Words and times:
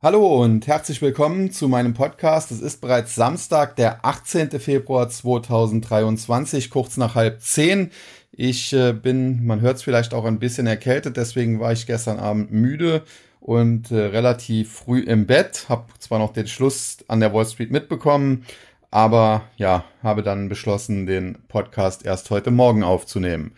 Hallo 0.00 0.44
und 0.44 0.68
herzlich 0.68 1.02
willkommen 1.02 1.50
zu 1.50 1.66
meinem 1.66 1.92
Podcast. 1.92 2.52
Es 2.52 2.60
ist 2.60 2.80
bereits 2.80 3.16
Samstag, 3.16 3.74
der 3.74 4.04
18. 4.04 4.60
Februar 4.60 5.08
2023, 5.08 6.70
kurz 6.70 6.96
nach 6.98 7.16
halb 7.16 7.40
zehn. 7.40 7.90
Ich 8.30 8.72
äh, 8.72 8.92
bin, 8.92 9.44
man 9.44 9.60
hört 9.60 9.78
es 9.78 9.82
vielleicht 9.82 10.14
auch 10.14 10.24
ein 10.24 10.38
bisschen 10.38 10.68
erkältet, 10.68 11.16
deswegen 11.16 11.58
war 11.58 11.72
ich 11.72 11.88
gestern 11.88 12.20
Abend 12.20 12.52
müde 12.52 13.02
und 13.40 13.90
äh, 13.90 13.96
relativ 13.96 14.72
früh 14.72 15.00
im 15.00 15.26
Bett. 15.26 15.66
Hab 15.68 16.00
zwar 16.00 16.20
noch 16.20 16.32
den 16.32 16.46
Schluss 16.46 16.98
an 17.08 17.18
der 17.18 17.34
Wall 17.34 17.46
Street 17.46 17.72
mitbekommen, 17.72 18.44
aber 18.92 19.46
ja, 19.56 19.84
habe 20.04 20.22
dann 20.22 20.48
beschlossen, 20.48 21.06
den 21.06 21.38
Podcast 21.48 22.06
erst 22.06 22.30
heute 22.30 22.52
Morgen 22.52 22.84
aufzunehmen. 22.84 23.50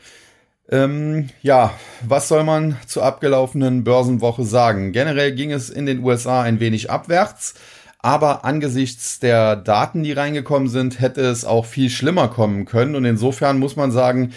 Ähm, 0.70 1.30
ja, 1.42 1.74
was 2.06 2.28
soll 2.28 2.44
man 2.44 2.76
zur 2.86 3.02
abgelaufenen 3.04 3.82
Börsenwoche 3.82 4.44
sagen? 4.44 4.92
Generell 4.92 5.32
ging 5.32 5.50
es 5.50 5.68
in 5.68 5.84
den 5.84 6.04
USA 6.04 6.42
ein 6.42 6.60
wenig 6.60 6.90
abwärts, 6.90 7.54
aber 7.98 8.44
angesichts 8.44 9.18
der 9.18 9.56
Daten, 9.56 10.04
die 10.04 10.12
reingekommen 10.12 10.68
sind, 10.68 11.00
hätte 11.00 11.22
es 11.22 11.44
auch 11.44 11.66
viel 11.66 11.90
schlimmer 11.90 12.28
kommen 12.28 12.66
können. 12.66 12.94
Und 12.94 13.04
insofern 13.04 13.58
muss 13.58 13.74
man 13.74 13.90
sagen, 13.90 14.32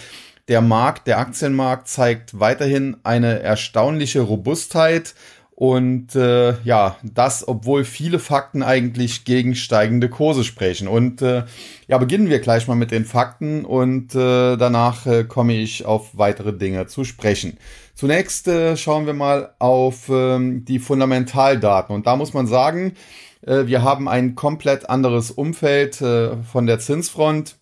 der 0.48 0.60
Markt, 0.60 1.06
der 1.06 1.18
Aktienmarkt 1.18 1.88
zeigt 1.88 2.38
weiterhin 2.38 2.96
eine 3.04 3.40
erstaunliche 3.40 4.20
Robustheit 4.20 5.14
und 5.56 6.16
äh, 6.16 6.60
ja, 6.62 6.96
das, 7.04 7.46
obwohl 7.46 7.84
viele 7.84 8.18
Fakten 8.18 8.64
eigentlich 8.64 9.24
gegen 9.24 9.54
steigende 9.54 10.08
Kurse 10.08 10.42
sprechen. 10.42 10.88
Und 10.88 11.22
äh, 11.22 11.44
ja, 11.86 11.98
beginnen 11.98 12.28
wir 12.28 12.40
gleich 12.40 12.66
mal 12.66 12.74
mit 12.74 12.90
den 12.90 13.04
Fakten 13.04 13.64
und 13.64 14.16
äh, 14.16 14.56
danach 14.56 15.06
äh, 15.06 15.22
komme 15.22 15.54
ich 15.54 15.86
auf 15.86 16.18
weitere 16.18 16.52
Dinge 16.52 16.86
zu 16.86 17.04
sprechen. 17.04 17.56
Zunächst 17.94 18.48
äh, 18.48 18.76
schauen 18.76 19.06
wir 19.06 19.14
mal 19.14 19.54
auf 19.60 20.08
äh, 20.08 20.38
die 20.40 20.80
Fundamentaldaten. 20.80 21.94
Und 21.94 22.08
da 22.08 22.16
muss 22.16 22.34
man 22.34 22.48
sagen, 22.48 22.94
äh, 23.46 23.66
wir 23.66 23.84
haben 23.84 24.08
ein 24.08 24.34
komplett 24.34 24.90
anderes 24.90 25.30
Umfeld 25.30 26.00
äh, 26.00 26.42
von 26.42 26.66
der 26.66 26.80
Zinsfront. 26.80 27.58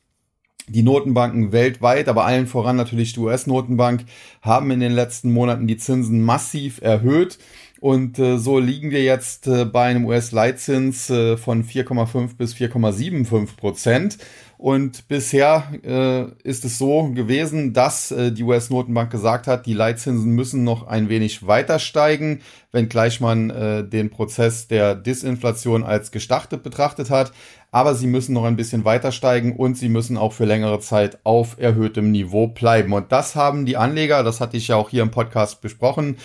Die 0.68 0.84
Notenbanken 0.84 1.50
weltweit, 1.50 2.08
aber 2.08 2.24
allen 2.24 2.46
voran 2.46 2.76
natürlich 2.76 3.12
die 3.12 3.20
US-Notenbank, 3.20 4.04
haben 4.42 4.70
in 4.70 4.78
den 4.78 4.92
letzten 4.92 5.32
Monaten 5.32 5.66
die 5.66 5.76
Zinsen 5.76 6.22
massiv 6.22 6.80
erhöht. 6.80 7.38
Und 7.82 8.20
äh, 8.20 8.38
so 8.38 8.60
liegen 8.60 8.92
wir 8.92 9.02
jetzt 9.02 9.48
äh, 9.48 9.64
bei 9.64 9.86
einem 9.86 10.04
US-Leitzins 10.04 11.10
äh, 11.10 11.36
von 11.36 11.64
4,5 11.64 12.36
bis 12.36 12.54
4,75 12.54 13.56
Prozent. 13.56 14.18
Und 14.56 15.08
bisher 15.08 15.64
äh, 15.82 16.26
ist 16.48 16.64
es 16.64 16.78
so 16.78 17.10
gewesen, 17.12 17.72
dass 17.72 18.12
äh, 18.12 18.30
die 18.30 18.44
US-Notenbank 18.44 19.10
gesagt 19.10 19.48
hat, 19.48 19.66
die 19.66 19.72
Leitzinsen 19.72 20.30
müssen 20.30 20.62
noch 20.62 20.86
ein 20.86 21.08
wenig 21.08 21.44
weiter 21.44 21.80
steigen, 21.80 22.42
wenngleich 22.70 23.20
man 23.20 23.50
äh, 23.50 23.82
den 23.82 24.10
Prozess 24.10 24.68
der 24.68 24.94
Disinflation 24.94 25.82
als 25.82 26.12
gestartet 26.12 26.62
betrachtet 26.62 27.10
hat. 27.10 27.32
Aber 27.72 27.96
sie 27.96 28.06
müssen 28.06 28.32
noch 28.32 28.44
ein 28.44 28.54
bisschen 28.54 28.84
weiter 28.84 29.10
steigen 29.10 29.56
und 29.56 29.76
sie 29.76 29.88
müssen 29.88 30.16
auch 30.16 30.34
für 30.34 30.44
längere 30.44 30.78
Zeit 30.78 31.18
auf 31.24 31.58
erhöhtem 31.58 32.12
Niveau 32.12 32.46
bleiben. 32.46 32.92
Und 32.92 33.10
das 33.10 33.34
haben 33.34 33.66
die 33.66 33.76
Anleger, 33.76 34.22
das 34.22 34.40
hatte 34.40 34.56
ich 34.56 34.68
ja 34.68 34.76
auch 34.76 34.90
hier 34.90 35.02
im 35.02 35.10
Podcast 35.10 35.62
besprochen, 35.62 36.16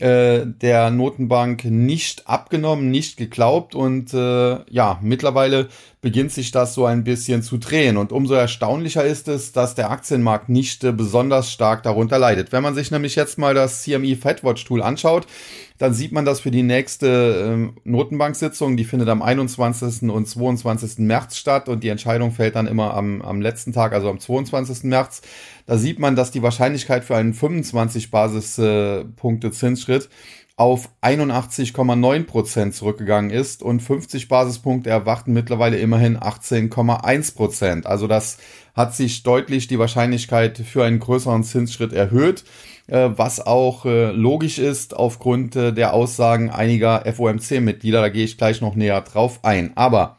äh, 0.00 0.46
der 0.46 0.90
Notenbank 0.90 1.66
nicht 1.66 2.26
abgenommen, 2.26 2.90
nicht 2.90 3.18
geglaubt 3.18 3.74
und 3.74 4.14
äh, 4.14 4.58
ja, 4.70 4.98
mittlerweile 5.02 5.68
beginnt 6.00 6.32
sich 6.32 6.50
das 6.50 6.74
so 6.74 6.86
ein 6.86 7.04
bisschen 7.04 7.42
zu 7.42 7.58
drehen. 7.58 7.96
Und 7.96 8.10
umso 8.10 8.34
erstaunlicher 8.34 9.04
ist 9.04 9.28
es, 9.28 9.52
dass 9.52 9.74
der 9.74 9.90
Aktienmarkt 9.90 10.48
nicht 10.48 10.82
äh, 10.82 10.92
besonders 10.92 11.52
stark 11.52 11.82
darunter 11.82 12.18
leidet. 12.18 12.52
Wenn 12.52 12.62
man 12.62 12.74
sich 12.74 12.90
nämlich 12.90 13.16
jetzt 13.16 13.38
mal 13.38 13.54
das 13.54 13.82
CME 13.82 14.16
Fedwatch 14.16 14.64
Tool 14.64 14.82
anschaut, 14.82 15.26
dann 15.78 15.94
sieht 15.94 16.12
man 16.12 16.24
das 16.24 16.40
für 16.40 16.50
die 16.50 16.62
nächste 16.62 17.06
äh, 17.06 17.88
Notenbank-Sitzung, 17.88 18.76
die 18.76 18.84
findet 18.84 19.08
am 19.08 19.20
21. 19.20 20.10
und 20.10 20.26
22. 20.26 20.98
März 20.98 21.36
statt 21.36 21.68
und 21.68 21.84
die 21.84 21.88
Entscheidung 21.88 22.32
fällt 22.32 22.56
dann 22.56 22.66
immer 22.66 22.94
am, 22.94 23.20
am 23.20 23.40
letzten 23.40 23.72
Tag, 23.72 23.92
also 23.92 24.08
am 24.08 24.18
22. 24.18 24.84
März. 24.84 25.22
Da 25.66 25.78
sieht 25.78 25.98
man, 25.98 26.16
dass 26.16 26.30
die 26.30 26.42
Wahrscheinlichkeit 26.42 27.04
für 27.04 27.16
einen 27.16 27.34
25 27.34 28.10
Basispunkte 28.10 29.50
Zinsschritt 29.52 30.08
auf 30.56 30.90
81,9 31.00 32.24
Prozent 32.24 32.74
zurückgegangen 32.74 33.30
ist 33.30 33.62
und 33.62 33.80
50 33.80 34.28
Basispunkte 34.28 34.90
erwarten 34.90 35.32
mittlerweile 35.32 35.78
immerhin 35.78 36.18
18,1 36.18 37.34
Prozent. 37.34 37.86
Also 37.86 38.06
das 38.06 38.38
hat 38.74 38.94
sich 38.94 39.22
deutlich 39.22 39.66
die 39.66 39.78
Wahrscheinlichkeit 39.78 40.58
für 40.58 40.84
einen 40.84 40.98
größeren 40.98 41.42
Zinsschritt 41.42 41.92
erhöht, 41.92 42.44
äh, 42.86 43.10
was 43.16 43.40
auch 43.40 43.86
äh, 43.86 44.12
logisch 44.12 44.58
ist 44.58 44.94
aufgrund 44.94 45.56
äh, 45.56 45.72
der 45.72 45.94
Aussagen 45.94 46.50
einiger 46.50 47.02
FOMC-Mitglieder. 47.12 48.00
Da 48.00 48.08
gehe 48.08 48.24
ich 48.24 48.36
gleich 48.36 48.60
noch 48.60 48.74
näher 48.74 49.00
drauf 49.00 49.40
ein. 49.42 49.72
Aber 49.74 50.18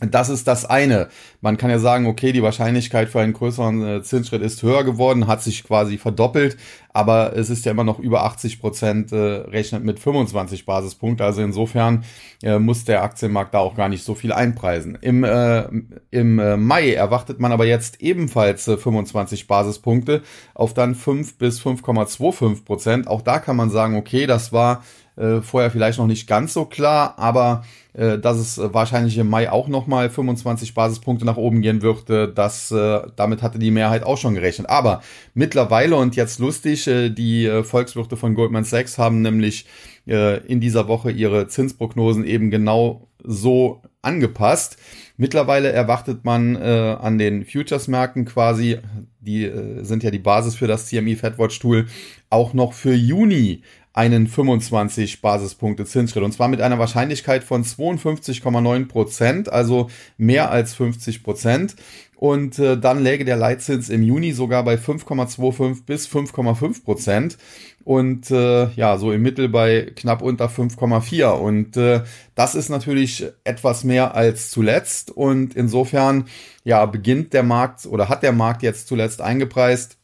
das 0.00 0.28
ist 0.28 0.46
das 0.46 0.64
eine. 0.64 1.08
Man 1.40 1.56
kann 1.56 1.70
ja 1.70 1.80
sagen, 1.80 2.06
okay, 2.06 2.30
die 2.30 2.42
Wahrscheinlichkeit 2.42 3.08
für 3.08 3.20
einen 3.20 3.32
größeren 3.32 3.86
äh, 3.86 4.02
Zinsschritt 4.02 4.42
ist 4.42 4.62
höher 4.62 4.84
geworden, 4.84 5.26
hat 5.26 5.42
sich 5.42 5.64
quasi 5.64 5.98
verdoppelt, 5.98 6.56
aber 6.92 7.36
es 7.36 7.50
ist 7.50 7.64
ja 7.64 7.72
immer 7.72 7.82
noch 7.82 7.98
über 7.98 8.22
80 8.22 8.60
Prozent, 8.60 9.10
äh, 9.10 9.16
rechnet 9.16 9.82
mit 9.82 9.98
25 9.98 10.66
Basispunkte. 10.66 11.24
Also 11.24 11.42
insofern 11.42 12.04
äh, 12.44 12.60
muss 12.60 12.84
der 12.84 13.02
Aktienmarkt 13.02 13.54
da 13.54 13.58
auch 13.58 13.74
gar 13.74 13.88
nicht 13.88 14.04
so 14.04 14.14
viel 14.14 14.32
einpreisen. 14.32 14.96
Im, 15.00 15.24
äh, 15.24 15.64
im 16.12 16.38
äh, 16.38 16.56
Mai 16.56 16.92
erwartet 16.92 17.40
man 17.40 17.50
aber 17.50 17.66
jetzt 17.66 18.00
ebenfalls 18.00 18.68
äh, 18.68 18.76
25 18.76 19.48
Basispunkte 19.48 20.22
auf 20.54 20.74
dann 20.74 20.94
5 20.94 21.38
bis 21.38 21.60
5,25 21.60 22.64
Prozent. 22.64 23.08
Auch 23.08 23.22
da 23.22 23.40
kann 23.40 23.56
man 23.56 23.70
sagen, 23.70 23.96
okay, 23.96 24.26
das 24.26 24.52
war 24.52 24.84
äh, 25.18 25.40
vorher 25.42 25.70
vielleicht 25.70 25.98
noch 25.98 26.06
nicht 26.06 26.26
ganz 26.26 26.52
so 26.52 26.64
klar, 26.64 27.14
aber 27.18 27.64
äh, 27.92 28.18
dass 28.18 28.38
es 28.38 28.58
wahrscheinlich 28.58 29.18
im 29.18 29.28
Mai 29.28 29.50
auch 29.50 29.68
nochmal 29.68 30.10
25 30.10 30.74
Basispunkte 30.74 31.24
nach 31.24 31.36
oben 31.36 31.60
gehen 31.62 31.82
wird, 31.82 32.08
äh, 32.10 32.32
das, 32.32 32.70
äh, 32.70 33.00
damit 33.16 33.42
hatte 33.42 33.58
die 33.58 33.70
Mehrheit 33.70 34.04
auch 34.04 34.18
schon 34.18 34.34
gerechnet. 34.34 34.68
Aber 34.68 35.02
mittlerweile 35.34 35.96
und 35.96 36.14
jetzt 36.14 36.38
lustig, 36.38 36.86
äh, 36.86 37.10
die 37.10 37.46
äh, 37.46 37.64
Volkswirte 37.64 38.16
von 38.16 38.34
Goldman 38.34 38.64
Sachs 38.64 38.98
haben 38.98 39.22
nämlich 39.22 39.66
äh, 40.06 40.38
in 40.46 40.60
dieser 40.60 40.86
Woche 40.88 41.10
ihre 41.10 41.48
Zinsprognosen 41.48 42.24
eben 42.24 42.50
genau 42.50 43.08
so 43.24 43.82
angepasst. 44.02 44.76
Mittlerweile 45.16 45.72
erwartet 45.72 46.24
man 46.24 46.54
äh, 46.54 46.96
an 47.00 47.18
den 47.18 47.44
Futures-Märkten 47.44 48.24
quasi, 48.24 48.78
die 49.20 49.44
äh, 49.44 49.82
sind 49.82 50.04
ja 50.04 50.12
die 50.12 50.20
Basis 50.20 50.54
für 50.54 50.68
das 50.68 50.86
CME 50.86 51.16
Fedwatch 51.16 51.58
Tool, 51.58 51.86
auch 52.30 52.54
noch 52.54 52.72
für 52.72 52.94
Juni 52.94 53.62
einen 53.98 54.28
25 54.28 55.20
Basispunkte 55.20 55.84
Zinsschritt 55.84 56.22
und 56.22 56.30
zwar 56.30 56.46
mit 56.46 56.60
einer 56.60 56.78
Wahrscheinlichkeit 56.78 57.42
von 57.42 57.64
52,9 57.64 58.86
Prozent, 58.86 59.52
also 59.52 59.90
mehr 60.16 60.52
als 60.52 60.72
50 60.74 61.24
Prozent. 61.24 61.74
Und 62.14 62.58
äh, 62.58 62.78
dann 62.78 63.02
läge 63.02 63.24
der 63.24 63.36
Leitzins 63.36 63.88
im 63.88 64.02
Juni 64.02 64.32
sogar 64.32 64.64
bei 64.64 64.74
5,25 64.74 65.84
bis 65.84 66.08
5,5 66.08 66.84
Prozent 66.84 67.38
und 67.84 68.30
äh, 68.30 68.70
ja, 68.70 68.98
so 68.98 69.12
im 69.12 69.22
Mittel 69.22 69.48
bei 69.48 69.90
knapp 69.96 70.22
unter 70.22 70.46
5,4. 70.46 71.30
Und 71.30 71.76
äh, 71.76 72.02
das 72.34 72.54
ist 72.54 72.68
natürlich 72.68 73.26
etwas 73.44 73.82
mehr 73.82 74.14
als 74.14 74.50
zuletzt. 74.50 75.10
Und 75.10 75.54
insofern 75.54 76.26
ja, 76.64 76.86
beginnt 76.86 77.32
der 77.32 77.42
Markt 77.42 77.86
oder 77.86 78.08
hat 78.08 78.22
der 78.22 78.32
Markt 78.32 78.62
jetzt 78.62 78.88
zuletzt 78.88 79.20
eingepreist, 79.22 79.97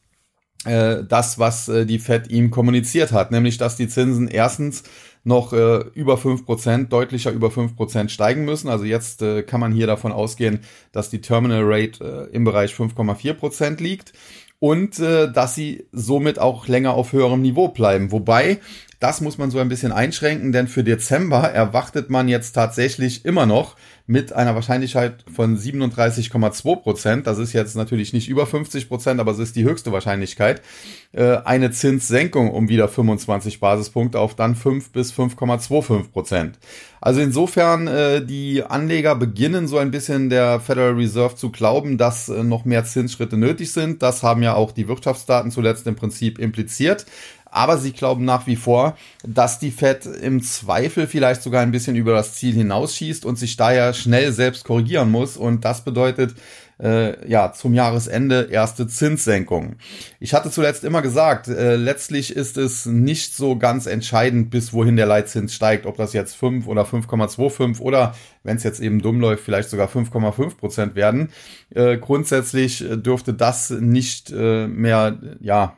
das, 0.65 1.39
was 1.39 1.69
äh, 1.69 1.87
die 1.87 1.99
Fed 1.99 2.31
ihm 2.31 2.51
kommuniziert 2.51 3.13
hat, 3.13 3.31
nämlich 3.31 3.59
dass 3.59 3.77
die 3.77 3.89
Zinsen 3.89 4.29
erstens 4.29 4.85
noch 5.25 5.53
äh, 5.53 5.79
über 5.95 6.19
fünf 6.19 6.45
Prozent, 6.45 6.93
deutlicher 6.93 7.33
über 7.33 7.51
fünf 7.51 7.77
Prozent 7.77 8.11
steigen 8.11 8.45
müssen. 8.45 8.69
Also 8.69 8.85
jetzt 8.85 9.23
äh, 9.23 9.43
kann 9.43 9.61
man 9.61 9.73
hier 9.73 9.87
davon 9.87 10.13
ausgehen, 10.13 10.61
dass 10.93 11.11
die 11.11 11.21
Terminal 11.21 11.63
Rate 11.65 12.29
äh, 12.31 12.35
im 12.35 12.45
Bereich 12.45 12.75
5,4 12.75 13.33
Prozent 13.33 13.81
liegt 13.81 14.13
und 14.59 14.99
äh, 14.99 15.33
dass 15.33 15.55
sie 15.55 15.87
somit 15.93 16.39
auch 16.39 16.69
länger 16.69 16.95
auf 16.95 17.13
höherem 17.13 17.43
Niveau 17.43 17.69
bleiben. 17.69 18.13
Wobei, 18.13 18.61
das 19.05 19.21
muss 19.21 19.37
man 19.37 19.51
so 19.51 19.59
ein 19.59 19.69
bisschen 19.69 19.93
einschränken, 19.93 20.51
denn 20.51 20.67
für 20.67 20.83
Dezember 20.83 21.43
erwartet 21.51 22.09
man 22.09 22.27
jetzt 22.27 22.53
tatsächlich 22.53 23.27
immer 23.27 23.45
noch 23.45 23.77
mit 24.07 24.33
einer 24.33 24.55
Wahrscheinlichkeit 24.55 25.27
von 25.31 25.59
37,2 25.59 26.77
Prozent, 26.77 27.27
das 27.27 27.37
ist 27.37 27.53
jetzt 27.53 27.77
natürlich 27.77 28.15
nicht 28.15 28.31
über 28.31 28.47
50 28.47 28.89
Prozent, 28.89 29.21
aber 29.21 29.33
es 29.33 29.39
ist 29.39 29.57
die 29.57 29.65
höchste 29.65 29.93
Wahrscheinlichkeit, 29.93 30.63
äh, 31.13 31.37
eine 31.45 31.71
Zinssenkung 31.71 32.51
um 32.51 32.71
wieder 32.71 32.89
25 32.89 33.61
Basispunkte 33.61 34.19
auf 34.19 34.37
dann 34.37 34.55
5 34.55 34.91
bis 34.91 35.13
5,25 35.13 36.11
Prozent. 36.11 36.59
Also 37.05 37.21
insofern, 37.21 37.87
äh, 37.87 38.25
die 38.25 38.63
Anleger 38.63 39.15
beginnen 39.15 39.69
so 39.69 39.77
ein 39.77 39.91
bisschen 39.91 40.31
der 40.31 40.61
Federal 40.61 40.95
Reserve 40.95 41.37
zu 41.37 41.51
glauben, 41.51 41.99
dass 41.99 42.31
äh, 42.31 42.43
noch 42.43 42.65
mehr 42.65 42.87
Zinsschritte 42.87 43.37
nötig 43.37 43.73
sind. 43.73 44.03
Das 44.03 44.23
haben 44.23 44.43
ja 44.43 44.55
auch 44.55 44.73
die 44.73 44.89
Wirtschaftsdaten 44.89 45.51
zuletzt 45.51 45.87
im 45.87 45.97
Prinzip 45.97 46.39
impliziert. 46.39 47.05
Aber 47.55 47.79
sie 47.79 47.93
glauben 47.93 48.25
nach 48.25 48.49
wie 48.49 48.57
vor, 48.57 48.97
dass 49.23 49.61
die 49.61 49.71
Fed 49.71 50.07
im 50.07 50.43
Zweifel 50.43 51.07
vielleicht 51.07 51.41
sogar 51.41 51.63
ein 51.63 51.71
bisschen 51.71 51.95
über 51.95 52.13
das 52.13 52.35
Ziel 52.35 52.53
hinausschießt 52.53 53.25
und 53.25 53.39
sich 53.39 53.57
daher 53.57 53.95
schnell 53.95 54.33
selbst 54.33 54.65
korrigieren 54.65 55.13
muss. 55.13 55.37
Und 55.37 55.65
das 55.65 55.85
bedeutet, 55.85 56.35
äh, 56.83 57.29
ja 57.29 57.53
zum 57.53 57.75
Jahresende 57.75 58.49
erste 58.51 58.87
Zinssenkungen. 58.87 59.77
Ich 60.21 60.35
hatte 60.35 60.51
zuletzt 60.51 60.85
immer 60.85 61.03
gesagt, 61.03 61.49
äh, 61.49 61.77
letztlich 61.77 62.35
ist 62.35 62.57
es 62.57 62.87
nicht 62.87 63.35
so 63.35 63.57
ganz 63.57 63.87
entscheidend, 63.87 64.51
bis 64.51 64.73
wohin 64.73 64.97
der 64.97 65.07
Leitzins 65.07 65.55
steigt, 65.55 65.87
ob 65.87 65.97
das 65.97 66.13
jetzt 66.13 66.35
5 66.35 66.67
oder 66.67 66.83
5,25 66.85 67.81
oder 67.81 68.15
wenn 68.43 68.57
es 68.57 68.63
jetzt 68.63 68.81
eben 68.81 69.01
dumm 69.01 69.21
läuft, 69.21 69.45
vielleicht 69.45 69.71
sogar 69.71 69.89
5,5 69.89 70.57
Prozent 70.57 70.95
werden. 70.97 71.31
Äh, 71.75 71.99
grundsätzlich 71.99 72.85
dürfte 72.89 73.35
das 73.35 73.71
nicht 73.71 74.33
äh, 74.33 74.67
mehr, 74.67 75.19
ja, 75.41 75.75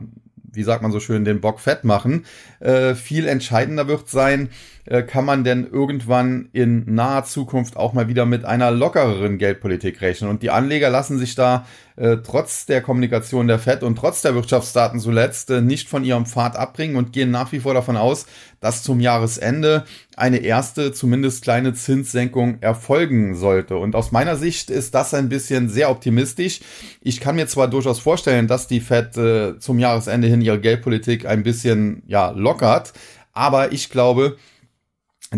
wie 0.57 0.63
sagt 0.63 0.83
man 0.83 0.93
so 0.93 1.01
schön, 1.01 1.25
den 1.25 1.41
Bock 1.41 1.61
fett 1.61 1.85
machen. 1.85 2.25
Äh, 2.61 2.95
viel 2.95 3.29
entscheidender 3.29 3.89
wird 3.89 4.09
sein, 4.09 4.51
äh, 4.87 5.03
kann 5.03 5.25
man 5.25 5.45
denn 5.45 5.67
irgendwann 5.71 6.49
in 6.53 6.95
naher 6.95 7.25
Zukunft 7.25 7.77
auch 7.77 7.93
mal 7.93 8.09
wieder 8.09 8.25
mit 8.27 8.45
einer 8.45 8.71
lockereren 8.71 9.39
Geldpolitik 9.39 10.01
rechnen. 10.01 10.31
Und 10.31 10.43
die 10.43 10.51
Anleger 10.51 10.91
lassen 10.91 11.19
sich 11.19 11.35
da 11.35 11.67
äh, 11.97 12.19
trotz 12.23 12.67
der 12.67 12.83
Kommunikation 12.83 13.49
der 13.49 13.59
FED 13.59 13.83
und 13.83 13.97
trotz 13.97 14.23
der 14.23 14.35
Wirtschaftsdaten 14.35 15.01
zuletzt 15.01 15.51
äh, 15.51 15.61
nicht 15.61 15.89
von 15.89 16.05
ihrem 16.05 16.27
Pfad 16.27 16.57
abbringen 16.57 16.97
und 16.97 17.13
gehen 17.13 17.31
nach 17.31 17.53
wie 17.53 17.61
vor 17.61 17.75
davon 17.75 17.97
aus, 17.97 18.27
dass 18.61 18.83
zum 18.83 19.01
Jahresende 19.01 19.85
eine 20.17 20.39
erste, 20.39 20.93
zumindest 20.93 21.43
kleine 21.43 21.75
Zinssenkung 21.75 22.59
erfolgen 22.61 23.35
sollte. 23.35 23.77
Und 23.77 23.95
aus 23.95 24.13
meiner 24.13 24.37
Sicht 24.37 24.71
ist 24.71 24.95
das 24.95 25.15
ein 25.15 25.29
bisschen 25.29 25.69
sehr 25.69 25.91
optimistisch. 25.91 26.61
Ich 27.01 27.21
kann 27.21 27.37
mir 27.37 27.47
zwar 27.47 27.69
durchaus 27.69 27.99
vorstellen, 27.99 28.47
dass 28.47 28.69
die 28.69 28.81
FED 28.81 29.17
äh, 29.17 29.59
zum 29.59 29.79
Jahresende 29.79 30.29
hin 30.29 30.43
ihre 30.43 30.61
Geldpolitik 30.61 31.27
ein 31.27 31.43
bisschen 31.43 32.03
ja, 32.07 32.31
lockert, 32.31 32.93
aber 33.33 33.73
ich 33.73 33.91
glaube, 33.91 34.37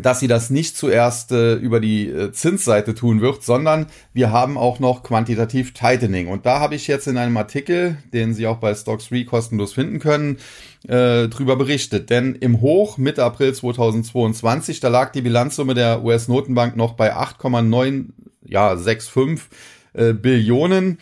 dass 0.03 0.21
sie 0.21 0.29
das 0.29 0.51
nicht 0.51 0.77
zuerst 0.77 1.33
äh, 1.33 1.55
über 1.55 1.81
die 1.81 2.09
äh, 2.09 2.33
Zinsseite 2.33 2.95
tun 2.95 3.21
wird, 3.21 3.43
sondern 3.43 3.87
wir 4.13 4.31
haben 4.31 4.59
auch 4.59 4.79
noch 4.79 5.03
quantitativ 5.03 5.73
Tightening. 5.73 6.29
Und 6.29 6.47
da 6.47 6.61
habe 6.61 6.75
ich 6.75 6.87
jetzt 6.87 7.07
in 7.07 7.17
einem 7.17 7.37
Artikel, 7.37 7.99
den 8.13 8.35
Sie 8.35 8.47
auch 8.47 8.59
bei 8.59 8.75
Stocks 8.75 9.09
3 9.09 9.25
kostenlos 9.25 9.73
finden 9.73 9.99
können, 9.99 10.39
äh, 10.87 11.29
drüber 11.29 11.57
berichtet. 11.57 12.11
Denn 12.11 12.35
im 12.35 12.61
Hoch 12.61 12.99
Mitte 12.99 13.25
April 13.25 13.55
2022, 13.55 14.81
da 14.81 14.89
lag 14.89 15.13
die 15.13 15.23
Bilanzsumme 15.23 15.75
der 15.75 16.05
US-Notenbank 16.05 16.77
noch 16.77 16.95
bei 16.95 17.15
8,9, 17.15 18.07
ja, 18.45 18.77
65 18.77 19.49
äh, 19.95 20.13
Billionen. 20.13 20.99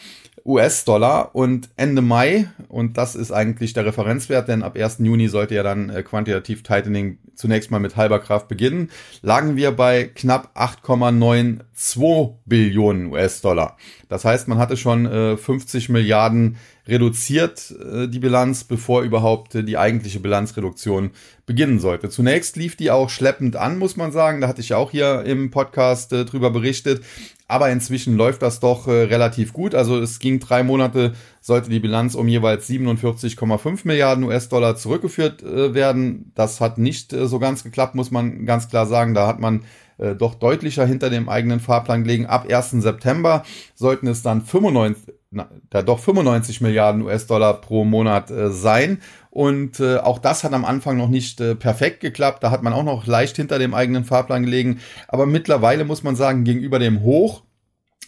US-Dollar 0.47 1.35
und 1.35 1.69
Ende 1.77 2.03
Mai, 2.03 2.49
und 2.69 2.97
das 2.97 3.15
ist 3.17 3.33
eigentlich 3.33 3.73
der 3.73 3.85
Referenzwert, 3.85 4.49
denn 4.49 4.63
ab 4.63 4.77
1. 4.77 4.99
Juni 5.01 5.29
sollte 5.29 5.55
ja 5.57 5.63
dann 5.63 5.91
äh, 5.91 6.03
Quantitativ 6.03 6.63
Tightening 6.63 7.19
zunächst 7.35 7.71
mal 7.71 7.81
mit 7.81 7.97
halber 7.97 8.21
Kraft 8.21 8.49
beginnen, 8.49 8.91
lagen 9.23 9.57
wir 9.57 9.73
bei 9.73 10.05
knapp 10.05 10.51
8,92 10.55 12.35
Billionen 12.47 13.13
US-Dollar. 13.13 13.77
Das 14.09 14.25
heißt, 14.25 14.49
man 14.49 14.59
hatte 14.59 14.77
schon 14.77 15.07
äh, 15.07 15.37
50 15.37 15.89
Milliarden 15.89 16.57
reduziert, 16.89 17.75
äh, 17.81 18.09
die 18.09 18.19
Bilanz, 18.19 18.65
bevor 18.65 19.03
überhaupt 19.03 19.55
äh, 19.55 19.65
die 19.65 19.79
eigentliche 19.79 20.21
Bilanzreduktion 20.21 21.11
beginnen 21.45 21.79
sollte. 21.79 22.09
Zunächst 22.09 22.57
lief 22.57 22.77
die 22.77 22.91
auch 22.91 23.11
schleppend 23.11 23.57
an, 23.57 23.79
muss 23.79 23.97
man 23.97 24.13
sagen. 24.13 24.41
Da 24.41 24.49
hatte 24.49 24.61
ich 24.61 24.75
auch 24.75 24.91
hier 24.91 25.23
im 25.25 25.51
Podcast 25.51 26.13
äh, 26.13 26.25
drüber 26.25 26.51
berichtet. 26.51 27.03
Aber 27.49 27.71
inzwischen 27.71 28.17
läuft 28.17 28.43
das 28.43 28.59
doch 28.59 28.89
äh, 28.89 29.05
relativ 29.05 29.53
gut. 29.53 29.75
Also 29.75 30.01
es 30.01 30.19
ging 30.19 30.41
drei 30.41 30.65
Monate, 30.65 31.15
sollte 31.41 31.71
die 31.71 31.79
Bilanz 31.79 32.17
um 32.17 32.27
jeweils 32.27 32.69
47,5 32.69 33.81
Milliarden 33.85 34.25
US-Dollar 34.25 34.77
zurückgeführt 34.77 35.43
äh, 35.43 35.73
werden. 35.73 36.33
Das 36.35 36.61
hat 36.61 36.79
nicht 36.79 37.13
äh, 37.13 37.29
so 37.29 37.39
ganz 37.39 37.63
geklappt, 37.63 37.95
muss 37.95 38.11
man 38.11 38.47
ganz 38.47 38.69
klar 38.69 38.87
sagen. 38.87 39.15
Da 39.15 39.29
hat 39.29 39.39
man 39.39 39.63
äh, 39.99 40.17
doch 40.17 40.35
deutlicher 40.35 40.87
hinter 40.87 41.09
dem 41.09 41.29
eigenen 41.29 41.61
Fahrplan 41.61 42.03
gelegen. 42.03 42.27
Ab 42.27 42.47
1. 42.51 42.71
September 42.83 43.45
sollten 43.77 44.09
es 44.09 44.23
dann 44.23 44.43
95, 44.43 45.15
na, 45.37 45.51
da 45.71 45.83
doch 45.83 46.01
95 46.01 46.63
Milliarden 46.63 47.03
US-Dollar 47.03 47.61
pro 47.61 47.85
Monat 47.85 48.31
äh, 48.31 48.51
sein. 48.51 49.03
Und 49.31 49.81
äh, 49.81 49.99
auch 49.99 50.19
das 50.19 50.45
hat 50.45 50.55
am 50.55 50.65
Anfang 50.65 50.97
noch 50.97 51.11
nicht 51.11 51.41
äh, 51.43 51.55
perfekt 51.55 52.01
geklappt. 52.01 52.43
Da 52.43 52.51
hat 52.51 52.63
man 52.63 52.73
auch 52.73 52.85
noch 52.85 53.07
leicht 53.07 53.37
hinter 53.37 53.59
dem 53.59 53.75
eigenen 53.75 54.05
Fahrplan 54.05 54.45
gelegen. 54.45 54.81
Aber 55.09 55.27
mittlerweile 55.27 55.85
muss 55.85 56.03
man 56.03 56.17
sagen, 56.17 56.45
gegenüber 56.45 56.79
dem 56.79 57.03
Hoch 57.03 57.43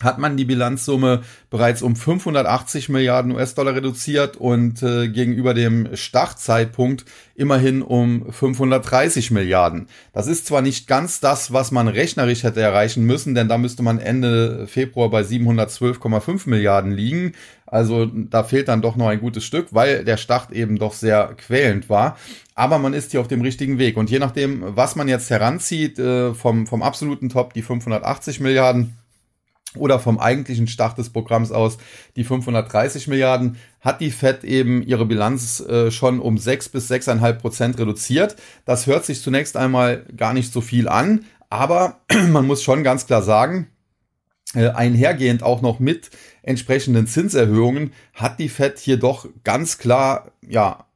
hat 0.01 0.19
man 0.19 0.37
die 0.37 0.45
Bilanzsumme 0.45 1.23
bereits 1.51 1.83
um 1.83 1.97
580 1.97 2.89
Milliarden 2.89 3.33
US-Dollar 3.33 3.75
reduziert 3.75 4.37
und 4.37 4.83
äh, 4.83 5.09
gegenüber 5.09 5.55
dem 5.55 5.95
Startzeitpunkt 5.95 7.05
immerhin 7.35 7.83
um 7.83 8.31
530 8.31 9.31
Milliarden. 9.31 9.89
Das 10.13 10.27
ist 10.27 10.47
zwar 10.47 10.63
nicht 10.63 10.87
ganz 10.87 11.21
das, 11.21 11.53
was 11.53 11.71
man 11.71 11.89
rechnerisch 11.89 12.43
hätte 12.43 12.61
erreichen 12.61 13.05
müssen, 13.05 13.35
denn 13.35 13.49
da 13.49 13.59
müsste 13.59 13.83
man 13.83 13.99
Ende 13.99 14.67
Februar 14.67 15.11
bei 15.11 15.23
712,5 15.23 16.49
Milliarden 16.49 16.93
liegen. 16.93 17.33
Also 17.71 18.07
da 18.07 18.45
fehlt 18.45 18.69
dann 18.69 18.83
doch 18.83 18.97
noch 18.97 19.09
ein 19.09 19.21
gutes 19.21 19.45
Stück, 19.45 19.69
weil 19.71 20.05
der 20.05 20.17
Start 20.17 20.53
eben 20.53 20.79
doch 20.79 20.95
sehr 20.95 21.35
quälend 21.37 21.89
war. 21.89 22.17
Aber 22.55 22.79
man 22.79 22.95
ist 22.95 23.11
hier 23.11 23.21
auf 23.21 23.29
dem 23.29 23.43
richtigen 23.43 23.79
Weg. 23.79 23.97
Und 23.97 24.11
je 24.11 24.19
nachdem, 24.19 24.65
was 24.77 24.97
man 24.97 25.07
jetzt 25.07 25.31
heranzieht, 25.31 25.99
äh, 25.99 26.35
vom, 26.35 26.67
vom 26.67 26.83
absoluten 26.83 27.29
Top 27.29 27.53
die 27.53 27.63
580 27.63 28.41
Milliarden, 28.41 28.98
oder 29.77 29.99
vom 29.99 30.19
eigentlichen 30.19 30.67
Start 30.67 30.99
des 30.99 31.11
Programms 31.11 31.53
aus 31.53 31.79
die 32.17 32.25
530 32.25 33.09
Milliarden, 33.09 33.57
hat 33.81 34.01
die 34.01 34.11
Fed 34.11 34.45
eben 34.45 34.83
ihre 34.83 35.07
Bilanz 35.07 35.61
äh, 35.61 35.91
schon 35.91 36.21
um 36.21 36.39
6 36.39 36.71
bis 36.71 36.91
6,5 36.91 37.33
Prozent 37.35 37.79
reduziert. 37.79 38.37
Das 38.65 38.87
hört 38.87 39.05
sich 39.05 39.23
zunächst 39.23 39.57
einmal 39.57 40.05
gar 40.17 40.33
nicht 40.33 40.53
so 40.53 40.61
viel 40.61 40.89
an, 40.89 41.25
aber 41.51 42.01
man 42.29 42.47
muss 42.47 42.63
schon 42.63 42.83
ganz 42.83 43.07
klar 43.07 43.23
sagen, 43.23 43.69
äh, 44.55 44.69
einhergehend 44.69 45.43
auch 45.43 45.61
noch 45.61 45.79
mit 45.79 46.11
entsprechenden 46.43 47.07
Zinserhöhungen 47.07 47.93
hat 48.15 48.39
die 48.39 48.49
Fed 48.49 48.79
hier 48.79 48.99
doch 48.99 49.29
ganz 49.45 49.77
klar 49.77 50.33
ja 50.41 50.87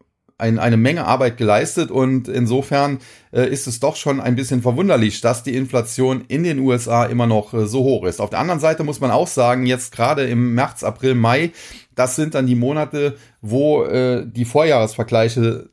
ein, 0.43 0.59
eine 0.59 0.77
Menge 0.77 1.07
Arbeit 1.07 1.37
geleistet 1.37 1.91
und 1.93 2.27
insofern 2.27 2.99
äh, 3.33 3.49
ist 3.49 3.69
es 3.69 3.79
doch 3.79 3.95
schon 3.95 4.21
ein 4.21 4.35
bisschen 4.35 4.61
verwunderlich, 4.61 5.21
dass 5.21 5.45
die 5.45 5.55
Inflation 5.55 6.25
in 6.27 6.43
den 6.43 6.59
USA 6.59 7.05
immer 7.05 7.29
noch 7.29 7.55
äh, 7.55 7.67
so 7.67 7.85
hoch 7.85 8.05
ist. 8.05 8.21
Auf 8.21 8.31
der 8.31 8.41
anderen 8.41 8.61
Seite 8.61 8.83
muss 8.83 9.01
man 9.01 9.13
auch 9.13 9.29
sagen, 9.29 9.67
jetzt 9.67 9.93
gerade 9.93 10.25
im 10.25 10.55
März, 10.55 10.83
April, 10.83 11.15
Mai, 11.15 11.53
das 11.95 12.17
sind 12.17 12.35
dann 12.35 12.47
die 12.47 12.57
Monate, 12.57 13.17
wo 13.41 13.85
äh, 13.85 14.27
die 14.27 14.45
Vorjahresvergleiche 14.45 15.71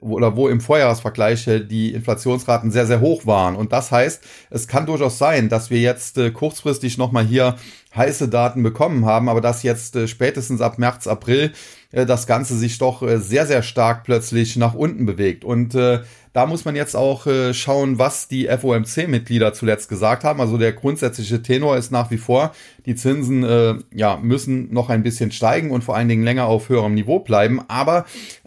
oder 0.00 0.36
wo 0.36 0.48
im 0.48 0.60
Vorjahresvergleich 0.60 1.48
die 1.68 1.94
Inflationsraten 1.94 2.70
sehr, 2.70 2.86
sehr 2.86 3.00
hoch 3.00 3.24
waren. 3.26 3.56
Und 3.56 3.72
das 3.72 3.90
heißt, 3.90 4.22
es 4.50 4.68
kann 4.68 4.84
durchaus 4.84 5.18
sein, 5.18 5.48
dass 5.48 5.70
wir 5.70 5.80
jetzt 5.80 6.18
äh, 6.18 6.30
kurzfristig 6.30 6.98
nochmal 6.98 7.24
hier 7.24 7.56
heiße 7.96 8.28
Daten 8.28 8.62
bekommen 8.62 9.06
haben, 9.06 9.28
aber 9.28 9.40
dass 9.40 9.62
jetzt 9.62 9.96
äh, 9.96 10.08
spätestens 10.08 10.60
ab 10.60 10.78
März, 10.78 11.06
April 11.06 11.52
äh, 11.92 12.06
das 12.06 12.26
Ganze 12.26 12.56
sich 12.56 12.78
doch 12.78 13.02
äh, 13.02 13.18
sehr, 13.18 13.46
sehr 13.46 13.62
stark 13.62 14.04
plötzlich 14.04 14.56
nach 14.56 14.74
unten 14.74 15.06
bewegt. 15.06 15.44
Und 15.44 15.74
äh, 15.74 16.00
da 16.32 16.46
muss 16.46 16.64
man 16.64 16.74
jetzt 16.74 16.96
auch 16.96 17.26
äh, 17.26 17.54
schauen, 17.54 17.98
was 17.98 18.26
die 18.26 18.48
FOMC-Mitglieder 18.48 19.52
zuletzt 19.52 19.88
gesagt 19.88 20.24
haben. 20.24 20.40
Also 20.40 20.58
der 20.58 20.72
grundsätzliche 20.72 21.42
Tenor 21.42 21.76
ist 21.76 21.92
nach 21.92 22.10
wie 22.10 22.18
vor, 22.18 22.52
die 22.86 22.96
Zinsen 22.96 23.44
äh, 23.44 23.76
ja, 23.92 24.16
müssen 24.16 24.72
noch 24.72 24.90
ein 24.90 25.04
bisschen 25.04 25.30
steigen 25.30 25.70
und 25.70 25.84
vor 25.84 25.96
allen 25.96 26.08
Dingen 26.08 26.24
länger 26.24 26.46
auf 26.46 26.68
höherem 26.68 26.94
Niveau 26.94 27.20
bleiben. 27.20 27.62
Aber 27.68 28.04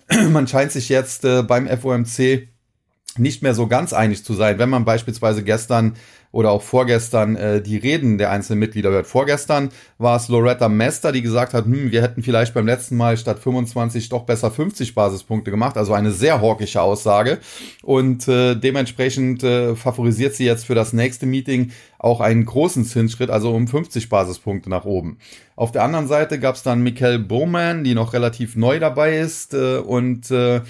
man 0.29 0.47
scheint 0.47 0.73
sich 0.73 0.89
jetzt 0.89 1.23
äh, 1.23 1.43
beim 1.43 1.67
FOMC 1.67 2.49
nicht 3.17 3.41
mehr 3.41 3.53
so 3.53 3.67
ganz 3.67 3.93
einig 3.93 4.23
zu 4.23 4.33
sein, 4.33 4.59
wenn 4.59 4.69
man 4.69 4.85
beispielsweise 4.85 5.43
gestern 5.43 5.93
oder 6.31 6.51
auch 6.51 6.61
vorgestern 6.61 7.35
äh, 7.35 7.61
die 7.61 7.77
Reden 7.77 8.17
der 8.17 8.31
einzelnen 8.31 8.59
Mitglieder 8.59 8.89
hört. 8.89 9.07
Vorgestern 9.07 9.69
war 9.97 10.17
es 10.17 10.27
Loretta 10.27 10.69
Mester, 10.69 11.11
die 11.11 11.21
gesagt 11.21 11.53
hat, 11.53 11.65
hm, 11.65 11.91
wir 11.91 12.01
hätten 12.01 12.23
vielleicht 12.23 12.53
beim 12.53 12.65
letzten 12.65 12.97
Mal 12.97 13.17
statt 13.17 13.39
25 13.39 14.09
doch 14.09 14.23
besser 14.23 14.51
50 14.51 14.93
Basispunkte 14.93 15.51
gemacht. 15.51 15.77
Also 15.77 15.93
eine 15.93 16.11
sehr 16.11 16.41
hawkische 16.41 16.81
Aussage. 16.81 17.39
Und 17.83 18.27
äh, 18.27 18.55
dementsprechend 18.55 19.43
äh, 19.43 19.75
favorisiert 19.75 20.35
sie 20.35 20.45
jetzt 20.45 20.65
für 20.65 20.75
das 20.75 20.93
nächste 20.93 21.25
Meeting 21.25 21.71
auch 21.99 22.21
einen 22.21 22.45
großen 22.45 22.85
Zinsschritt, 22.85 23.29
also 23.29 23.51
um 23.51 23.67
50 23.67 24.09
Basispunkte 24.09 24.69
nach 24.69 24.85
oben. 24.85 25.17
Auf 25.55 25.71
der 25.71 25.83
anderen 25.83 26.07
Seite 26.07 26.39
gab 26.39 26.53
es 26.53 26.61
dann 26.61 26.83
Michael 26.83 27.17
Bowman, 27.17 27.83
die 27.83 27.95
noch 27.95 28.13
relativ 28.13 28.55
neu 28.55 28.79
dabei 28.79 29.17
ist 29.17 29.55
äh, 29.55 29.77
und 29.77 30.29
äh, 30.29 30.61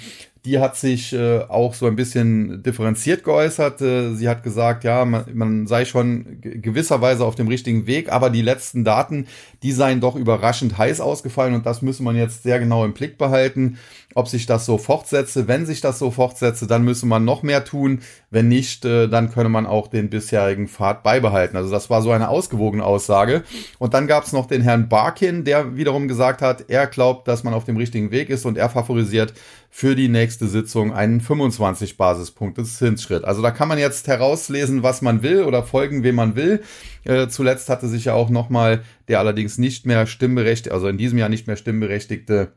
die 0.44 0.58
hat 0.58 0.76
sich 0.76 1.12
äh, 1.12 1.40
auch 1.48 1.74
so 1.74 1.86
ein 1.86 1.96
bisschen 1.96 2.62
differenziert 2.62 3.24
geäußert. 3.24 3.80
Äh, 3.80 4.14
sie 4.14 4.28
hat 4.28 4.42
gesagt, 4.42 4.84
ja, 4.84 5.04
man, 5.04 5.24
man 5.34 5.66
sei 5.66 5.84
schon 5.84 6.38
gewisserweise 6.40 7.24
auf 7.24 7.34
dem 7.34 7.48
richtigen 7.48 7.86
Weg, 7.86 8.10
aber 8.10 8.30
die 8.30 8.42
letzten 8.42 8.84
Daten, 8.84 9.26
die 9.62 9.72
seien 9.72 10.00
doch 10.00 10.16
überraschend 10.16 10.78
heiß 10.78 11.00
ausgefallen 11.00 11.54
und 11.54 11.66
das 11.66 11.82
müsse 11.82 12.02
man 12.02 12.16
jetzt 12.16 12.42
sehr 12.42 12.58
genau 12.58 12.84
im 12.84 12.94
Blick 12.94 13.18
behalten, 13.18 13.78
ob 14.14 14.28
sich 14.28 14.46
das 14.46 14.64
so 14.64 14.78
fortsetze. 14.78 15.48
Wenn 15.48 15.66
sich 15.66 15.80
das 15.80 15.98
so 15.98 16.10
fortsetze, 16.10 16.66
dann 16.66 16.84
müsse 16.84 17.06
man 17.06 17.24
noch 17.24 17.42
mehr 17.42 17.64
tun, 17.64 18.00
Wenn 18.30 18.48
nicht, 18.48 18.84
äh, 18.84 19.08
dann 19.08 19.32
könne 19.32 19.48
man 19.48 19.66
auch 19.66 19.88
den 19.88 20.10
bisherigen 20.10 20.68
Pfad 20.68 21.02
beibehalten. 21.02 21.56
Also 21.56 21.70
das 21.70 21.88
war 21.88 22.02
so 22.02 22.10
eine 22.10 22.28
ausgewogene 22.28 22.84
Aussage. 22.84 23.42
Und 23.78 23.94
dann 23.94 24.06
gab 24.06 24.24
es 24.24 24.32
noch 24.32 24.46
den 24.46 24.60
Herrn 24.60 24.88
Barkin, 24.88 25.44
der 25.44 25.76
wiederum 25.76 26.08
gesagt 26.08 26.42
hat, 26.42 26.66
er 26.68 26.86
glaubt, 26.86 27.26
dass 27.26 27.42
man 27.42 27.54
auf 27.54 27.64
dem 27.64 27.76
richtigen 27.76 28.10
Weg 28.10 28.28
ist 28.28 28.44
und 28.44 28.58
er 28.58 28.68
favorisiert 28.68 29.32
für 29.70 29.94
die 29.94 30.08
nächste 30.08 30.46
Sitzung 30.48 30.92
einen 30.92 31.20
25 31.20 31.96
Basispunkte 31.96 32.64
Zinsschritt. 32.64 33.24
Also 33.24 33.42
da 33.42 33.50
kann 33.50 33.68
man 33.68 33.78
jetzt 33.78 34.08
herauslesen, 34.08 34.82
was 34.82 35.02
man 35.02 35.22
will 35.22 35.44
oder 35.44 35.62
folgen, 35.62 36.02
wem 36.02 36.16
man 36.16 36.36
will. 36.36 36.62
Äh, 37.04 37.28
zuletzt 37.28 37.68
hatte 37.68 37.88
sich 37.88 38.06
ja 38.06 38.14
auch 38.14 38.30
nochmal 38.30 38.82
der 39.08 39.18
allerdings 39.18 39.58
nicht 39.58 39.86
mehr 39.86 40.06
stimmberechtigte, 40.06 40.72
also 40.72 40.88
in 40.88 40.98
diesem 40.98 41.18
Jahr 41.18 41.28
nicht 41.28 41.46
mehr 41.46 41.56
stimmberechtigte 41.56 42.52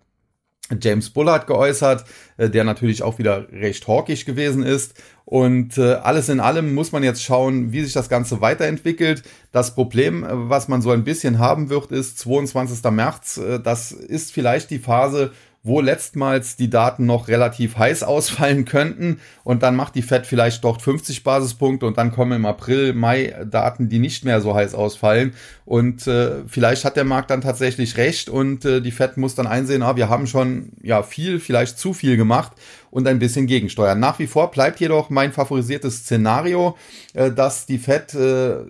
James 0.79 1.09
Bullard 1.09 1.47
geäußert, 1.47 2.05
äh, 2.37 2.49
der 2.49 2.63
natürlich 2.63 3.03
auch 3.03 3.19
wieder 3.19 3.51
recht 3.51 3.87
hawkisch 3.87 4.25
gewesen 4.25 4.63
ist. 4.63 5.01
Und 5.25 5.77
äh, 5.77 5.93
alles 5.93 6.29
in 6.29 6.39
allem 6.39 6.73
muss 6.73 6.91
man 6.91 7.03
jetzt 7.03 7.23
schauen, 7.23 7.71
wie 7.71 7.83
sich 7.83 7.93
das 7.93 8.09
Ganze 8.09 8.41
weiterentwickelt. 8.41 9.23
Das 9.51 9.75
Problem, 9.75 10.23
äh, 10.23 10.27
was 10.31 10.67
man 10.67 10.81
so 10.81 10.91
ein 10.91 11.03
bisschen 11.03 11.39
haben 11.39 11.69
wird, 11.69 11.91
ist 11.91 12.19
22. 12.19 12.83
März. 12.91 13.39
Das 13.63 13.91
ist 13.91 14.31
vielleicht 14.31 14.69
die 14.69 14.79
Phase, 14.79 15.31
wo 15.63 15.79
letztmals 15.79 16.55
die 16.55 16.69
Daten 16.69 17.05
noch 17.05 17.27
relativ 17.27 17.77
heiß 17.77 18.03
ausfallen 18.11 18.65
könnten 18.65 19.19
und 19.43 19.63
dann 19.63 19.75
macht 19.75 19.95
die 19.95 20.01
Fed 20.01 20.25
vielleicht 20.25 20.63
dort 20.63 20.81
50 20.81 21.23
Basispunkte 21.23 21.85
und 21.85 21.97
dann 21.97 22.11
kommen 22.11 22.33
im 22.33 22.45
April, 22.45 22.93
Mai 22.93 23.35
Daten, 23.49 23.89
die 23.89 23.99
nicht 23.99 24.25
mehr 24.25 24.41
so 24.41 24.55
heiß 24.55 24.73
ausfallen 24.73 25.33
und 25.65 26.07
äh, 26.07 26.43
vielleicht 26.47 26.85
hat 26.85 26.95
der 26.95 27.03
Markt 27.03 27.29
dann 27.29 27.41
tatsächlich 27.41 27.97
recht 27.97 28.29
und 28.29 28.65
äh, 28.65 28.81
die 28.81 28.91
Fed 28.91 29.17
muss 29.17 29.35
dann 29.35 29.47
einsehen, 29.47 29.83
ah, 29.83 29.95
wir 29.95 30.09
haben 30.09 30.27
schon 30.27 30.71
ja 30.81 31.03
viel, 31.03 31.39
vielleicht 31.39 31.77
zu 31.77 31.93
viel 31.93 32.17
gemacht 32.17 32.53
und 32.89 33.07
ein 33.07 33.19
bisschen 33.19 33.47
gegensteuern. 33.47 33.99
Nach 33.99 34.19
wie 34.19 34.27
vor 34.27 34.51
bleibt 34.51 34.79
jedoch 34.79 35.09
mein 35.09 35.31
favorisiertes 35.31 35.99
Szenario, 35.99 36.77
äh, 37.13 37.31
dass 37.31 37.65
die 37.65 37.77
Fed 37.77 38.13
äh, 38.13 38.65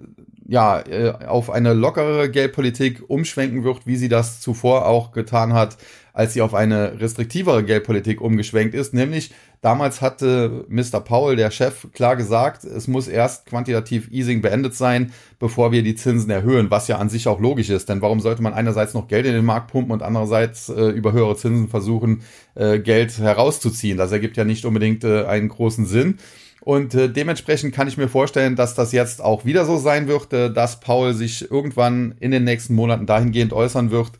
ja, 0.48 0.82
äh, 0.82 1.14
auf 1.28 1.50
eine 1.50 1.74
lockere 1.74 2.30
Geldpolitik 2.30 3.04
umschwenken 3.08 3.64
wird, 3.64 3.88
wie 3.88 3.96
sie 3.96 4.10
das 4.10 4.42
zuvor 4.42 4.86
auch 4.86 5.14
getan 5.14 5.54
hat, 5.54 5.78
als 6.14 6.34
sie 6.34 6.42
auf 6.42 6.54
eine 6.54 7.00
restriktivere 7.00 7.64
Geldpolitik 7.64 8.22
umgeschwenkt 8.22 8.76
ist. 8.76 8.94
Nämlich 8.94 9.32
damals 9.62 10.02
hatte 10.02 10.66
Mr. 10.70 11.00
Powell, 11.00 11.36
der 11.36 11.52
Chef, 11.52 11.88
klar 11.94 12.16
gesagt, 12.16 12.64
es 12.64 12.88
muss 12.88 13.08
erst 13.08 13.46
quantitativ 13.46 14.10
Easing 14.12 14.42
beendet 14.42 14.76
sein, 14.76 15.14
bevor 15.40 15.72
wir 15.72 15.84
die 15.84 15.96
Zinsen 15.96 16.30
erhöhen, 16.30 16.72
was 16.72 16.88
ja 16.88 16.98
an 16.98 17.10
sich 17.10 17.28
auch 17.28 17.40
logisch 17.40 17.70
ist. 17.70 17.90
Denn 17.90 18.02
warum 18.02 18.20
sollte 18.20 18.42
man 18.42 18.54
einerseits 18.54 18.94
noch 18.94 19.08
Geld 19.08 19.26
in 19.26 19.34
den 19.34 19.46
Markt 19.46 19.72
pumpen 19.72 19.92
und 19.92 20.04
andererseits 20.04 20.70
äh, 20.70 20.90
über 20.90 21.14
höhere 21.14 21.36
Zinsen 21.36 21.68
versuchen, 21.68 22.24
äh, 22.56 22.80
Geld 22.80 23.18
herauszuziehen? 23.18 23.98
Das 23.98 24.12
ergibt 24.12 24.38
ja 24.38 24.44
nicht 24.44 24.66
unbedingt 24.66 25.04
äh, 25.04 25.26
einen 25.26 25.50
großen 25.50 25.86
Sinn. 25.86 26.18
Und 26.62 26.94
äh, 26.94 27.10
dementsprechend 27.10 27.74
kann 27.74 27.88
ich 27.88 27.98
mir 27.98 28.08
vorstellen, 28.08 28.56
dass 28.56 28.76
das 28.76 28.92
jetzt 28.92 29.22
auch 29.22 29.46
wieder 29.46 29.66
so 29.66 29.78
sein 29.78 30.08
wird, 30.08 30.32
äh, 30.32 30.54
dass 30.54 30.80
Paul 30.80 31.14
sich 31.14 31.50
irgendwann 31.50 32.14
in 32.20 32.30
den 32.30 32.44
nächsten 32.44 32.76
Monaten 32.76 33.08
dahingehend 33.08 33.52
äußern 33.52 33.90
wird, 33.90 34.12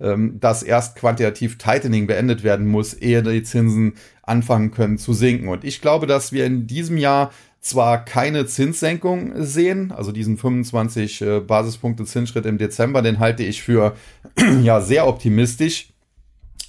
ähm, 0.00 0.38
dass 0.40 0.62
erst 0.62 0.96
quantitativ 0.96 1.58
Tightening 1.58 2.06
beendet 2.06 2.42
werden 2.42 2.66
muss, 2.66 2.94
ehe 2.94 3.22
die 3.22 3.42
Zinsen 3.42 3.94
anfangen 4.22 4.70
können 4.70 4.98
zu 4.98 5.12
sinken. 5.12 5.48
Und 5.48 5.64
ich 5.64 5.80
glaube, 5.80 6.06
dass 6.06 6.32
wir 6.32 6.46
in 6.46 6.66
diesem 6.66 6.96
Jahr 6.96 7.30
zwar 7.60 8.04
keine 8.04 8.46
Zinssenkung 8.46 9.32
sehen, 9.36 9.92
also 9.92 10.12
diesen 10.12 10.38
25 10.38 11.20
äh, 11.20 11.40
Basispunkte 11.40 12.04
Zinsschritt 12.04 12.46
im 12.46 12.58
Dezember, 12.58 13.02
den 13.02 13.18
halte 13.18 13.42
ich 13.42 13.62
für 13.62 13.94
ja 14.62 14.80
sehr 14.80 15.06
optimistisch. 15.06 15.88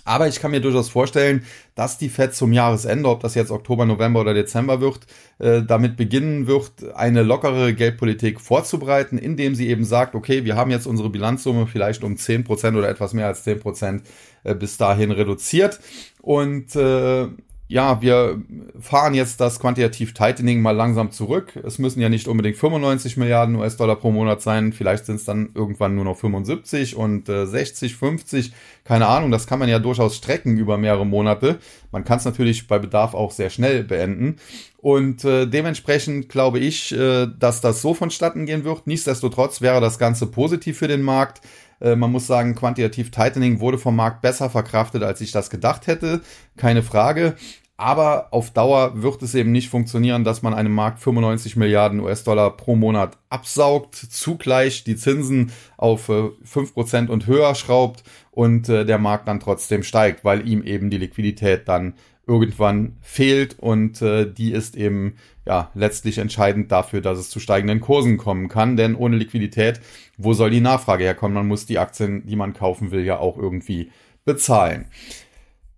Aber 0.03 0.27
ich 0.27 0.39
kann 0.39 0.51
mir 0.51 0.62
durchaus 0.62 0.89
vorstellen, 0.89 1.43
dass 1.75 1.98
die 1.98 2.10
Fed 2.10 2.34
zum 2.34 2.53
Jahresende, 2.53 3.10
ob 3.10 3.22
das 3.22 3.36
jetzt 3.36 3.51
Oktober, 3.51 3.86
November 3.86 4.22
oder 4.22 4.34
Dezember 4.34 4.81
wird, 4.81 5.00
äh, 5.39 5.62
damit 5.62 5.98
beginnen 5.98 6.48
wird, 6.48 6.72
eine 6.96 7.24
lockere 7.24 7.74
Geldpolitik 7.74 8.41
vorzubereiten, 8.41 9.17
indem 9.17 9.55
sie 9.55 9.70
eben 9.70 9.86
sagt, 9.86 10.15
okay, 10.15 10.43
wir 10.43 10.55
haben 10.55 10.72
jetzt 10.72 10.88
unsere 10.88 11.10
Bilanzsumme 11.10 11.67
vielleicht 11.67 12.03
um 12.03 12.15
10% 12.15 12.77
oder 12.77 12.89
etwas 12.89 13.13
mehr 13.13 13.27
als 13.27 13.46
10% 13.46 14.01
äh, 14.43 14.55
bis 14.55 14.77
dahin 14.77 15.12
reduziert. 15.12 15.79
Und 16.22 16.75
äh, 16.75 17.27
ja, 17.72 18.01
wir 18.01 18.42
fahren 18.82 19.13
jetzt 19.13 19.40
das 19.40 19.62
Quantitativ 19.62 20.13
Tightening 20.13 20.62
mal 20.62 20.75
langsam 20.75 21.10
zurück. 21.12 21.58
Es 21.66 21.80
müssen 21.80 22.01
ja 22.01 22.10
nicht 22.10 22.28
unbedingt 22.28 22.58
95 22.58 23.16
Milliarden 23.16 23.56
US-Dollar 23.56 23.96
pro 23.96 24.12
Monat 24.12 24.42
sein. 24.42 24.74
Vielleicht 24.74 25.06
sind 25.06 25.16
es 25.16 25.24
dann 25.24 25.51
irgendwann 25.56 25.96
nur 25.96 26.04
noch 26.04 26.18
75 26.18 26.98
und 26.98 27.30
äh, 27.30 27.46
60, 27.46 27.96
50. 27.96 28.51
Keine 28.84 29.08
Ahnung. 29.08 29.32
Das 29.32 29.48
kann 29.48 29.58
man 29.58 29.70
ja 29.70 29.80
durchaus 29.80 30.18
strecken 30.18 30.58
über 30.58 30.78
mehrere 30.78 31.06
Monate. 31.06 31.60
Man 31.94 32.04
kann 32.04 32.18
es 32.18 32.25
natürlich 32.25 32.68
bei 32.68 32.78
Bedarf 32.78 33.13
auch 33.13 33.32
sehr 33.32 33.50
schnell 33.50 33.86
beenden. 33.86 34.36
Und 34.75 35.24
äh, 35.24 35.46
dementsprechend 35.46 36.28
glaube 36.28 36.60
ich, 36.60 36.92
äh, 36.92 37.28
dass 37.40 37.62
das 37.62 37.82
so 37.82 37.94
vonstatten 37.94 38.48
gehen 38.48 38.66
wird. 38.66 38.86
Nichtsdestotrotz 38.86 39.62
wäre 39.62 39.80
das 39.80 39.98
Ganze 39.98 40.28
positiv 40.28 40.78
für 40.78 40.90
den 40.90 41.04
Markt. 41.04 41.40
Äh, 41.82 41.96
man 41.96 42.12
muss 42.12 42.28
sagen, 42.28 42.56
quantitativ 42.56 43.12
Tightening 43.12 43.60
wurde 43.60 43.78
vom 43.78 43.96
Markt 43.96 44.22
besser 44.22 44.50
verkraftet, 44.50 45.04
als 45.04 45.20
ich 45.22 45.32
das 45.32 45.50
gedacht 45.50 45.88
hätte. 45.88 46.22
Keine 46.56 46.84
Frage. 46.84 47.36
Aber 47.81 48.27
auf 48.29 48.51
Dauer 48.51 49.01
wird 49.01 49.23
es 49.23 49.33
eben 49.33 49.51
nicht 49.51 49.69
funktionieren, 49.69 50.23
dass 50.23 50.43
man 50.43 50.53
einem 50.53 50.71
Markt 50.71 51.00
95 51.00 51.55
Milliarden 51.55 52.00
US-Dollar 52.00 52.55
pro 52.55 52.75
Monat 52.75 53.17
absaugt, 53.29 53.95
zugleich 53.95 54.83
die 54.83 54.95
Zinsen 54.95 55.51
auf 55.77 56.07
äh, 56.09 56.29
5% 56.45 57.07
und 57.07 57.25
höher 57.25 57.55
schraubt 57.55 58.03
und 58.29 58.69
äh, 58.69 58.85
der 58.85 59.00
Markt 59.00 59.27
dann 59.27 59.39
trotzdem 59.39 59.81
steigt, 59.81 60.23
weil 60.23 60.47
ihm 60.47 60.61
eben 60.61 60.91
die 60.91 61.00
Liquidität 61.00 61.67
dann 61.67 61.95
irgendwann 62.27 62.97
fehlt 63.01 63.57
und 63.57 64.00
äh, 64.03 64.31
die 64.31 64.51
ist 64.51 64.77
eben 64.77 65.15
ja 65.47 65.71
letztlich 65.73 66.19
entscheidend 66.19 66.71
dafür, 66.71 67.01
dass 67.01 67.17
es 67.17 67.31
zu 67.31 67.39
steigenden 67.39 67.81
Kursen 67.81 68.17
kommen 68.17 68.47
kann, 68.47 68.77
denn 68.77 68.93
ohne 68.93 69.17
Liquidität, 69.17 69.81
wo 70.19 70.33
soll 70.33 70.51
die 70.51 70.61
Nachfrage 70.61 71.03
herkommen? 71.03 71.33
Man 71.33 71.47
muss 71.47 71.65
die 71.65 71.79
Aktien, 71.79 72.27
die 72.27 72.35
man 72.35 72.53
kaufen 72.53 72.91
will, 72.91 73.03
ja 73.03 73.17
auch 73.17 73.39
irgendwie 73.39 73.89
bezahlen. 74.23 74.85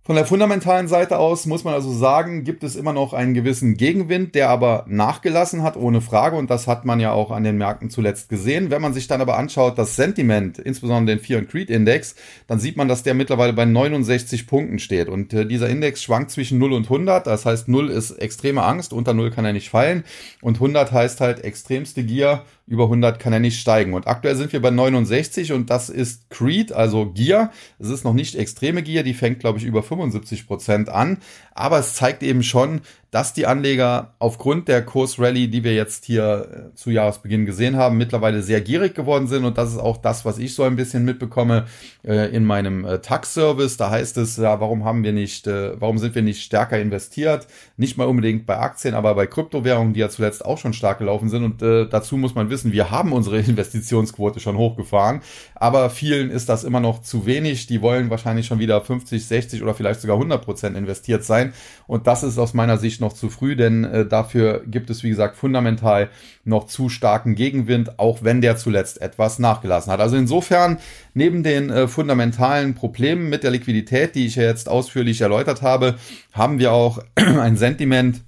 Von 0.06 0.16
der 0.16 0.26
fundamentalen 0.26 0.86
Seite 0.86 1.18
aus 1.18 1.46
muss 1.46 1.64
man 1.64 1.72
also 1.72 1.90
sagen, 1.90 2.44
gibt 2.44 2.62
es 2.62 2.76
immer 2.76 2.92
noch 2.92 3.14
einen 3.14 3.32
gewissen 3.32 3.74
Gegenwind, 3.74 4.34
der 4.34 4.50
aber 4.50 4.84
nachgelassen 4.86 5.62
hat, 5.62 5.78
ohne 5.78 6.02
Frage. 6.02 6.36
Und 6.36 6.50
das 6.50 6.66
hat 6.66 6.84
man 6.84 7.00
ja 7.00 7.12
auch 7.12 7.30
an 7.30 7.42
den 7.42 7.56
Märkten 7.56 7.88
zuletzt 7.88 8.28
gesehen. 8.28 8.70
Wenn 8.70 8.82
man 8.82 8.92
sich 8.92 9.06
dann 9.06 9.22
aber 9.22 9.38
anschaut, 9.38 9.78
das 9.78 9.96
Sentiment, 9.96 10.58
insbesondere 10.58 11.16
den 11.16 11.24
Fear 11.24 11.38
and 11.38 11.48
Creed 11.48 11.70
Index, 11.70 12.16
dann 12.46 12.58
sieht 12.60 12.76
man, 12.76 12.86
dass 12.86 13.02
der 13.02 13.14
mittlerweile 13.14 13.54
bei 13.54 13.64
69 13.64 14.46
Punkten 14.46 14.78
steht. 14.78 15.08
Und 15.08 15.32
äh, 15.32 15.46
dieser 15.46 15.70
Index 15.70 16.02
schwankt 16.02 16.32
zwischen 16.32 16.58
0 16.58 16.74
und 16.74 16.84
100. 16.84 17.26
Das 17.26 17.46
heißt, 17.46 17.68
0 17.68 17.88
ist 17.88 18.10
extreme 18.10 18.62
Angst, 18.62 18.92
unter 18.92 19.14
0 19.14 19.30
kann 19.30 19.46
er 19.46 19.54
nicht 19.54 19.70
fallen. 19.70 20.04
Und 20.42 20.56
100 20.56 20.92
heißt 20.92 21.22
halt 21.22 21.42
extremste 21.42 22.04
Gier, 22.04 22.42
über 22.66 22.84
100 22.84 23.18
kann 23.18 23.32
er 23.32 23.40
nicht 23.40 23.60
steigen. 23.60 23.92
Und 23.92 24.06
aktuell 24.06 24.36
sind 24.36 24.52
wir 24.52 24.62
bei 24.62 24.70
69 24.70 25.52
und 25.52 25.68
das 25.68 25.90
ist 25.90 26.30
Creed, 26.30 26.72
also 26.72 27.06
Gier. 27.06 27.50
Es 27.78 27.90
ist 27.90 28.04
noch 28.04 28.14
nicht 28.14 28.36
extreme 28.36 28.82
Gier, 28.82 29.02
die 29.02 29.14
fängt, 29.14 29.40
glaube 29.40 29.58
ich, 29.58 29.64
über 29.64 29.82
75 29.82 30.46
Prozent 30.46 30.88
an. 30.88 31.18
Aber 31.54 31.78
es 31.78 31.94
zeigt 31.94 32.22
eben 32.22 32.42
schon, 32.42 32.80
dass 33.14 33.32
die 33.32 33.46
Anleger 33.46 34.14
aufgrund 34.18 34.66
der 34.66 34.84
Kursrallye, 34.84 35.46
die 35.46 35.62
wir 35.62 35.72
jetzt 35.72 36.04
hier 36.04 36.72
äh, 36.72 36.74
zu 36.74 36.90
Jahresbeginn 36.90 37.46
gesehen 37.46 37.76
haben, 37.76 37.96
mittlerweile 37.96 38.42
sehr 38.42 38.60
gierig 38.60 38.96
geworden 38.96 39.28
sind. 39.28 39.44
Und 39.44 39.56
das 39.56 39.70
ist 39.70 39.78
auch 39.78 39.98
das, 39.98 40.24
was 40.24 40.38
ich 40.38 40.52
so 40.52 40.64
ein 40.64 40.74
bisschen 40.74 41.04
mitbekomme 41.04 41.66
äh, 42.04 42.34
in 42.34 42.44
meinem 42.44 42.84
äh, 42.84 42.98
Tax-Service. 42.98 43.76
Da 43.76 43.90
heißt 43.90 44.16
es, 44.16 44.36
ja, 44.36 44.58
warum 44.58 44.84
haben 44.84 45.04
wir 45.04 45.12
nicht, 45.12 45.46
äh, 45.46 45.80
warum 45.80 45.98
sind 45.98 46.16
wir 46.16 46.22
nicht 46.22 46.42
stärker 46.42 46.80
investiert? 46.80 47.46
Nicht 47.76 47.96
mal 47.96 48.08
unbedingt 48.08 48.46
bei 48.46 48.58
Aktien, 48.58 48.96
aber 48.96 49.14
bei 49.14 49.28
Kryptowährungen, 49.28 49.94
die 49.94 50.00
ja 50.00 50.08
zuletzt 50.08 50.44
auch 50.44 50.58
schon 50.58 50.72
stark 50.72 50.98
gelaufen 50.98 51.28
sind. 51.28 51.44
Und 51.44 51.62
äh, 51.62 51.86
dazu 51.88 52.16
muss 52.16 52.34
man 52.34 52.50
wissen, 52.50 52.72
wir 52.72 52.90
haben 52.90 53.12
unsere 53.12 53.38
Investitionsquote 53.46 54.40
schon 54.40 54.58
hochgefahren. 54.58 55.20
Aber 55.54 55.88
vielen 55.88 56.30
ist 56.30 56.48
das 56.48 56.64
immer 56.64 56.80
noch 56.80 57.00
zu 57.00 57.26
wenig. 57.26 57.68
Die 57.68 57.80
wollen 57.80 58.10
wahrscheinlich 58.10 58.46
schon 58.46 58.58
wieder 58.58 58.80
50, 58.80 59.24
60 59.24 59.62
oder 59.62 59.74
vielleicht 59.74 60.00
sogar 60.00 60.16
100 60.16 60.44
Prozent 60.44 60.76
investiert 60.76 61.22
sein. 61.22 61.52
Und 61.86 62.08
das 62.08 62.24
ist 62.24 62.38
aus 62.38 62.54
meiner 62.54 62.76
Sicht 62.76 63.03
noch 63.04 63.12
zu 63.12 63.30
früh, 63.30 63.54
denn 63.54 63.84
äh, 63.84 64.06
dafür 64.06 64.64
gibt 64.66 64.90
es, 64.90 65.02
wie 65.04 65.10
gesagt, 65.10 65.36
fundamental 65.36 66.10
noch 66.44 66.66
zu 66.66 66.88
starken 66.88 67.34
Gegenwind, 67.34 67.98
auch 67.98 68.24
wenn 68.24 68.40
der 68.40 68.56
zuletzt 68.56 69.00
etwas 69.00 69.38
nachgelassen 69.38 69.92
hat. 69.92 70.00
Also 70.00 70.16
insofern, 70.16 70.78
neben 71.14 71.42
den 71.42 71.70
äh, 71.70 71.86
fundamentalen 71.86 72.74
Problemen 72.74 73.28
mit 73.28 73.44
der 73.44 73.52
Liquidität, 73.52 74.14
die 74.14 74.26
ich 74.26 74.36
ja 74.36 74.42
jetzt 74.42 74.68
ausführlich 74.68 75.20
erläutert 75.20 75.62
habe, 75.62 75.96
haben 76.32 76.58
wir 76.58 76.72
auch 76.72 76.98
ein 77.14 77.56
Sentiment, 77.56 78.22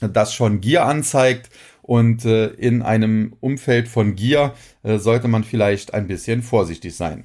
das 0.00 0.32
schon 0.32 0.60
Gier 0.60 0.86
anzeigt. 0.86 1.50
Und 1.82 2.26
äh, 2.26 2.48
in 2.48 2.82
einem 2.82 3.34
Umfeld 3.40 3.88
von 3.88 4.14
Gier 4.14 4.52
äh, 4.82 4.98
sollte 4.98 5.26
man 5.26 5.42
vielleicht 5.42 5.94
ein 5.94 6.06
bisschen 6.06 6.42
vorsichtig 6.42 6.94
sein. 6.94 7.24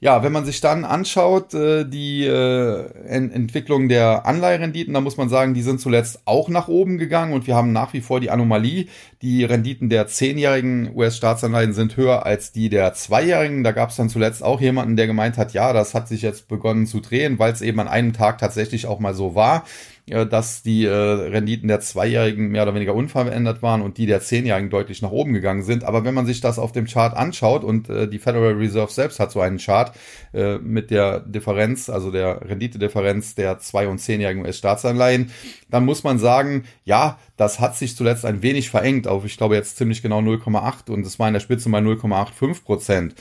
Ja, 0.00 0.22
wenn 0.22 0.30
man 0.30 0.44
sich 0.44 0.60
dann 0.60 0.84
anschaut, 0.84 1.54
äh, 1.54 1.84
die 1.84 2.24
äh, 2.24 2.84
Ent 3.08 3.34
Entwicklung 3.34 3.88
der 3.88 4.26
Anleiherenditen, 4.26 4.94
da 4.94 5.00
muss 5.00 5.16
man 5.16 5.28
sagen, 5.28 5.54
die 5.54 5.62
sind 5.62 5.80
zuletzt 5.80 6.20
auch 6.24 6.48
nach 6.48 6.68
oben 6.68 6.98
gegangen 6.98 7.32
und 7.32 7.48
wir 7.48 7.56
haben 7.56 7.72
nach 7.72 7.92
wie 7.94 8.00
vor 8.00 8.20
die 8.20 8.30
Anomalie. 8.30 8.86
Die 9.22 9.42
Renditen 9.42 9.88
der 9.88 10.06
zehnjährigen 10.06 10.94
US-Staatsanleihen 10.94 11.72
sind 11.72 11.96
höher 11.96 12.24
als 12.24 12.52
die 12.52 12.68
der 12.68 12.94
zweijährigen. 12.94 13.64
Da 13.64 13.72
gab 13.72 13.90
es 13.90 13.96
dann 13.96 14.08
zuletzt 14.08 14.44
auch 14.44 14.60
jemanden, 14.60 14.94
der 14.94 15.08
gemeint 15.08 15.36
hat, 15.36 15.52
ja, 15.52 15.72
das 15.72 15.94
hat 15.94 16.06
sich 16.06 16.22
jetzt 16.22 16.46
begonnen 16.46 16.86
zu 16.86 17.00
drehen, 17.00 17.40
weil 17.40 17.52
es 17.52 17.60
eben 17.60 17.80
an 17.80 17.88
einem 17.88 18.12
Tag 18.12 18.38
tatsächlich 18.38 18.86
auch 18.86 19.00
mal 19.00 19.14
so 19.14 19.34
war. 19.34 19.64
Äh, 20.12 20.26
dass 20.26 20.62
die 20.62 20.84
äh, 20.84 20.92
Renditen 20.92 21.68
der 21.68 21.80
Zweijährigen 21.80 22.48
mehr 22.48 22.62
oder 22.62 22.74
weniger 22.74 22.94
unverändert 22.94 23.62
waren 23.62 23.82
und 23.82 23.98
die 23.98 24.06
der 24.06 24.20
Zehnjährigen 24.20 24.70
deutlich 24.70 25.02
nach 25.02 25.10
oben 25.10 25.32
gegangen 25.32 25.62
sind. 25.62 25.84
Aber 25.84 26.04
wenn 26.04 26.14
man 26.14 26.26
sich 26.26 26.40
das 26.40 26.58
auf 26.58 26.72
dem 26.72 26.86
Chart 26.86 27.16
anschaut 27.16 27.64
und 27.64 27.88
äh, 27.88 28.08
die 28.08 28.18
Federal 28.18 28.54
Reserve 28.54 28.92
selbst 28.92 29.20
hat 29.20 29.32
so 29.32 29.40
einen 29.40 29.58
Chart 29.58 29.94
äh, 30.32 30.58
mit 30.58 30.90
der 30.90 31.20
Differenz, 31.20 31.88
also 31.90 32.10
der 32.10 32.48
Renditedifferenz 32.48 33.34
der 33.34 33.58
zwei- 33.58 33.88
und 33.88 33.98
zehnjährigen 33.98 34.42
US-Staatsanleihen, 34.42 35.30
dann 35.70 35.84
muss 35.84 36.04
man 36.04 36.18
sagen, 36.18 36.64
ja, 36.84 37.18
das 37.36 37.60
hat 37.60 37.76
sich 37.76 37.96
zuletzt 37.96 38.24
ein 38.24 38.42
wenig 38.42 38.70
verengt 38.70 39.06
auf, 39.06 39.24
ich 39.24 39.36
glaube 39.36 39.54
jetzt 39.54 39.76
ziemlich 39.76 40.02
genau 40.02 40.18
0,8 40.20 40.90
und 40.90 41.06
es 41.06 41.18
war 41.18 41.28
in 41.28 41.34
der 41.34 41.40
Spitze 41.40 41.68
mal 41.68 41.82
0,85 41.82 42.64
Prozent 42.64 43.14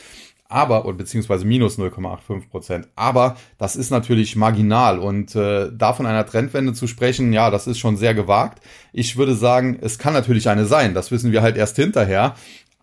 aber, 0.49 0.85
oder 0.85 0.97
beziehungsweise 0.97 1.45
minus 1.45 1.77
0,85 1.77 2.49
Prozent. 2.49 2.87
Aber 2.95 3.35
das 3.57 3.75
ist 3.75 3.89
natürlich 3.89 4.35
marginal 4.35 4.99
und 4.99 5.35
äh, 5.35 5.69
da 5.71 5.93
von 5.93 6.05
einer 6.05 6.25
Trendwende 6.25 6.73
zu 6.73 6.87
sprechen, 6.87 7.33
ja, 7.33 7.49
das 7.49 7.67
ist 7.67 7.79
schon 7.79 7.97
sehr 7.97 8.13
gewagt. 8.13 8.61
Ich 8.93 9.17
würde 9.17 9.35
sagen, 9.35 9.77
es 9.81 9.99
kann 9.99 10.13
natürlich 10.13 10.49
eine 10.49 10.65
sein, 10.65 10.93
das 10.93 11.11
wissen 11.11 11.31
wir 11.31 11.41
halt 11.41 11.57
erst 11.57 11.75
hinterher. 11.75 12.35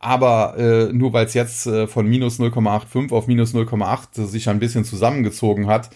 Aber 0.04 0.58
äh, 0.58 0.92
nur 0.92 1.14
weil 1.14 1.24
es 1.24 1.32
jetzt 1.32 1.66
äh, 1.66 1.86
von 1.86 2.06
minus 2.06 2.38
0,85 2.38 3.10
auf 3.10 3.26
minus 3.26 3.54
0,8 3.54 4.26
sich 4.26 4.50
ein 4.50 4.58
bisschen 4.58 4.84
zusammengezogen 4.84 5.66
hat, 5.66 5.88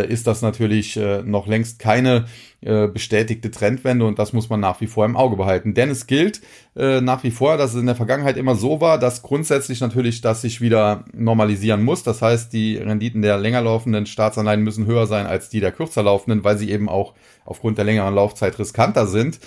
ist 0.00 0.26
das 0.26 0.42
natürlich 0.42 0.96
äh, 0.96 1.22
noch 1.22 1.46
längst 1.46 1.78
keine 1.78 2.26
äh, 2.60 2.86
bestätigte 2.86 3.50
Trendwende 3.50 4.06
und 4.06 4.18
das 4.18 4.32
muss 4.32 4.48
man 4.48 4.60
nach 4.60 4.80
wie 4.80 4.86
vor 4.86 5.04
im 5.04 5.16
Auge 5.16 5.36
behalten. 5.36 5.74
Denn 5.74 5.90
es 5.90 6.06
gilt 6.06 6.40
äh, 6.76 7.00
nach 7.00 7.24
wie 7.24 7.30
vor, 7.30 7.56
dass 7.56 7.74
es 7.74 7.80
in 7.80 7.86
der 7.86 7.96
Vergangenheit 7.96 8.36
immer 8.36 8.54
so 8.54 8.80
war, 8.80 8.98
dass 8.98 9.22
grundsätzlich 9.22 9.80
natürlich 9.80 10.20
das 10.20 10.42
sich 10.42 10.60
wieder 10.60 11.04
normalisieren 11.12 11.82
muss. 11.82 12.02
Das 12.02 12.22
heißt, 12.22 12.52
die 12.52 12.76
Renditen 12.76 13.22
der 13.22 13.38
länger 13.38 13.62
laufenden 13.62 14.06
Staatsanleihen 14.06 14.62
müssen 14.62 14.86
höher 14.86 15.06
sein 15.06 15.26
als 15.26 15.48
die 15.48 15.60
der 15.60 15.72
kürzer 15.72 16.02
laufenden, 16.02 16.44
weil 16.44 16.56
sie 16.56 16.70
eben 16.70 16.88
auch 16.88 17.14
aufgrund 17.44 17.78
der 17.78 17.84
längeren 17.84 18.14
Laufzeit 18.14 18.58
riskanter 18.58 19.06
sind. 19.06 19.40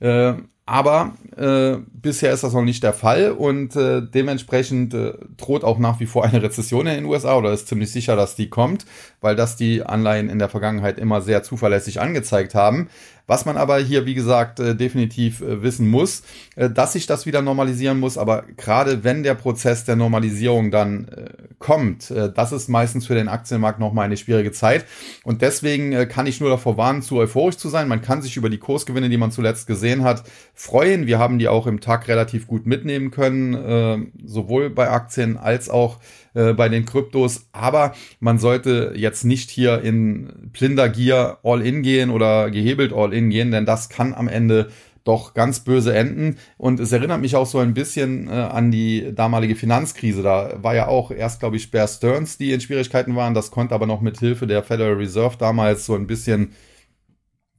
Äh, 0.00 0.34
aber 0.64 1.14
äh, 1.36 1.78
bisher 1.92 2.32
ist 2.32 2.44
das 2.44 2.52
noch 2.52 2.62
nicht 2.62 2.84
der 2.84 2.92
Fall 2.92 3.32
und 3.32 3.74
äh, 3.74 4.00
dementsprechend 4.00 4.94
äh, 4.94 5.14
droht 5.36 5.64
auch 5.64 5.78
nach 5.78 5.98
wie 5.98 6.06
vor 6.06 6.24
eine 6.24 6.40
Rezession 6.40 6.86
in 6.86 6.94
den 6.94 7.04
USA 7.04 7.36
oder 7.36 7.52
ist 7.52 7.66
ziemlich 7.66 7.90
sicher, 7.90 8.14
dass 8.14 8.36
die 8.36 8.48
kommt, 8.48 8.86
weil 9.20 9.34
das 9.34 9.56
die 9.56 9.82
Anleihen 9.92 10.28
in 10.28 10.38
der 10.38 10.48
Vergangenheit 10.48 10.98
immer 10.98 11.20
sehr 11.20 11.42
zuverlässig 11.42 12.00
angezeigt 12.00 12.54
haben. 12.54 12.88
Was 13.26 13.44
man 13.44 13.56
aber 13.56 13.78
hier, 13.78 14.04
wie 14.06 14.14
gesagt, 14.14 14.60
äh, 14.60 14.74
definitiv 14.74 15.40
äh, 15.40 15.62
wissen 15.62 15.88
muss, 15.88 16.22
äh, 16.56 16.68
dass 16.68 16.92
sich 16.92 17.06
das 17.06 17.24
wieder 17.26 17.42
normalisieren 17.42 18.00
muss. 18.00 18.18
Aber 18.18 18.44
gerade 18.56 19.04
wenn 19.04 19.22
der 19.22 19.34
Prozess 19.34 19.84
der 19.84 19.96
Normalisierung 19.96 20.70
dann 20.70 21.06
kommt, 21.58 22.10
das 22.10 22.52
ist 22.52 22.68
meistens 22.68 23.06
für 23.06 23.14
den 23.14 23.28
Aktienmarkt 23.28 23.78
nochmal 23.78 24.06
eine 24.06 24.16
schwierige 24.16 24.52
Zeit. 24.52 24.84
Und 25.24 25.42
deswegen 25.42 26.08
kann 26.08 26.26
ich 26.26 26.40
nur 26.40 26.50
davor 26.50 26.76
warnen, 26.76 27.02
zu 27.02 27.16
euphorisch 27.16 27.56
zu 27.56 27.68
sein. 27.68 27.88
Man 27.88 28.02
kann 28.02 28.22
sich 28.22 28.36
über 28.36 28.50
die 28.50 28.58
Kursgewinne, 28.58 29.08
die 29.08 29.16
man 29.16 29.30
zuletzt 29.30 29.66
gesehen 29.66 30.04
hat, 30.04 30.24
freuen. 30.54 31.06
Wir 31.06 31.18
haben 31.18 31.38
die 31.38 31.48
auch 31.48 31.66
im 31.66 31.80
Tag 31.80 32.08
relativ 32.08 32.46
gut 32.46 32.66
mitnehmen 32.66 33.10
können, 33.10 34.12
sowohl 34.24 34.70
bei 34.70 34.90
Aktien 34.90 35.36
als 35.36 35.70
auch 35.70 35.98
äh, 36.34 36.54
bei 36.54 36.70
den 36.70 36.86
Kryptos. 36.86 37.46
Aber 37.52 37.94
man 38.18 38.38
sollte 38.38 38.94
jetzt 38.96 39.24
nicht 39.24 39.50
hier 39.50 39.82
in 39.82 40.50
blinder 40.52 40.88
Gier 40.88 41.38
All-In 41.42 41.82
gehen 41.82 42.10
oder 42.10 42.50
gehebelt 42.50 42.92
All-In 42.94 43.11
gehen, 43.12 43.50
denn 43.50 43.66
das 43.66 43.88
kann 43.88 44.14
am 44.14 44.28
Ende 44.28 44.70
doch 45.04 45.34
ganz 45.34 45.60
böse 45.60 45.94
enden. 45.94 46.38
Und 46.56 46.80
es 46.80 46.92
erinnert 46.92 47.20
mich 47.20 47.36
auch 47.36 47.46
so 47.46 47.58
ein 47.58 47.74
bisschen 47.74 48.28
äh, 48.28 48.32
an 48.32 48.70
die 48.70 49.12
damalige 49.14 49.56
Finanzkrise. 49.56 50.22
Da 50.22 50.62
war 50.62 50.74
ja 50.74 50.86
auch 50.86 51.10
erst, 51.10 51.40
glaube 51.40 51.56
ich, 51.56 51.70
Bear 51.70 51.88
Stearns, 51.88 52.38
die 52.38 52.52
in 52.52 52.60
Schwierigkeiten 52.60 53.16
waren. 53.16 53.34
Das 53.34 53.50
konnte 53.50 53.74
aber 53.74 53.86
noch 53.86 54.00
mit 54.00 54.18
Hilfe 54.18 54.46
der 54.46 54.62
Federal 54.62 54.94
Reserve 54.94 55.36
damals 55.38 55.86
so 55.86 55.94
ein 55.94 56.06
bisschen 56.06 56.52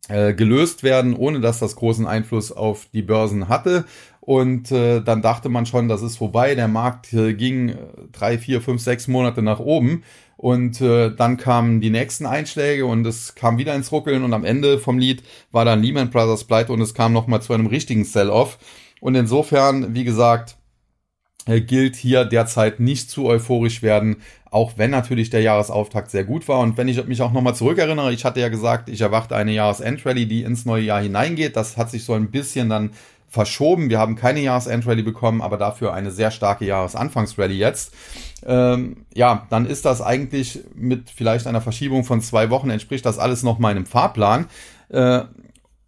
äh, 0.10 0.33
gelöst 0.33 0.83
werden, 0.83 1.15
ohne 1.15 1.39
dass 1.39 1.60
das 1.60 1.75
großen 1.75 2.07
Einfluss 2.07 2.51
auf 2.51 2.88
die 2.93 3.01
Börsen 3.01 3.50
hatte. 3.50 3.86
Und 4.19 4.72
äh, 4.72 5.01
dann 5.01 5.22
dachte 5.22 5.50
man 5.50 5.65
schon, 5.65 5.89
das 5.89 6.01
ist 6.01 6.17
vorbei. 6.17 6.55
Der 6.55 6.69
Markt 6.69 7.12
äh, 7.13 7.33
ging 7.33 7.69
äh, 7.69 7.75
drei, 8.12 8.38
vier, 8.38 8.62
fünf, 8.62 8.81
sechs 8.81 9.10
Monate 9.10 9.41
nach 9.41 9.60
oben. 9.60 10.03
Und 10.43 10.81
äh, 10.81 11.09
dann 11.09 11.38
kamen 11.38 11.79
die 11.79 11.89
nächsten 11.89 12.25
Einschläge 12.25 12.85
und 12.85 13.07
es 13.07 13.33
kam 13.33 13.57
wieder 13.57 13.73
ins 13.75 13.93
Ruckeln. 13.93 14.23
Und 14.23 14.33
am 14.33 14.43
Ende 14.43 14.77
vom 14.77 15.00
Lied 15.00 15.23
war 15.53 15.63
dann 15.63 15.81
Lehman 15.81 16.09
Brothers 16.09 16.43
pleite 16.43 16.73
und 16.73 16.81
es 16.81 16.93
kam 16.93 17.13
nochmal 17.13 17.41
zu 17.41 17.53
einem 17.53 17.67
richtigen 17.67 18.03
Sell-Off. 18.03 18.57
Und 19.00 19.15
insofern, 19.15 19.95
wie 19.95 20.03
gesagt, 20.03 20.57
äh, 21.45 21.62
gilt 21.62 21.95
hier 21.95 22.25
derzeit 22.25 22.81
nicht 22.81 23.09
zu 23.09 23.25
euphorisch 23.25 23.81
werden, 23.83 24.17
auch 24.51 24.73
wenn 24.75 24.91
natürlich 24.91 25.29
der 25.29 25.39
Jahresauftakt 25.39 26.12
sehr 26.12 26.25
gut 26.25 26.45
war. 26.50 26.59
Und 26.59 26.75
wenn 26.75 26.89
ich 26.89 27.01
mich 27.05 27.21
auch 27.21 27.31
nochmal 27.31 27.55
zurückerinnere, 27.55 28.12
ich 28.12 28.25
hatte 28.25 28.41
ja 28.41 28.50
gesagt, 28.50 28.89
ich 28.89 29.00
erwarte 29.00 29.38
eine 29.38 29.53
Jahresendrallye, 29.53 30.25
die 30.25 30.43
ins 30.43 30.65
neue 30.65 30.83
Jahr 30.83 31.01
hineingeht. 31.01 31.55
Das 31.55 31.77
hat 31.77 31.89
sich 31.89 32.03
so 32.03 32.15
ein 32.15 32.31
bisschen 32.31 32.67
dann 32.67 32.91
verschoben. 33.33 33.89
Wir 33.89 33.97
haben 33.97 34.15
keine 34.15 34.41
Jahresendrallye 34.41 35.01
bekommen, 35.01 35.41
aber 35.41 35.57
dafür 35.57 35.91
eine 35.91 36.11
sehr 36.11 36.29
starke 36.29 36.65
Jahresanfangsrallye 36.65 37.57
jetzt. 37.57 37.91
Ähm, 38.45 39.08
ja, 39.12 39.47
dann 39.49 39.65
ist 39.65 39.86
das 39.86 40.03
eigentlich 40.03 40.60
mit 40.75 41.10
vielleicht 41.10 41.47
einer 41.47 41.60
Verschiebung 41.60 42.03
von 42.03 42.21
zwei 42.21 42.51
Wochen 42.51 42.69
entspricht 42.69 43.08
das 43.08 43.17
alles 43.17 43.41
noch 43.41 43.58
meinem 43.58 43.88
Fahrplan. 43.88 44.45
Äh, 44.89 45.21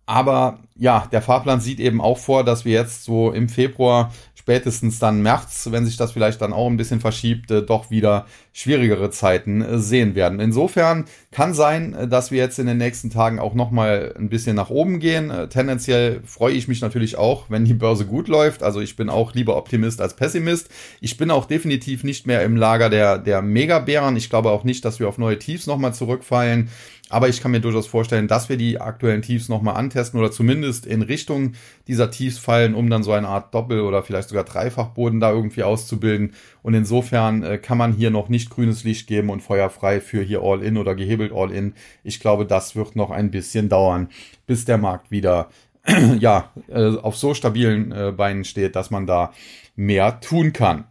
aber 0.07 0.57
ja, 0.75 1.07
der 1.11 1.21
Fahrplan 1.21 1.61
sieht 1.61 1.79
eben 1.79 2.01
auch 2.01 2.17
vor, 2.17 2.43
dass 2.43 2.65
wir 2.65 2.73
jetzt 2.73 3.03
so 3.03 3.31
im 3.31 3.47
Februar 3.47 4.11
spätestens 4.45 4.99
dann 4.99 5.23
März, 5.23 5.69
wenn 5.71 5.87
sich 5.87 5.97
das 5.97 6.11
vielleicht 6.11 6.39
dann 6.39 6.53
auch 6.53 6.67
ein 6.67 6.77
bisschen 6.77 6.99
verschiebt, 6.99 7.49
äh, 7.49 7.63
doch 7.63 7.89
wieder 7.89 8.27
schwierigere 8.53 9.09
Zeiten 9.09 9.63
äh, 9.63 9.79
sehen 9.79 10.13
werden. 10.13 10.39
Insofern 10.39 11.05
kann 11.31 11.55
sein, 11.55 11.95
äh, 11.95 12.07
dass 12.07 12.29
wir 12.29 12.37
jetzt 12.37 12.59
in 12.59 12.67
den 12.67 12.77
nächsten 12.77 13.09
Tagen 13.09 13.39
auch 13.39 13.55
nochmal 13.55 14.13
ein 14.15 14.29
bisschen 14.29 14.55
nach 14.55 14.69
oben 14.69 14.99
gehen. 14.99 15.33
Tendenziell 15.49 16.21
freue 16.25 16.53
ich 16.53 16.67
mich 16.67 16.81
natürlich 16.81 17.17
auch, 17.17 17.49
wenn 17.49 17.65
die 17.65 17.73
Börse 17.73 18.05
gut 18.05 18.27
läuft. 18.27 18.61
Also 18.61 18.81
ich 18.81 18.95
bin 18.95 19.09
auch 19.09 19.33
lieber 19.33 19.57
Optimist 19.57 19.99
als 19.99 20.15
Pessimist. 20.15 20.69
Ich 21.01 21.17
bin 21.17 21.31
auch 21.31 21.45
definitiv 21.45 22.03
nicht 22.03 22.27
mehr 22.27 22.43
im 22.43 22.55
Lager 22.55 22.91
der, 22.91 23.17
der 23.17 23.41
Megabären. 23.41 24.15
Ich 24.15 24.29
glaube 24.29 24.51
auch 24.51 24.63
nicht, 24.63 24.85
dass 24.85 24.99
wir 24.99 25.09
auf 25.09 25.17
neue 25.17 25.39
Tiefs 25.39 25.65
nochmal 25.65 25.95
zurückfallen. 25.95 26.69
Aber 27.09 27.29
ich 27.29 27.39
kann 27.39 27.51
mir 27.51 27.59
durchaus 27.59 27.85
vorstellen, 27.85 28.27
dass 28.27 28.49
wir 28.49 28.57
die 28.57 28.81
aktuellen 28.81 29.21
Tiefs 29.21 29.47
nochmal 29.47 29.75
antesten 29.75 30.19
oder 30.19 30.31
zumindest 30.31 30.87
in 30.87 31.03
Richtung 31.03 31.53
dieser 31.87 32.09
Tiefs 32.09 32.39
fallen, 32.39 32.73
um 32.73 32.89
dann 32.89 33.03
so 33.03 33.11
eine 33.11 33.27
Art 33.27 33.53
Doppel- 33.53 33.81
oder 33.81 34.01
vielleicht 34.01 34.29
sogar 34.29 34.43
Dreifachboden 34.43 35.19
da 35.19 35.31
irgendwie 35.31 35.61
auszubilden. 35.61 36.33
Und 36.63 36.73
insofern 36.73 37.43
äh, 37.43 37.57
kann 37.59 37.77
man 37.77 37.93
hier 37.93 38.09
noch 38.09 38.27
nicht 38.27 38.49
grünes 38.49 38.83
Licht 38.83 39.05
geben 39.05 39.29
und 39.29 39.41
feuerfrei 39.41 40.01
für 40.01 40.23
hier 40.23 40.41
All-In 40.41 40.77
oder 40.77 40.95
gehebelt 40.95 41.31
All-In. 41.31 41.73
Ich 42.03 42.19
glaube, 42.19 42.47
das 42.47 42.75
wird 42.75 42.95
noch 42.95 43.11
ein 43.11 43.29
bisschen 43.29 43.69
dauern, 43.69 44.09
bis 44.47 44.65
der 44.65 44.79
Markt 44.79 45.11
wieder 45.11 45.49
ja, 46.19 46.51
äh, 46.67 46.97
auf 46.97 47.15
so 47.15 47.35
stabilen 47.35 47.91
äh, 47.91 48.13
Beinen 48.17 48.45
steht, 48.45 48.75
dass 48.75 48.89
man 48.89 49.05
da 49.05 49.31
mehr 49.75 50.19
tun 50.21 50.53
kann. 50.53 50.85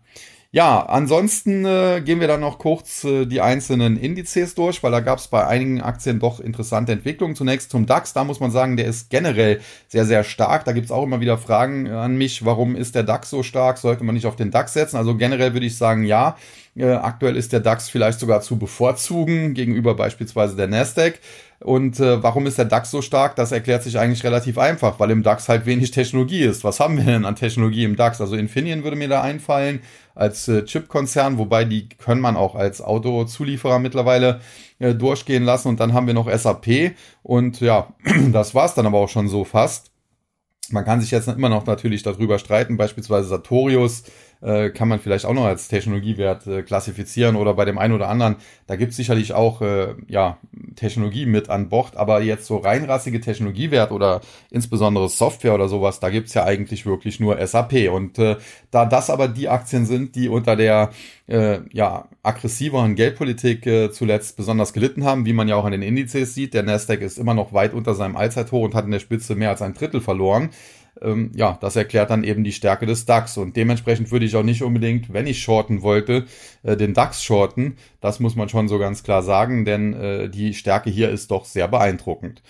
Ja, 0.54 0.86
ansonsten 0.86 1.64
äh, 1.64 2.00
gehen 2.00 2.20
wir 2.20 2.28
dann 2.28 2.38
noch 2.38 2.60
kurz 2.60 3.02
äh, 3.02 3.26
die 3.26 3.40
einzelnen 3.40 3.96
Indizes 3.96 4.54
durch, 4.54 4.84
weil 4.84 4.92
da 4.92 5.00
gab 5.00 5.18
es 5.18 5.26
bei 5.26 5.44
einigen 5.44 5.80
Aktien 5.80 6.20
doch 6.20 6.38
interessante 6.38 6.92
Entwicklungen. 6.92 7.34
Zunächst 7.34 7.72
zum 7.72 7.86
DAX, 7.86 8.12
da 8.12 8.22
muss 8.22 8.38
man 8.38 8.52
sagen, 8.52 8.76
der 8.76 8.86
ist 8.86 9.10
generell 9.10 9.60
sehr, 9.88 10.04
sehr 10.04 10.22
stark. 10.22 10.64
Da 10.64 10.70
gibt's 10.70 10.92
auch 10.92 11.02
immer 11.02 11.18
wieder 11.18 11.38
Fragen 11.38 11.88
an 11.88 12.16
mich, 12.16 12.44
warum 12.44 12.76
ist 12.76 12.94
der 12.94 13.02
DAX 13.02 13.30
so 13.30 13.42
stark? 13.42 13.78
Sollte 13.78 14.04
man 14.04 14.14
nicht 14.14 14.26
auf 14.26 14.36
den 14.36 14.52
DAX 14.52 14.74
setzen? 14.74 14.96
Also 14.96 15.16
generell 15.16 15.54
würde 15.54 15.66
ich 15.66 15.76
sagen, 15.76 16.04
ja. 16.04 16.36
Äh, 16.76 16.92
aktuell 16.92 17.36
ist 17.36 17.52
der 17.52 17.58
DAX 17.58 17.88
vielleicht 17.88 18.20
sogar 18.20 18.40
zu 18.40 18.56
bevorzugen 18.56 19.54
gegenüber 19.54 19.94
beispielsweise 19.94 20.54
der 20.54 20.68
Nasdaq. 20.68 21.18
Und 21.64 21.98
äh, 21.98 22.22
warum 22.22 22.46
ist 22.46 22.58
der 22.58 22.66
DAX 22.66 22.90
so 22.90 23.00
stark? 23.00 23.36
Das 23.36 23.50
erklärt 23.50 23.82
sich 23.82 23.98
eigentlich 23.98 24.22
relativ 24.22 24.58
einfach, 24.58 25.00
weil 25.00 25.10
im 25.10 25.22
DAX 25.22 25.48
halt 25.48 25.64
wenig 25.64 25.92
Technologie 25.92 26.42
ist. 26.42 26.62
Was 26.62 26.78
haben 26.78 26.98
wir 26.98 27.04
denn 27.04 27.24
an 27.24 27.36
Technologie 27.36 27.84
im 27.84 27.96
DAX? 27.96 28.20
Also 28.20 28.36
Infineon 28.36 28.84
würde 28.84 28.98
mir 28.98 29.08
da 29.08 29.22
einfallen 29.22 29.80
als 30.14 30.46
äh, 30.46 30.66
Chip-Konzern, 30.66 31.38
wobei 31.38 31.64
die 31.64 31.88
können 31.88 32.20
man 32.20 32.36
auch 32.36 32.54
als 32.54 32.82
Autozulieferer 32.82 33.78
mittlerweile 33.78 34.42
äh, 34.78 34.94
durchgehen 34.94 35.42
lassen. 35.42 35.68
Und 35.68 35.80
dann 35.80 35.94
haben 35.94 36.06
wir 36.06 36.12
noch 36.12 36.30
SAP 36.30 36.92
und 37.22 37.62
ja, 37.62 37.88
das 38.30 38.54
war's 38.54 38.74
dann 38.74 38.84
aber 38.84 38.98
auch 38.98 39.08
schon 39.08 39.28
so 39.28 39.44
fast. 39.44 39.90
Man 40.68 40.84
kann 40.84 41.00
sich 41.00 41.12
jetzt 41.12 41.28
immer 41.28 41.48
noch 41.48 41.64
natürlich 41.64 42.02
darüber 42.02 42.38
streiten, 42.38 42.76
beispielsweise 42.76 43.28
Sartorius 43.28 44.04
äh, 44.44 44.70
kann 44.70 44.88
man 44.88 45.00
vielleicht 45.00 45.24
auch 45.24 45.32
noch 45.32 45.46
als 45.46 45.68
Technologiewert 45.68 46.46
äh, 46.46 46.62
klassifizieren 46.62 47.36
oder 47.36 47.54
bei 47.54 47.64
dem 47.64 47.78
einen 47.78 47.94
oder 47.94 48.08
anderen, 48.08 48.36
da 48.66 48.76
gibt 48.76 48.90
es 48.90 48.96
sicherlich 48.96 49.32
auch 49.32 49.62
äh, 49.62 49.94
ja, 50.06 50.38
Technologie 50.76 51.26
mit 51.26 51.48
an 51.48 51.68
Bord, 51.70 51.96
aber 51.96 52.20
jetzt 52.20 52.46
so 52.46 52.58
reinrassige 52.58 53.20
Technologiewert 53.20 53.90
oder 53.90 54.20
insbesondere 54.50 55.08
Software 55.08 55.54
oder 55.54 55.68
sowas, 55.68 55.98
da 55.98 56.10
gibt 56.10 56.28
es 56.28 56.34
ja 56.34 56.44
eigentlich 56.44 56.84
wirklich 56.84 57.20
nur 57.20 57.44
SAP. 57.46 57.90
Und 57.90 58.18
äh, 58.18 58.36
da 58.70 58.84
das 58.84 59.08
aber 59.08 59.28
die 59.28 59.48
Aktien 59.48 59.86
sind, 59.86 60.14
die 60.14 60.28
unter 60.28 60.56
der 60.56 60.90
äh, 61.26 61.60
ja, 61.72 62.08
aggressiveren 62.22 62.96
Geldpolitik 62.96 63.66
äh, 63.66 63.90
zuletzt 63.90 64.36
besonders 64.36 64.72
gelitten 64.74 65.04
haben, 65.04 65.24
wie 65.24 65.32
man 65.32 65.48
ja 65.48 65.56
auch 65.56 65.64
an 65.64 65.72
den 65.72 65.82
Indizes 65.82 66.34
sieht, 66.34 66.52
der 66.52 66.64
Nasdaq 66.64 67.00
ist 67.00 67.18
immer 67.18 67.34
noch 67.34 67.54
weit 67.54 67.72
unter 67.72 67.94
seinem 67.94 68.16
Allzeithoch 68.16 68.62
und 68.62 68.74
hat 68.74 68.84
in 68.84 68.90
der 68.90 69.00
Spitze 69.00 69.34
mehr 69.34 69.50
als 69.50 69.62
ein 69.62 69.74
Drittel 69.74 70.00
verloren 70.02 70.50
ähm, 71.02 71.32
ja, 71.34 71.58
das 71.60 71.76
erklärt 71.76 72.10
dann 72.10 72.24
eben 72.24 72.44
die 72.44 72.52
Stärke 72.52 72.86
des 72.86 73.04
DAX. 73.04 73.36
Und 73.36 73.56
dementsprechend 73.56 74.10
würde 74.10 74.26
ich 74.26 74.36
auch 74.36 74.42
nicht 74.42 74.62
unbedingt, 74.62 75.12
wenn 75.12 75.26
ich 75.26 75.42
shorten 75.42 75.82
wollte, 75.82 76.26
äh, 76.62 76.76
den 76.76 76.94
DAX 76.94 77.22
shorten. 77.22 77.76
Das 78.00 78.20
muss 78.20 78.36
man 78.36 78.48
schon 78.48 78.68
so 78.68 78.78
ganz 78.78 79.02
klar 79.02 79.22
sagen, 79.22 79.64
denn 79.64 79.94
äh, 79.94 80.28
die 80.28 80.54
Stärke 80.54 80.90
hier 80.90 81.10
ist 81.10 81.30
doch 81.30 81.44
sehr 81.44 81.68
beeindruckend. 81.68 82.42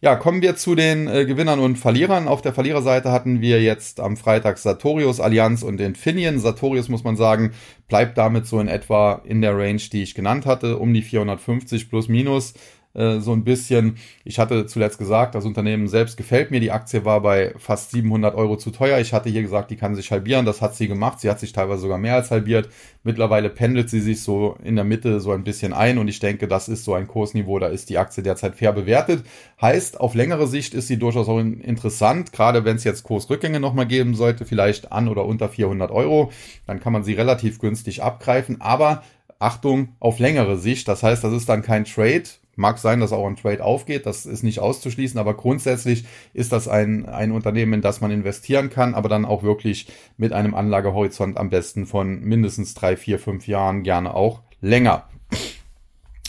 Ja, 0.00 0.16
kommen 0.16 0.42
wir 0.42 0.56
zu 0.56 0.74
den 0.74 1.08
äh, 1.08 1.24
Gewinnern 1.24 1.60
und 1.60 1.76
Verlierern. 1.76 2.28
Auf 2.28 2.42
der 2.42 2.52
Verliererseite 2.52 3.10
hatten 3.10 3.40
wir 3.40 3.62
jetzt 3.62 4.00
am 4.00 4.16
Freitag 4.16 4.58
Sartorius, 4.58 5.20
Allianz 5.20 5.62
und 5.62 5.80
Infineon. 5.80 6.38
Sartorius 6.38 6.88
muss 6.88 7.04
man 7.04 7.16
sagen, 7.16 7.52
bleibt 7.88 8.18
damit 8.18 8.46
so 8.46 8.60
in 8.60 8.68
etwa 8.68 9.22
in 9.24 9.40
der 9.40 9.56
Range, 9.56 9.82
die 9.92 10.02
ich 10.02 10.14
genannt 10.14 10.46
hatte, 10.46 10.78
um 10.78 10.92
die 10.92 11.02
450 11.02 11.88
plus 11.88 12.08
minus. 12.08 12.54
Äh, 12.98 13.20
so 13.20 13.32
ein 13.32 13.44
bisschen. 13.44 13.96
Ich 14.24 14.40
hatte 14.40 14.66
zuletzt 14.66 14.98
gesagt, 14.98 15.36
das 15.36 15.44
Unternehmen 15.44 15.86
selbst 15.86 16.16
gefällt 16.16 16.50
mir. 16.50 16.58
Die 16.58 16.72
Aktie 16.72 17.04
war 17.04 17.20
bei 17.20 17.54
fast 17.56 17.92
700 17.92 18.34
Euro 18.34 18.56
zu 18.56 18.72
teuer. 18.72 18.98
Ich 18.98 19.12
hatte 19.12 19.30
hier 19.30 19.42
gesagt, 19.42 19.70
die 19.70 19.76
kann 19.76 19.94
sich 19.94 20.10
halbieren. 20.10 20.44
Das 20.44 20.60
hat 20.60 20.74
sie 20.74 20.88
gemacht. 20.88 21.20
Sie 21.20 21.30
hat 21.30 21.38
sich 21.38 21.52
teilweise 21.52 21.82
sogar 21.82 21.98
mehr 21.98 22.16
als 22.16 22.32
halbiert. 22.32 22.68
Mittlerweile 23.04 23.50
pendelt 23.50 23.88
sie 23.88 24.00
sich 24.00 24.22
so 24.22 24.56
in 24.64 24.74
der 24.74 24.84
Mitte 24.84 25.20
so 25.20 25.30
ein 25.30 25.44
bisschen 25.44 25.72
ein 25.72 25.98
und 25.98 26.08
ich 26.08 26.18
denke, 26.18 26.48
das 26.48 26.68
ist 26.68 26.84
so 26.84 26.94
ein 26.94 27.06
Kursniveau. 27.06 27.60
Da 27.60 27.68
ist 27.68 27.88
die 27.88 27.98
Aktie 27.98 28.24
derzeit 28.24 28.56
fair 28.56 28.72
bewertet. 28.72 29.24
Heißt, 29.62 30.00
auf 30.00 30.16
längere 30.16 30.48
Sicht 30.48 30.74
ist 30.74 30.88
sie 30.88 30.98
durchaus 30.98 31.28
auch 31.28 31.38
interessant. 31.38 32.32
Gerade 32.32 32.64
wenn 32.64 32.76
es 32.76 32.84
jetzt 32.84 33.04
Kursrückgänge 33.04 33.60
nochmal 33.60 33.86
geben 33.86 34.14
sollte, 34.16 34.44
vielleicht 34.44 34.90
an 34.90 35.06
oder 35.06 35.24
unter 35.24 35.48
400 35.48 35.92
Euro, 35.92 36.32
dann 36.66 36.80
kann 36.80 36.92
man 36.92 37.04
sie 37.04 37.14
relativ 37.14 37.60
günstig 37.60 38.02
abgreifen. 38.02 38.60
Aber 38.60 39.04
Achtung, 39.38 39.90
auf 40.00 40.18
längere 40.18 40.58
Sicht. 40.58 40.88
Das 40.88 41.04
heißt, 41.04 41.22
das 41.22 41.32
ist 41.32 41.48
dann 41.48 41.62
kein 41.62 41.84
Trade, 41.84 42.24
Mag 42.58 42.78
sein, 42.78 42.98
dass 42.98 43.12
auch 43.12 43.24
ein 43.24 43.36
Trade 43.36 43.62
aufgeht, 43.62 44.04
das 44.04 44.26
ist 44.26 44.42
nicht 44.42 44.58
auszuschließen, 44.58 45.20
aber 45.20 45.34
grundsätzlich 45.34 46.06
ist 46.34 46.50
das 46.50 46.66
ein, 46.66 47.06
ein 47.06 47.30
Unternehmen, 47.30 47.74
in 47.74 47.82
das 47.82 48.00
man 48.00 48.10
investieren 48.10 48.68
kann, 48.68 48.94
aber 48.94 49.08
dann 49.08 49.24
auch 49.24 49.44
wirklich 49.44 49.86
mit 50.16 50.32
einem 50.32 50.56
Anlagehorizont 50.56 51.36
am 51.36 51.50
besten 51.50 51.86
von 51.86 52.20
mindestens 52.20 52.74
drei, 52.74 52.96
vier, 52.96 53.20
fünf 53.20 53.46
Jahren, 53.46 53.84
gerne 53.84 54.12
auch 54.12 54.42
länger. 54.60 55.04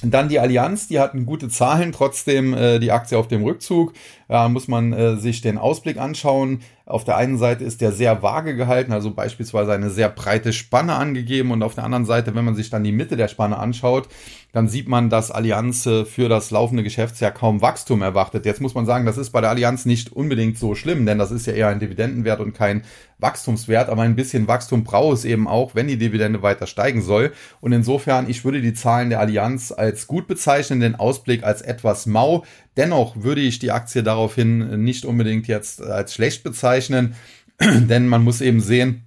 Dann 0.04 0.30
die 0.30 0.40
Allianz, 0.40 0.88
die 0.88 1.00
hatten 1.00 1.26
gute 1.26 1.50
Zahlen, 1.50 1.92
trotzdem 1.92 2.54
äh, 2.54 2.78
die 2.78 2.92
Aktie 2.92 3.18
auf 3.18 3.28
dem 3.28 3.44
Rückzug. 3.44 3.94
Da 4.30 4.48
muss 4.48 4.68
man 4.68 4.94
äh, 4.94 5.18
sich 5.18 5.42
den 5.42 5.58
Ausblick 5.58 5.98
anschauen. 5.98 6.62
Auf 6.86 7.04
der 7.04 7.18
einen 7.18 7.40
Seite 7.40 7.64
ist 7.64 7.82
der 7.82 7.92
sehr 7.92 8.22
vage 8.22 8.56
gehalten, 8.56 8.94
also 8.94 9.12
beispielsweise 9.12 9.74
eine 9.74 9.90
sehr 9.90 10.10
breite 10.10 10.54
Spanne 10.54 10.94
angegeben 10.94 11.52
und 11.52 11.64
auf 11.64 11.76
der 11.76 11.84
anderen 11.84 12.06
Seite, 12.06 12.34
wenn 12.36 12.46
man 12.46 12.56
sich 12.56 12.70
dann 12.70 12.84
die 12.84 12.92
Mitte 12.92 13.18
der 13.18 13.28
Spanne 13.28 13.58
anschaut, 13.58 14.08
dann 14.52 14.68
sieht 14.68 14.88
man, 14.88 15.10
dass 15.10 15.32
Allianz 15.32 15.86
äh, 15.88 16.06
für 16.06 16.30
das 16.30 16.52
laufende 16.52 16.84
Geschäftsjahr 16.84 17.32
kaum 17.32 17.62
Wachstum 17.62 18.04
erwartet. 18.04 18.46
Jetzt 18.46 18.62
muss 18.62 18.76
man 18.76 18.86
sagen, 18.86 19.06
das 19.06 19.18
ist 19.18 19.32
bei 19.32 19.42
der 19.42 19.50
Allianz 19.50 19.86
nicht 19.86 20.12
unbedingt 20.14 20.60
so 20.60 20.76
schlimm, 20.76 21.08
denn 21.08 21.18
das 21.18 21.32
ist 21.32 21.48
ja 21.48 21.54
eher 21.54 21.68
ein 21.70 21.80
Dividendenwert 21.80 22.40
und 22.40 22.54
kein 22.54 22.84
Wachstumswert, 23.20 23.90
aber 23.90 24.04
ein 24.04 24.16
bisschen 24.16 24.48
Wachstum 24.48 24.84
braucht 24.84 25.18
es 25.18 25.26
eben 25.26 25.48
auch, 25.48 25.76
wenn 25.76 25.88
die 25.88 25.98
Dividende 25.98 26.42
weiter 26.42 26.68
steigen 26.68 27.02
soll. 27.02 27.34
Und 27.62 27.74
insofern, 27.74 28.30
ich 28.30 28.46
würde 28.46 28.62
die 28.62 28.74
Zahlen 28.74 29.10
der 29.10 29.20
Allianz 29.20 29.72
als 29.72 30.08
gut 30.08 30.28
bezeichnen, 30.28 30.80
den 30.80 30.96
Ausblick 30.96 31.44
als 31.44 31.62
etwas 31.62 32.06
mau. 32.06 32.44
Dennoch 32.80 33.18
würde 33.18 33.42
ich 33.42 33.60
die 33.60 33.72
Aktie 33.72 34.04
daraufhin 34.04 34.82
nicht 34.86 35.04
unbedingt 35.04 35.50
jetzt 35.50 35.82
als 35.82 36.14
schlecht 36.14 36.46
bezeichnen, 36.46 37.14
denn 37.60 38.08
man 38.08 38.24
muss 38.24 38.40
eben 38.40 38.62
sehen, 38.62 39.04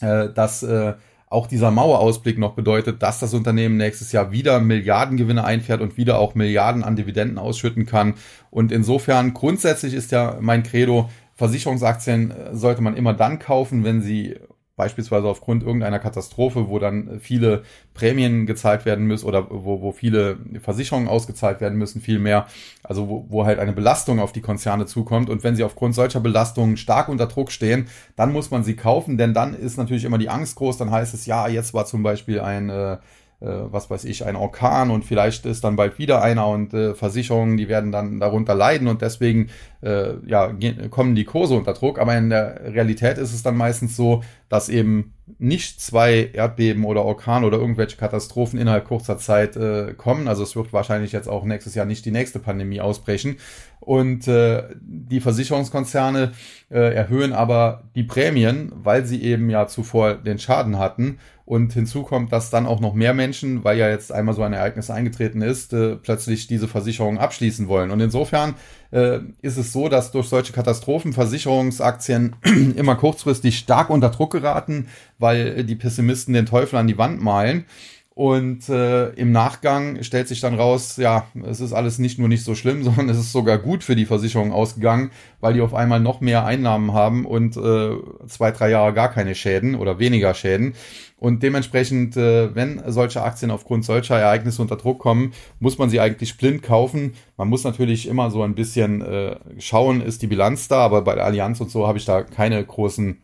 äh, 0.00 0.30
dass 0.30 0.62
äh, 0.62 0.94
auch 1.26 1.46
dieser 1.46 1.70
Mauerausblick 1.70 2.38
noch 2.38 2.54
bedeutet, 2.54 3.02
dass 3.02 3.18
das 3.18 3.34
Unternehmen 3.34 3.76
nächstes 3.76 4.12
Jahr 4.12 4.32
wieder 4.32 4.60
Milliardengewinne 4.60 5.44
einfährt 5.44 5.82
und 5.82 5.98
wieder 5.98 6.18
auch 6.18 6.34
Milliarden 6.34 6.84
an 6.84 6.96
Dividenden 6.96 7.36
ausschütten 7.36 7.84
kann. 7.84 8.14
Und 8.50 8.72
insofern 8.72 9.34
grundsätzlich 9.34 9.92
ist 9.92 10.10
ja 10.10 10.38
mein 10.40 10.62
Credo, 10.62 11.10
Versicherungsaktien 11.34 12.32
sollte 12.52 12.80
man 12.80 12.96
immer 12.96 13.12
dann 13.12 13.38
kaufen, 13.38 13.84
wenn 13.84 14.00
sie 14.00 14.36
beispielsweise 14.76 15.26
aufgrund 15.26 15.62
irgendeiner 15.62 15.98
Katastrophe, 15.98 16.68
wo 16.68 16.78
dann 16.78 17.18
viele 17.18 17.62
Prämien 17.94 18.46
gezahlt 18.46 18.84
werden 18.84 19.06
müssen 19.06 19.26
oder 19.26 19.48
wo, 19.50 19.80
wo 19.80 19.92
viele 19.92 20.36
Versicherungen 20.60 21.08
ausgezahlt 21.08 21.60
werden 21.60 21.78
müssen, 21.78 22.00
viel 22.02 22.18
mehr, 22.18 22.46
also 22.82 23.08
wo, 23.08 23.26
wo 23.28 23.46
halt 23.46 23.58
eine 23.58 23.72
Belastung 23.72 24.20
auf 24.20 24.32
die 24.32 24.42
Konzerne 24.42 24.86
zukommt. 24.86 25.30
Und 25.30 25.42
wenn 25.44 25.56
sie 25.56 25.64
aufgrund 25.64 25.94
solcher 25.94 26.20
Belastungen 26.20 26.76
stark 26.76 27.08
unter 27.08 27.26
Druck 27.26 27.50
stehen, 27.50 27.88
dann 28.16 28.32
muss 28.32 28.50
man 28.50 28.64
sie 28.64 28.76
kaufen, 28.76 29.16
denn 29.16 29.32
dann 29.32 29.54
ist 29.54 29.78
natürlich 29.78 30.04
immer 30.04 30.18
die 30.18 30.28
Angst 30.28 30.56
groß, 30.56 30.76
dann 30.76 30.90
heißt 30.90 31.14
es, 31.14 31.24
ja, 31.24 31.48
jetzt 31.48 31.72
war 31.72 31.86
zum 31.86 32.02
Beispiel 32.02 32.40
ein 32.40 32.68
äh, 32.68 32.98
äh, 33.38 33.46
was 33.70 33.90
weiß 33.90 34.04
ich, 34.04 34.24
ein 34.24 34.34
Orkan 34.34 34.90
und 34.90 35.04
vielleicht 35.04 35.44
ist 35.44 35.62
dann 35.62 35.76
bald 35.76 35.98
wieder 35.98 36.22
einer 36.22 36.48
und 36.48 36.72
äh, 36.72 36.94
Versicherungen, 36.94 37.58
die 37.58 37.68
werden 37.68 37.92
dann 37.92 38.18
darunter 38.18 38.54
leiden 38.54 38.88
und 38.88 39.02
deswegen 39.02 39.50
äh, 39.82 40.14
ja, 40.26 40.54
kommen 40.88 41.14
die 41.14 41.24
Kurse 41.24 41.54
unter 41.54 41.74
Druck. 41.74 41.98
Aber 41.98 42.16
in 42.16 42.30
der 42.30 42.72
Realität 42.72 43.18
ist 43.18 43.34
es 43.34 43.42
dann 43.42 43.54
meistens 43.54 43.94
so, 43.94 44.22
dass 44.48 44.68
eben 44.68 45.12
nicht 45.38 45.80
zwei 45.80 46.30
Erdbeben 46.32 46.84
oder 46.84 47.04
Orkan 47.04 47.44
oder 47.44 47.58
irgendwelche 47.58 47.96
Katastrophen 47.96 48.60
innerhalb 48.60 48.84
kurzer 48.84 49.18
Zeit 49.18 49.56
äh, 49.56 49.92
kommen. 49.96 50.28
Also 50.28 50.44
es 50.44 50.54
wird 50.54 50.72
wahrscheinlich 50.72 51.10
jetzt 51.12 51.28
auch 51.28 51.44
nächstes 51.44 51.74
Jahr 51.74 51.84
nicht 51.84 52.04
die 52.04 52.12
nächste 52.12 52.38
Pandemie 52.38 52.80
ausbrechen. 52.80 53.36
Und 53.80 54.28
äh, 54.28 54.64
die 54.80 55.20
Versicherungskonzerne 55.20 56.32
äh, 56.70 56.94
erhöhen 56.94 57.32
aber 57.32 57.84
die 57.94 58.04
Prämien, 58.04 58.72
weil 58.74 59.04
sie 59.04 59.22
eben 59.22 59.50
ja 59.50 59.66
zuvor 59.66 60.14
den 60.14 60.38
Schaden 60.38 60.78
hatten. 60.78 61.18
Und 61.44 61.72
hinzu 61.72 62.02
kommt, 62.02 62.32
dass 62.32 62.50
dann 62.50 62.66
auch 62.66 62.80
noch 62.80 62.94
mehr 62.94 63.14
Menschen, 63.14 63.62
weil 63.62 63.78
ja 63.78 63.88
jetzt 63.88 64.10
einmal 64.10 64.34
so 64.34 64.42
ein 64.42 64.52
Ereignis 64.52 64.90
eingetreten 64.90 65.42
ist, 65.42 65.72
äh, 65.72 65.96
plötzlich 65.96 66.46
diese 66.46 66.68
Versicherung 66.68 67.18
abschließen 67.18 67.68
wollen. 67.68 67.90
Und 67.90 68.00
insofern 68.00 68.54
äh, 68.96 69.20
ist 69.42 69.58
es 69.58 69.72
so, 69.72 69.88
dass 69.90 70.10
durch 70.10 70.28
solche 70.28 70.54
Katastrophen 70.54 71.12
Versicherungsaktien 71.12 72.34
immer 72.76 72.96
kurzfristig 72.96 73.58
stark 73.58 73.90
unter 73.90 74.08
Druck 74.08 74.32
geraten, 74.32 74.88
weil 75.18 75.64
die 75.64 75.76
Pessimisten 75.76 76.32
den 76.32 76.46
Teufel 76.46 76.78
an 76.78 76.86
die 76.86 76.96
Wand 76.96 77.20
malen. 77.20 77.66
Und 78.16 78.70
äh, 78.70 79.10
im 79.10 79.30
Nachgang 79.30 80.02
stellt 80.02 80.26
sich 80.26 80.40
dann 80.40 80.54
raus, 80.54 80.96
ja, 80.96 81.26
es 81.44 81.60
ist 81.60 81.74
alles 81.74 81.98
nicht 81.98 82.18
nur 82.18 82.28
nicht 82.28 82.44
so 82.44 82.54
schlimm, 82.54 82.82
sondern 82.82 83.10
es 83.10 83.18
ist 83.18 83.30
sogar 83.30 83.58
gut 83.58 83.84
für 83.84 83.94
die 83.94 84.06
Versicherung 84.06 84.52
ausgegangen, 84.54 85.10
weil 85.40 85.52
die 85.52 85.60
auf 85.60 85.74
einmal 85.74 86.00
noch 86.00 86.22
mehr 86.22 86.46
Einnahmen 86.46 86.94
haben 86.94 87.26
und 87.26 87.58
äh, 87.58 87.90
zwei, 88.26 88.52
drei 88.52 88.70
Jahre 88.70 88.94
gar 88.94 89.10
keine 89.10 89.34
Schäden 89.34 89.74
oder 89.74 89.98
weniger 89.98 90.32
Schäden. 90.32 90.72
Und 91.18 91.42
dementsprechend, 91.42 92.16
äh, 92.16 92.54
wenn 92.54 92.82
solche 92.86 93.20
Aktien 93.20 93.50
aufgrund 93.50 93.84
solcher 93.84 94.18
Ereignisse 94.18 94.62
unter 94.62 94.76
Druck 94.76 94.98
kommen, 94.98 95.34
muss 95.60 95.76
man 95.76 95.90
sie 95.90 96.00
eigentlich 96.00 96.38
blind 96.38 96.62
kaufen. 96.62 97.12
Man 97.36 97.48
muss 97.48 97.64
natürlich 97.64 98.08
immer 98.08 98.30
so 98.30 98.42
ein 98.42 98.54
bisschen 98.54 99.02
äh, 99.02 99.36
schauen, 99.58 100.00
ist 100.00 100.22
die 100.22 100.26
Bilanz 100.26 100.68
da, 100.68 100.78
aber 100.78 101.02
bei 101.02 101.16
der 101.16 101.26
Allianz 101.26 101.60
und 101.60 101.70
so 101.70 101.86
habe 101.86 101.98
ich 101.98 102.06
da 102.06 102.22
keine 102.22 102.64
großen 102.64 103.18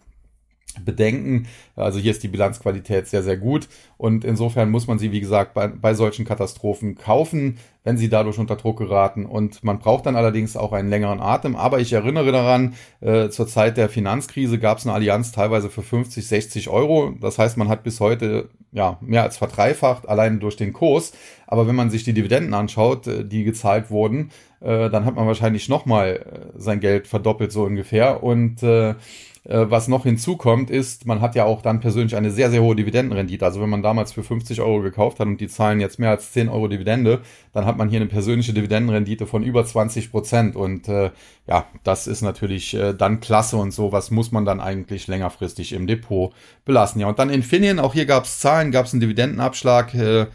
bedenken. 0.85 1.47
Also 1.77 1.99
hier 1.99 2.11
ist 2.11 2.23
die 2.23 2.29
Bilanzqualität 2.29 3.07
sehr, 3.07 3.23
sehr 3.23 3.37
gut 3.37 3.69
und 4.03 4.25
insofern 4.25 4.71
muss 4.71 4.89
man 4.89 4.99
sie, 4.99 5.13
wie 5.13 5.21
gesagt, 5.21 5.55
bei, 5.55 5.69
bei 5.69 5.95
solchen 5.95 6.25
Katastrophen 6.25 6.97
kaufen, 6.97 7.59
wenn 7.85 7.97
sie 7.97 8.09
dadurch 8.09 8.39
unter 8.39 8.57
Druck 8.57 8.79
geraten. 8.79 9.27
Und 9.27 9.63
man 9.63 9.79
braucht 9.79 10.07
dann 10.07 10.17
allerdings 10.17 10.57
auch 10.57 10.73
einen 10.73 10.91
längeren 10.91 11.21
Atem. 11.21 11.55
Aber 11.55 11.79
ich 11.79 11.93
erinnere 11.93 12.33
daran, 12.33 12.75
äh, 13.01 13.29
zur 13.29 13.47
Zeit 13.47 13.77
der 13.77 13.89
Finanzkrise 13.89 14.59
gab 14.59 14.79
es 14.79 14.87
eine 14.87 14.95
Allianz 14.95 15.31
teilweise 15.31 15.71
für 15.71 15.83
50, 15.83 16.27
60 16.27 16.69
Euro. 16.69 17.15
Das 17.21 17.39
heißt, 17.39 17.57
man 17.57 17.69
hat 17.69 17.85
bis 17.85 18.01
heute 18.01 18.49
ja 18.73 18.99
mehr 19.01 19.23
als 19.23 19.37
verdreifacht, 19.37 20.09
allein 20.09 20.41
durch 20.41 20.57
den 20.57 20.73
Kurs. 20.73 21.13
Aber 21.47 21.69
wenn 21.69 21.77
man 21.77 21.91
sich 21.91 22.03
die 22.03 22.13
Dividenden 22.13 22.55
anschaut, 22.55 23.07
äh, 23.07 23.25
die 23.25 23.45
gezahlt 23.45 23.91
wurden, 23.91 24.31
äh, 24.61 24.91
dann 24.91 25.05
hat 25.05 25.15
man 25.15 25.27
wahrscheinlich 25.27 25.69
nochmal 25.69 26.53
äh, 26.57 26.59
sein 26.59 26.81
Geld 26.81 27.07
verdoppelt 27.07 27.53
so 27.53 27.63
ungefähr. 27.63 28.23
Und 28.23 28.63
äh, 28.63 28.95
was 29.45 29.89
noch 29.89 30.05
hinzukommt, 30.05 30.71
ist, 30.71 31.05
man 31.05 31.21
hat 31.21 31.35
ja 31.35 31.45
auch 31.45 31.63
dann 31.63 31.81
persönlich 31.81 32.15
eine 32.15 32.31
sehr, 32.31 32.49
sehr 32.51 32.63
hohe 32.63 32.77
Dividendenrendite. 32.77 33.45
Also 33.45 33.61
wenn 33.61 33.71
man 33.71 33.83
damals 33.83 34.13
für 34.13 34.23
50 34.23 34.61
Euro 34.61 34.83
gekauft 34.83 35.19
hat 35.19 35.27
und 35.27 35.41
die 35.41 35.49
zahlen 35.49 35.81
jetzt 35.81 35.99
mehr 35.99 36.11
als 36.11 36.31
10 36.31 36.49
Euro 36.49 36.69
Dividende, 36.69 37.23
dann 37.53 37.67
hat 37.67 37.77
man 37.77 37.89
hier 37.89 37.99
eine 37.99 38.09
persönliche 38.09 38.53
Dividendenrendite 38.53 39.27
von 39.27 39.43
über 39.43 39.65
20 39.65 40.13
Prozent. 40.13 40.55
Und 40.55 40.89
äh, 40.89 41.11
ja, 41.49 41.67
das 41.83 42.07
ist 42.07 42.23
natürlich 42.23 42.75
äh, 42.75 42.95
dann 42.95 43.19
klasse 43.19 43.57
und 43.57 43.73
sowas 43.73 44.13
muss 44.13 44.31
man 44.31 44.45
dann 44.45 44.61
eigentlich 44.61 45.09
längerfristig 45.09 45.73
im 45.73 45.89
Depot 45.89 46.33
belassen. 46.65 47.01
Ja, 47.01 47.09
und 47.09 47.19
dann 47.19 47.29
Infineon, 47.29 47.81
auch 47.81 47.95
hier 47.95 48.07
gab 48.07 48.25
es 48.25 48.39
Zahlen, 48.39 48.71
gab 48.71 48.87
es 48.87 48.93
einen 48.93 49.01
Dividendenabschlag. 49.01 49.93
Äh, 49.95 50.27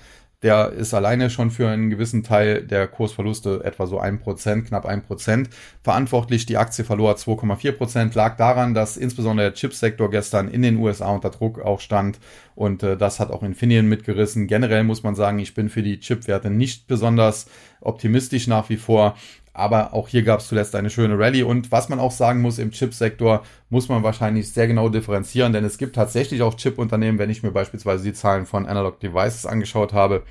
der 0.44 0.72
ist 0.72 0.94
alleine 0.94 1.32
schon 1.32 1.50
für 1.50 1.68
einen 1.68 1.90
gewissen 1.90 2.22
Teil 2.22 2.62
der 2.62 2.88
Kursverluste, 2.88 3.62
etwa 3.64 3.88
so 3.88 4.00
ein 4.00 4.20
Prozent, 4.20 4.68
knapp 4.68 4.86
ein 4.86 5.02
Prozent, 5.02 5.50
verantwortlich. 5.82 6.46
Die 6.46 6.58
Aktie 6.58 6.86
verlor 6.86 7.16
2,4 7.16 7.72
Prozent, 7.72 8.16
lag 8.16 8.38
daran, 8.38 8.76
dass 8.76 8.98
insbesondere 8.98 9.48
der 9.48 9.56
Chipsektor 9.56 10.12
gestern 10.12 10.48
in 10.48 10.62
den 10.62 10.78
USA 10.78 11.10
unter 11.10 11.32
Druck 11.32 11.60
auch 11.60 11.80
stand 11.80 12.20
und 12.54 12.84
äh, 12.84 12.98
das 12.98 13.20
hat 13.20 13.32
auch 13.32 13.42
Infineon 13.42 13.88
mitgerissen. 13.88 14.46
Generell 14.46 14.84
muss 14.84 15.02
man 15.02 15.16
sagen, 15.16 15.40
ich 15.40 15.56
bin 15.56 15.70
für 15.70 15.82
die 15.82 16.00
Chipwerte 16.00 16.52
nicht 16.52 16.88
besonders 16.88 17.48
optimistisch 17.82 18.46
nach 18.46 18.70
wie 18.70 18.78
vor, 18.78 19.16
aber 19.58 19.94
auch 19.94 20.08
hier 20.08 20.24
gab 20.24 20.40
es 20.40 20.48
zuletzt 20.48 20.76
eine 20.76 20.90
schöne 20.90 21.18
Rallye. 21.18 21.44
Und 21.44 21.72
was 21.72 21.90
man 21.90 22.00
auch 22.00 22.12
sagen 22.12 22.42
muss, 22.42 22.60
im 22.60 22.72
Chipsektor 22.72 23.44
muss 23.70 23.90
man 23.90 24.04
wahrscheinlich 24.04 24.54
sehr 24.54 24.68
genau 24.68 24.90
differenzieren, 24.90 25.52
denn 25.52 25.66
es 25.66 25.78
gibt 25.78 25.96
tatsächlich 25.96 26.42
auch 26.44 26.56
Chip-Unternehmen, 26.56 27.18
wenn 27.18 27.30
ich 27.30 27.44
mir 27.44 27.52
beispielsweise 27.52 28.04
die 28.04 28.14
Zahlen 28.14 28.46
von 28.46 28.68
Analog 28.68 29.00
Devices 29.00 29.46
angeschaut 29.46 29.94
habe, 29.94 30.24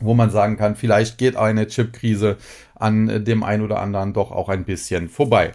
wo 0.00 0.14
man 0.14 0.30
sagen 0.30 0.56
kann, 0.56 0.76
vielleicht 0.76 1.18
geht 1.18 1.36
eine 1.36 1.66
Chip-Krise 1.66 2.36
an 2.74 3.24
dem 3.24 3.42
ein 3.42 3.62
oder 3.62 3.80
anderen 3.80 4.12
doch 4.12 4.32
auch 4.32 4.48
ein 4.48 4.64
bisschen 4.64 5.08
vorbei. 5.08 5.52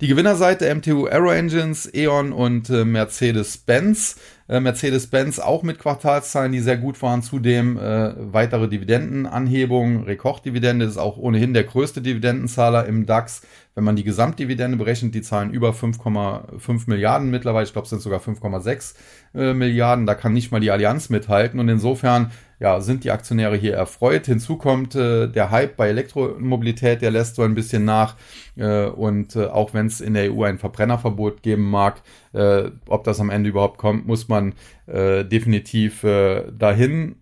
Die 0.00 0.06
Gewinnerseite 0.06 0.72
MTU 0.74 1.06
Aero 1.06 1.30
Engines, 1.30 1.92
E.ON 1.92 2.32
und 2.32 2.70
äh, 2.70 2.84
Mercedes-Benz. 2.84 4.16
Äh, 4.48 4.60
Mercedes-Benz 4.60 5.38
auch 5.38 5.62
mit 5.62 5.78
Quartalszahlen, 5.78 6.52
die 6.52 6.60
sehr 6.60 6.78
gut 6.78 7.00
waren. 7.02 7.22
Zudem 7.22 7.76
äh, 7.76 8.14
weitere 8.32 8.68
Dividendenanhebungen. 8.68 10.04
Rekorddividende 10.04 10.86
ist 10.86 10.96
auch 10.96 11.18
ohnehin 11.18 11.52
der 11.52 11.64
größte 11.64 12.00
Dividendenzahler 12.00 12.86
im 12.86 13.04
DAX. 13.04 13.42
Wenn 13.78 13.84
man 13.84 13.94
die 13.94 14.02
Gesamtdividende 14.02 14.76
berechnet, 14.76 15.14
die 15.14 15.22
zahlen 15.22 15.52
über 15.52 15.70
5,5 15.70 16.90
Milliarden 16.90 17.30
mittlerweile. 17.30 17.64
Ich 17.64 17.72
glaube, 17.72 17.84
es 17.84 17.90
sind 17.90 18.02
sogar 18.02 18.18
5,6 18.18 18.96
äh, 19.36 19.54
Milliarden. 19.54 20.04
Da 20.04 20.16
kann 20.16 20.32
nicht 20.32 20.50
mal 20.50 20.58
die 20.58 20.72
Allianz 20.72 21.10
mithalten. 21.10 21.60
Und 21.60 21.68
insofern 21.68 22.32
ja, 22.58 22.80
sind 22.80 23.04
die 23.04 23.12
Aktionäre 23.12 23.56
hier 23.56 23.74
erfreut. 23.74 24.26
Hinzu 24.26 24.56
kommt 24.56 24.96
äh, 24.96 25.28
der 25.28 25.52
Hype 25.52 25.76
bei 25.76 25.90
Elektromobilität, 25.90 27.02
der 27.02 27.12
lässt 27.12 27.36
so 27.36 27.42
ein 27.42 27.54
bisschen 27.54 27.84
nach. 27.84 28.16
Äh, 28.56 28.86
und 28.86 29.36
äh, 29.36 29.44
auch 29.44 29.74
wenn 29.74 29.86
es 29.86 30.00
in 30.00 30.14
der 30.14 30.34
EU 30.34 30.42
ein 30.42 30.58
Verbrennerverbot 30.58 31.44
geben 31.44 31.70
mag, 31.70 32.02
äh, 32.32 32.72
ob 32.88 33.04
das 33.04 33.20
am 33.20 33.30
Ende 33.30 33.50
überhaupt 33.50 33.78
kommt, 33.78 34.08
muss 34.08 34.26
man 34.26 34.54
äh, 34.88 35.24
definitiv 35.24 36.02
äh, 36.02 36.50
dahin 36.50 37.14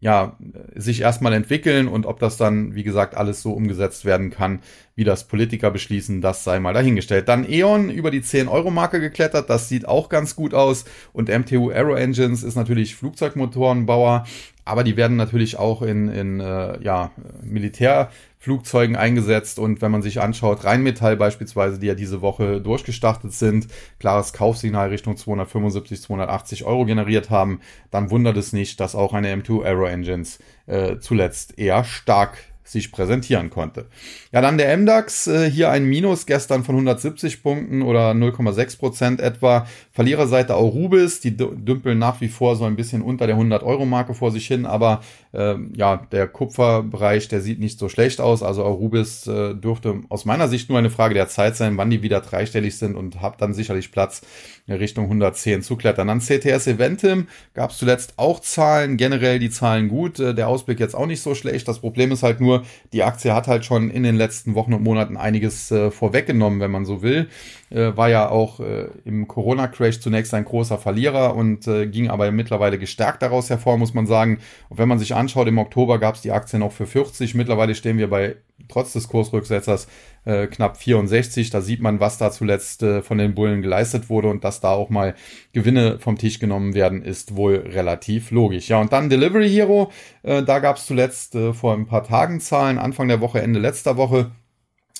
ja, 0.00 0.36
sich 0.74 1.00
erstmal 1.00 1.32
entwickeln 1.32 1.88
und 1.88 2.04
ob 2.04 2.18
das 2.20 2.36
dann, 2.36 2.74
wie 2.74 2.82
gesagt, 2.82 3.16
alles 3.16 3.42
so 3.42 3.52
umgesetzt 3.52 4.04
werden 4.04 4.30
kann, 4.30 4.60
wie 4.94 5.04
das 5.04 5.24
Politiker 5.24 5.70
beschließen, 5.70 6.20
das 6.20 6.44
sei 6.44 6.60
mal 6.60 6.74
dahingestellt. 6.74 7.28
Dann 7.28 7.50
E.ON 7.50 7.90
über 7.90 8.10
die 8.10 8.20
10-Euro-Marke 8.20 9.00
geklettert, 9.00 9.48
das 9.48 9.68
sieht 9.68 9.88
auch 9.88 10.08
ganz 10.08 10.36
gut 10.36 10.52
aus 10.52 10.84
und 11.12 11.28
MTU 11.28 11.70
Aero 11.70 11.94
Engines 11.94 12.42
ist 12.42 12.56
natürlich 12.56 12.94
Flugzeugmotorenbauer, 12.94 14.24
aber 14.64 14.84
die 14.84 14.96
werden 14.96 15.16
natürlich 15.16 15.58
auch 15.58 15.80
in, 15.80 16.08
in 16.08 16.40
äh, 16.40 16.82
ja, 16.82 17.12
Militärflugzeugen 18.46 18.96
eingesetzt. 18.96 19.58
Und 19.58 19.82
wenn 19.82 19.90
man 19.90 20.02
sich 20.02 20.20
anschaut, 20.20 20.64
Rheinmetall 20.64 21.16
beispielsweise, 21.16 21.78
die 21.78 21.86
ja 21.86 21.94
diese 21.94 22.22
Woche 22.22 22.60
durchgestartet 22.60 23.32
sind, 23.32 23.66
klares 23.98 24.32
Kaufsignal 24.32 24.88
Richtung 24.88 25.16
275, 25.16 26.02
280 26.02 26.64
Euro 26.64 26.84
generiert 26.84 27.30
haben, 27.30 27.60
dann 27.90 28.10
wundert 28.10 28.36
es 28.36 28.52
nicht, 28.52 28.80
dass 28.80 28.94
auch 28.94 29.12
eine 29.12 29.34
M2 29.34 29.64
Aero 29.64 29.86
Engines 29.86 30.38
äh, 30.66 30.98
zuletzt 30.98 31.58
eher 31.58 31.84
stark 31.84 32.38
sich 32.64 32.90
präsentieren 32.90 33.48
konnte. 33.48 33.86
Ja, 34.32 34.40
dann 34.40 34.58
der 34.58 34.76
MDAX, 34.76 35.28
äh, 35.28 35.48
hier 35.48 35.70
ein 35.70 35.84
Minus 35.84 36.26
gestern 36.26 36.64
von 36.64 36.74
170 36.74 37.42
Punkten 37.42 37.82
oder 37.82 38.10
0,6 38.10 38.78
Prozent 38.78 39.20
etwa. 39.20 39.68
Verliererseite 39.96 40.54
Aurubis, 40.54 41.20
die 41.20 41.34
dümpeln 41.38 41.98
nach 41.98 42.20
wie 42.20 42.28
vor 42.28 42.54
so 42.54 42.64
ein 42.66 42.76
bisschen 42.76 43.00
unter 43.00 43.26
der 43.26 43.38
100-Euro-Marke 43.38 44.12
vor 44.12 44.30
sich 44.30 44.46
hin, 44.46 44.66
aber 44.66 45.00
äh, 45.32 45.54
ja, 45.74 46.06
der 46.12 46.28
Kupferbereich, 46.28 47.28
der 47.28 47.40
sieht 47.40 47.60
nicht 47.60 47.78
so 47.78 47.88
schlecht 47.88 48.20
aus. 48.20 48.42
Also 48.42 48.62
Aurubis 48.62 49.26
äh, 49.26 49.54
dürfte 49.54 50.02
aus 50.10 50.26
meiner 50.26 50.48
Sicht 50.48 50.68
nur 50.68 50.78
eine 50.78 50.90
Frage 50.90 51.14
der 51.14 51.28
Zeit 51.28 51.56
sein, 51.56 51.78
wann 51.78 51.88
die 51.88 52.02
wieder 52.02 52.20
dreistellig 52.20 52.76
sind 52.76 52.94
und 52.94 53.22
hat 53.22 53.40
dann 53.40 53.54
sicherlich 53.54 53.90
Platz 53.90 54.20
in 54.66 54.74
Richtung 54.74 55.04
110 55.04 55.62
zu 55.62 55.76
klettern. 55.76 56.08
Dann 56.08 56.20
CTS 56.20 56.66
Eventim 56.66 57.28
gab 57.54 57.70
es 57.70 57.78
zuletzt 57.78 58.18
auch 58.18 58.40
Zahlen, 58.40 58.98
generell 58.98 59.38
die 59.38 59.48
Zahlen 59.48 59.88
gut, 59.88 60.20
äh, 60.20 60.34
der 60.34 60.48
Ausblick 60.48 60.78
jetzt 60.78 60.94
auch 60.94 61.06
nicht 61.06 61.22
so 61.22 61.34
schlecht. 61.34 61.68
Das 61.68 61.78
Problem 61.78 62.12
ist 62.12 62.22
halt 62.22 62.42
nur, 62.42 62.64
die 62.92 63.02
Aktie 63.02 63.32
hat 63.32 63.46
halt 63.46 63.64
schon 63.64 63.88
in 63.88 64.02
den 64.02 64.16
letzten 64.16 64.54
Wochen 64.54 64.74
und 64.74 64.82
Monaten 64.82 65.16
einiges 65.16 65.70
äh, 65.70 65.90
vorweggenommen, 65.90 66.60
wenn 66.60 66.70
man 66.70 66.84
so 66.84 67.00
will. 67.00 67.28
Äh, 67.70 67.96
war 67.96 68.08
ja 68.08 68.28
auch 68.28 68.60
äh, 68.60 68.86
im 69.04 69.26
Corona-Crash 69.26 70.00
zunächst 70.00 70.32
ein 70.34 70.44
großer 70.44 70.78
Verlierer 70.78 71.34
und 71.34 71.66
äh, 71.66 71.86
ging 71.86 72.08
aber 72.08 72.30
mittlerweile 72.30 72.78
gestärkt 72.78 73.22
daraus 73.22 73.50
hervor, 73.50 73.76
muss 73.76 73.92
man 73.92 74.06
sagen. 74.06 74.38
Und 74.68 74.78
wenn 74.78 74.88
man 74.88 75.00
sich 75.00 75.14
anschaut, 75.16 75.48
im 75.48 75.58
Oktober 75.58 75.98
gab 75.98 76.14
es 76.14 76.20
die 76.20 76.30
Aktie 76.30 76.60
noch 76.60 76.70
für 76.70 76.86
40. 76.86 77.34
Mittlerweile 77.34 77.74
stehen 77.74 77.98
wir 77.98 78.08
bei 78.08 78.36
trotz 78.68 78.92
des 78.92 79.08
Kursrücksetzers 79.08 79.88
äh, 80.24 80.46
knapp 80.46 80.76
64. 80.76 81.50
Da 81.50 81.60
sieht 81.60 81.80
man, 81.80 81.98
was 81.98 82.18
da 82.18 82.30
zuletzt 82.30 82.84
äh, 82.84 83.02
von 83.02 83.18
den 83.18 83.34
Bullen 83.34 83.62
geleistet 83.62 84.08
wurde 84.10 84.28
und 84.28 84.44
dass 84.44 84.60
da 84.60 84.70
auch 84.70 84.88
mal 84.88 85.16
Gewinne 85.52 85.98
vom 85.98 86.18
Tisch 86.18 86.38
genommen 86.38 86.74
werden, 86.74 87.02
ist 87.02 87.34
wohl 87.34 87.56
relativ 87.56 88.30
logisch. 88.30 88.68
Ja, 88.68 88.80
und 88.80 88.92
dann 88.92 89.10
Delivery 89.10 89.50
Hero. 89.50 89.90
Äh, 90.22 90.44
da 90.44 90.60
gab 90.60 90.76
es 90.76 90.86
zuletzt 90.86 91.36
vor 91.52 91.74
ein 91.74 91.86
paar 91.86 92.04
Tagen 92.04 92.40
Zahlen, 92.40 92.78
Anfang 92.78 93.08
der 93.08 93.20
Woche, 93.20 93.42
Ende 93.42 93.58
letzter 93.58 93.96
Woche. 93.96 94.30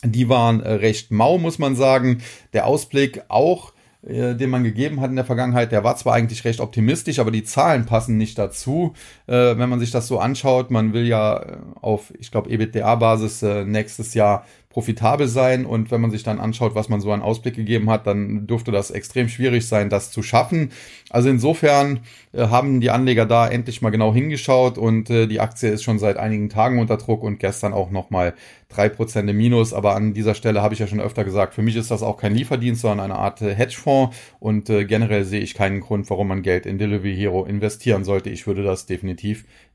Die 0.05 0.29
waren 0.29 0.61
äh, 0.61 0.73
recht 0.73 1.11
mau, 1.11 1.39
muss 1.39 1.59
man 1.59 1.75
sagen. 1.77 2.23
Der 2.53 2.67
Ausblick 2.67 3.23
auch 3.29 3.73
äh, 4.07 4.37
den 4.37 4.51
man 4.51 4.63
gegeben 4.63 5.01
hat 5.01 5.11
in 5.11 5.17
der 5.17 5.25
Vergangenheit, 5.25 5.73
der 5.73 5.83
war 5.83 5.97
zwar 5.97 6.15
eigentlich 6.15 6.45
recht 6.45 6.61
optimistisch, 6.61 7.19
aber 7.19 7.33
die 7.33 7.43
Zahlen 7.43 7.87
passen 7.87 8.17
nicht 8.17 8.39
dazu. 8.39 8.95
Äh, 9.27 9.59
wenn 9.59 9.69
man 9.69 9.81
sich 9.81 9.91
das 9.91 10.07
so 10.07 10.19
anschaut, 10.19 10.71
man 10.71 10.93
will 10.93 11.07
ja 11.07 11.39
äh, 11.39 11.57
auf, 11.81 12.13
ich 12.19 12.31
glaube, 12.31 12.51
EBITDA-Basis 12.51 13.43
äh, 13.43 13.65
nächstes 13.65 14.15
Jahr 14.15 14.45
profitabel 14.77 15.27
sein. 15.27 15.65
Und 15.65 15.91
wenn 15.91 16.03
man 16.03 16.11
sich 16.11 16.23
dann 16.23 16.39
anschaut, 16.39 16.75
was 16.75 16.91
man 16.91 17.01
so 17.01 17.11
an 17.11 17.23
Ausblick 17.23 17.57
gegeben 17.57 17.89
hat, 17.89 18.07
dann 18.07 18.47
dürfte 18.47 18.73
das 18.73 18.91
extrem 18.91 19.31
schwierig 19.31 19.67
sein, 19.67 19.89
das 19.89 20.11
zu 20.11 20.23
schaffen. 20.23 20.71
Also 21.09 21.31
insofern 21.31 22.01
äh, 22.33 22.49
haben 22.49 22.83
die 22.83 22.91
Anleger 22.91 23.25
da 23.25 23.49
endlich 23.49 23.81
mal 23.81 23.89
genau 23.89 24.13
hingeschaut 24.13 24.77
und 24.77 25.09
äh, 25.09 25.29
die 25.29 25.41
Aktie 25.41 25.71
ist 25.71 25.83
schon 25.83 25.99
seit 25.99 26.19
einigen 26.19 26.51
Tagen 26.51 26.79
unter 26.79 26.99
Druck 26.99 27.23
und 27.23 27.39
gestern 27.39 27.73
auch 27.73 27.91
nochmal 27.91 28.35
Prozent 28.69 29.31
im 29.31 29.39
Minus. 29.39 29.73
Aber 29.73 29.97
an 29.97 30.13
dieser 30.13 30.35
Stelle 30.35 30.61
habe 30.61 30.75
ich 30.75 30.81
ja 30.81 30.87
schon 30.87 31.01
öfter 31.01 31.25
gesagt, 31.25 31.55
für 31.55 31.63
mich 31.63 31.77
ist 31.77 31.91
das 31.91 32.03
auch 32.03 32.19
kein 32.19 32.35
Lieferdienst, 32.35 32.83
sondern 32.83 33.01
eine 33.01 33.19
Art 33.19 33.41
äh, 33.41 33.55
Hedgefonds 33.55 34.15
und 34.41 34.69
äh, 34.69 34.85
generell 34.85 35.25
sehe 35.25 35.41
ich 35.41 35.55
keinen 35.55 35.81
Grund, 35.81 36.11
warum 36.11 36.29
man 36.29 36.43
Geld 36.43 36.67
in 36.67 36.77
Delivery 36.77 37.17
Hero 37.17 37.45
investieren 37.45 38.05
sollte. 38.05 38.29
Ich 38.29 38.47
würde 38.47 38.63
das 38.63 38.85
definitiv 38.85 39.16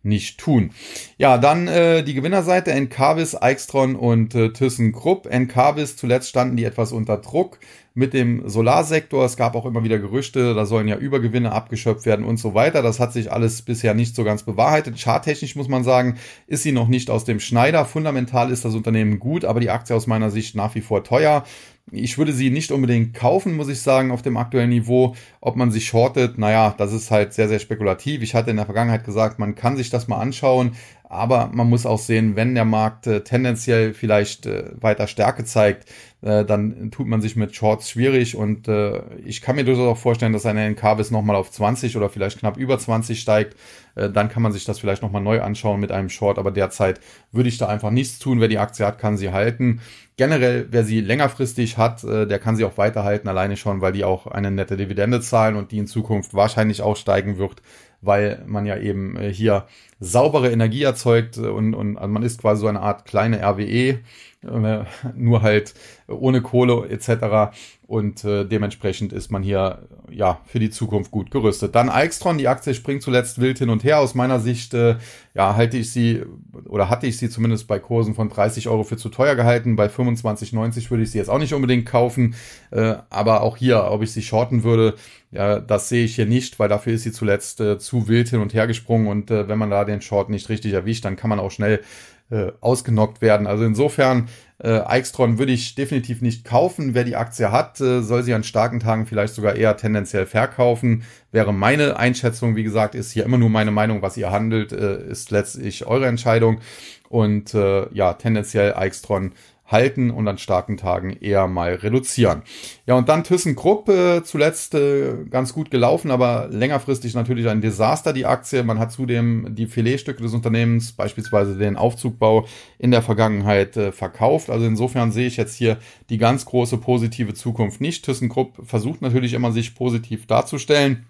nicht 0.03 0.39
tun. 0.39 0.71
Ja, 1.17 1.37
dann 1.37 1.67
äh, 1.67 2.03
die 2.03 2.13
Gewinnerseite 2.13 2.71
Encarvis, 2.71 3.39
Eichstron 3.39 3.95
und 3.95 4.33
äh, 4.33 4.51
ThyssenKrupp. 4.51 5.27
Encarvis, 5.27 5.95
zuletzt 5.95 6.29
standen 6.29 6.57
die 6.57 6.63
etwas 6.63 6.91
unter 6.91 7.17
Druck 7.17 7.59
mit 7.93 8.13
dem 8.13 8.47
Solarsektor. 8.47 9.25
Es 9.25 9.35
gab 9.35 9.55
auch 9.55 9.65
immer 9.65 9.83
wieder 9.83 9.99
Gerüchte, 9.99 10.53
da 10.53 10.65
sollen 10.65 10.87
ja 10.87 10.95
Übergewinne 10.95 11.51
abgeschöpft 11.51 12.05
werden 12.05 12.25
und 12.25 12.37
so 12.37 12.53
weiter. 12.53 12.81
Das 12.81 12.99
hat 12.99 13.11
sich 13.13 13.31
alles 13.31 13.61
bisher 13.61 13.93
nicht 13.93 14.15
so 14.15 14.23
ganz 14.23 14.43
bewahrheitet. 14.43 14.97
Charttechnisch 14.97 15.55
muss 15.55 15.67
man 15.67 15.83
sagen, 15.83 16.17
ist 16.47 16.63
sie 16.63 16.71
noch 16.71 16.87
nicht 16.87 17.09
aus 17.09 17.25
dem 17.25 17.39
Schneider. 17.39 17.85
Fundamental 17.85 18.49
ist 18.49 18.63
das 18.63 18.75
Unternehmen 18.75 19.19
gut, 19.19 19.43
aber 19.43 19.59
die 19.59 19.69
Aktie 19.69 19.95
aus 19.95 20.07
meiner 20.07 20.31
Sicht 20.31 20.55
nach 20.55 20.73
wie 20.73 20.81
vor 20.81 21.03
teuer. 21.03 21.43
Ich 21.89 22.17
würde 22.17 22.31
sie 22.31 22.51
nicht 22.51 22.71
unbedingt 22.71 23.13
kaufen, 23.13 23.55
muss 23.55 23.67
ich 23.67 23.81
sagen, 23.81 24.11
auf 24.11 24.21
dem 24.21 24.37
aktuellen 24.37 24.69
Niveau. 24.69 25.15
Ob 25.41 25.55
man 25.55 25.71
sie 25.71 25.81
shortet, 25.81 26.37
naja, 26.37 26.73
das 26.77 26.93
ist 26.93 27.11
halt 27.11 27.33
sehr, 27.33 27.49
sehr 27.49 27.59
spekulativ. 27.59 28.21
Ich 28.21 28.35
hatte 28.35 28.51
in 28.51 28.57
der 28.57 28.65
Vergangenheit 28.65 29.03
gesagt, 29.03 29.39
man 29.39 29.55
kann 29.55 29.75
sich 29.75 29.89
das 29.89 30.07
mal 30.07 30.19
anschauen, 30.19 30.73
aber 31.11 31.49
man 31.51 31.69
muss 31.69 31.85
auch 31.85 31.99
sehen, 31.99 32.37
wenn 32.37 32.55
der 32.55 32.63
Markt 32.63 33.05
äh, 33.07 33.21
tendenziell 33.21 33.93
vielleicht 33.93 34.45
äh, 34.45 34.71
weiter 34.79 35.07
Stärke 35.07 35.43
zeigt, 35.43 35.89
äh, 36.21 36.45
dann 36.45 36.89
tut 36.91 37.07
man 37.07 37.19
sich 37.19 37.35
mit 37.35 37.53
Shorts 37.53 37.89
schwierig 37.89 38.37
und 38.37 38.69
äh, 38.69 39.01
ich 39.25 39.41
kann 39.41 39.57
mir 39.57 39.65
durchaus 39.65 39.87
auch 39.87 40.01
vorstellen, 40.01 40.31
dass 40.31 40.45
eine 40.45 40.69
NK 40.69 41.11
nochmal 41.11 41.35
auf 41.35 41.51
20 41.51 41.97
oder 41.97 42.07
vielleicht 42.07 42.39
knapp 42.39 42.55
über 42.55 42.79
20 42.79 43.19
steigt. 43.19 43.57
Äh, 43.95 44.09
dann 44.09 44.29
kann 44.29 44.41
man 44.41 44.53
sich 44.53 44.63
das 44.63 44.79
vielleicht 44.79 45.01
nochmal 45.01 45.21
neu 45.21 45.41
anschauen 45.41 45.81
mit 45.81 45.91
einem 45.91 46.07
Short, 46.07 46.39
aber 46.39 46.51
derzeit 46.51 47.01
würde 47.33 47.49
ich 47.49 47.57
da 47.57 47.67
einfach 47.67 47.91
nichts 47.91 48.19
tun. 48.19 48.39
Wer 48.39 48.47
die 48.47 48.59
Aktie 48.59 48.85
hat, 48.85 48.97
kann 48.97 49.17
sie 49.17 49.31
halten. 49.31 49.81
Generell, 50.21 50.67
wer 50.69 50.83
sie 50.83 51.01
längerfristig 51.01 51.79
hat, 51.79 52.03
äh, 52.03 52.27
der 52.27 52.37
kann 52.37 52.55
sie 52.55 52.63
auch 52.63 52.77
weiterhalten, 52.77 53.27
alleine 53.27 53.57
schon, 53.57 53.81
weil 53.81 53.91
die 53.91 54.03
auch 54.03 54.27
eine 54.27 54.51
nette 54.51 54.77
Dividende 54.77 55.19
zahlen 55.19 55.55
und 55.55 55.71
die 55.71 55.79
in 55.79 55.87
Zukunft 55.87 56.35
wahrscheinlich 56.35 56.83
auch 56.83 56.95
steigen 56.95 57.39
wird, 57.39 57.63
weil 58.01 58.43
man 58.45 58.67
ja 58.67 58.77
eben 58.77 59.17
äh, 59.17 59.33
hier 59.33 59.65
saubere 59.99 60.51
Energie 60.51 60.83
erzeugt 60.83 61.39
und, 61.39 61.73
und 61.73 61.97
also 61.97 62.07
man 62.07 62.21
ist 62.21 62.39
quasi 62.39 62.61
so 62.61 62.67
eine 62.67 62.81
Art 62.81 63.05
kleine 63.05 63.41
RWE 63.41 63.63
äh, 63.63 63.97
nur 64.43 65.41
halt 65.41 65.73
ohne 66.07 66.41
Kohle 66.41 66.89
etc. 66.89 67.55
Und 67.85 68.23
äh, 68.23 68.45
dementsprechend 68.45 69.13
ist 69.13 69.31
man 69.31 69.43
hier 69.43 69.87
ja 70.09 70.39
für 70.45 70.59
die 70.59 70.69
Zukunft 70.69 71.11
gut 71.11 71.29
gerüstet. 71.29 71.75
Dann 71.75 71.89
Alxtron, 71.89 72.37
die 72.37 72.47
Aktie 72.47 72.73
springt 72.73 73.03
zuletzt 73.03 73.39
wild 73.39 73.59
hin 73.59 73.69
und 73.69 73.83
her. 73.83 73.99
Aus 73.99 74.15
meiner 74.15 74.39
Sicht 74.39 74.73
äh, 74.73 74.95
ja 75.33 75.55
halte 75.55 75.77
ich 75.77 75.91
sie 75.91 76.23
oder 76.65 76.89
hatte 76.89 77.05
ich 77.05 77.17
sie 77.17 77.29
zumindest 77.29 77.67
bei 77.67 77.79
Kursen 77.79 78.15
von 78.15 78.29
30 78.29 78.67
Euro 78.67 78.83
für 78.83 78.97
zu 78.97 79.09
teuer 79.09 79.35
gehalten. 79.35 79.75
Bei 79.75 79.87
25,90 79.87 80.89
würde 80.89 81.03
ich 81.03 81.11
sie 81.11 81.17
jetzt 81.17 81.29
auch 81.29 81.39
nicht 81.39 81.53
unbedingt 81.53 81.85
kaufen. 81.85 82.35
Äh, 82.71 82.95
aber 83.09 83.41
auch 83.41 83.57
hier, 83.57 83.83
ob 83.91 84.01
ich 84.01 84.11
sie 84.11 84.23
shorten 84.23 84.63
würde, 84.63 84.95
ja, 85.31 85.59
das 85.59 85.87
sehe 85.87 86.03
ich 86.03 86.15
hier 86.15 86.25
nicht, 86.25 86.59
weil 86.59 86.67
dafür 86.67 86.93
ist 86.93 87.03
sie 87.03 87.13
zuletzt 87.13 87.61
äh, 87.61 87.79
zu 87.79 88.07
wild 88.09 88.29
hin 88.29 88.41
und 88.41 88.53
her 88.53 88.67
gesprungen 88.67 89.07
und 89.07 89.31
äh, 89.31 89.47
wenn 89.47 89.57
man 89.57 89.69
da 89.69 89.85
den 89.85 90.01
Short 90.01 90.29
nicht 90.29 90.49
richtig 90.49 90.73
erwischt, 90.73 91.05
dann 91.05 91.15
kann 91.15 91.29
man 91.29 91.39
auch 91.39 91.51
schnell 91.51 91.81
äh, 92.31 92.51
ausgenockt 92.61 93.21
werden. 93.21 93.45
Also 93.45 93.65
insofern, 93.65 94.29
äh, 94.63 94.79
Eichstron 94.79 95.37
würde 95.37 95.51
ich 95.51 95.75
definitiv 95.75 96.21
nicht 96.21 96.45
kaufen. 96.45 96.93
Wer 96.93 97.03
die 97.03 97.15
Aktie 97.15 97.51
hat, 97.51 97.81
äh, 97.81 98.01
soll 98.01 98.23
sie 98.23 98.33
an 98.33 98.43
starken 98.43 98.79
Tagen 98.79 99.05
vielleicht 99.05 99.33
sogar 99.33 99.55
eher 99.55 99.75
tendenziell 99.75 100.25
verkaufen. 100.25 101.03
Wäre 101.31 101.53
meine 101.53 101.97
Einschätzung, 101.97 102.55
wie 102.55 102.63
gesagt, 102.63 102.95
ist 102.95 103.11
hier 103.11 103.25
immer 103.25 103.37
nur 103.37 103.49
meine 103.49 103.71
Meinung, 103.71 104.01
was 104.01 104.17
ihr 104.17 104.31
handelt, 104.31 104.71
äh, 104.71 105.03
ist 105.09 105.31
letztlich 105.31 105.85
eure 105.85 106.07
Entscheidung. 106.07 106.61
Und 107.09 107.53
äh, 107.53 107.93
ja, 107.93 108.13
tendenziell 108.13 108.73
Eichstron 108.73 109.33
halten 109.71 110.11
und 110.11 110.27
an 110.27 110.37
starken 110.37 110.77
Tagen 110.77 111.11
eher 111.11 111.47
mal 111.47 111.73
reduzieren. 111.75 112.43
Ja, 112.85 112.95
und 112.95 113.09
dann 113.09 113.23
ThyssenKrupp 113.23 113.89
äh, 113.89 114.23
zuletzt 114.23 114.75
äh, 114.75 115.25
ganz 115.29 115.53
gut 115.53 115.71
gelaufen, 115.71 116.11
aber 116.11 116.47
längerfristig 116.51 117.13
natürlich 117.13 117.47
ein 117.47 117.61
Desaster, 117.61 118.13
die 118.13 118.25
Aktie. 118.25 118.63
Man 118.63 118.79
hat 118.79 118.91
zudem 118.91 119.55
die 119.55 119.67
Filetstücke 119.67 120.21
des 120.21 120.33
Unternehmens, 120.33 120.91
beispielsweise 120.91 121.57
den 121.57 121.77
Aufzugbau, 121.77 122.45
in 122.79 122.91
der 122.91 123.01
Vergangenheit 123.01 123.77
äh, 123.77 123.91
verkauft. 123.91 124.49
Also 124.49 124.65
insofern 124.65 125.11
sehe 125.11 125.27
ich 125.27 125.37
jetzt 125.37 125.55
hier 125.55 125.77
die 126.09 126.17
ganz 126.17 126.45
große 126.45 126.77
positive 126.77 127.33
Zukunft 127.33 127.81
nicht. 127.81 128.05
ThyssenKrupp 128.05 128.67
versucht 128.67 129.01
natürlich 129.01 129.33
immer, 129.33 129.51
sich 129.51 129.75
positiv 129.75 130.27
darzustellen. 130.27 131.05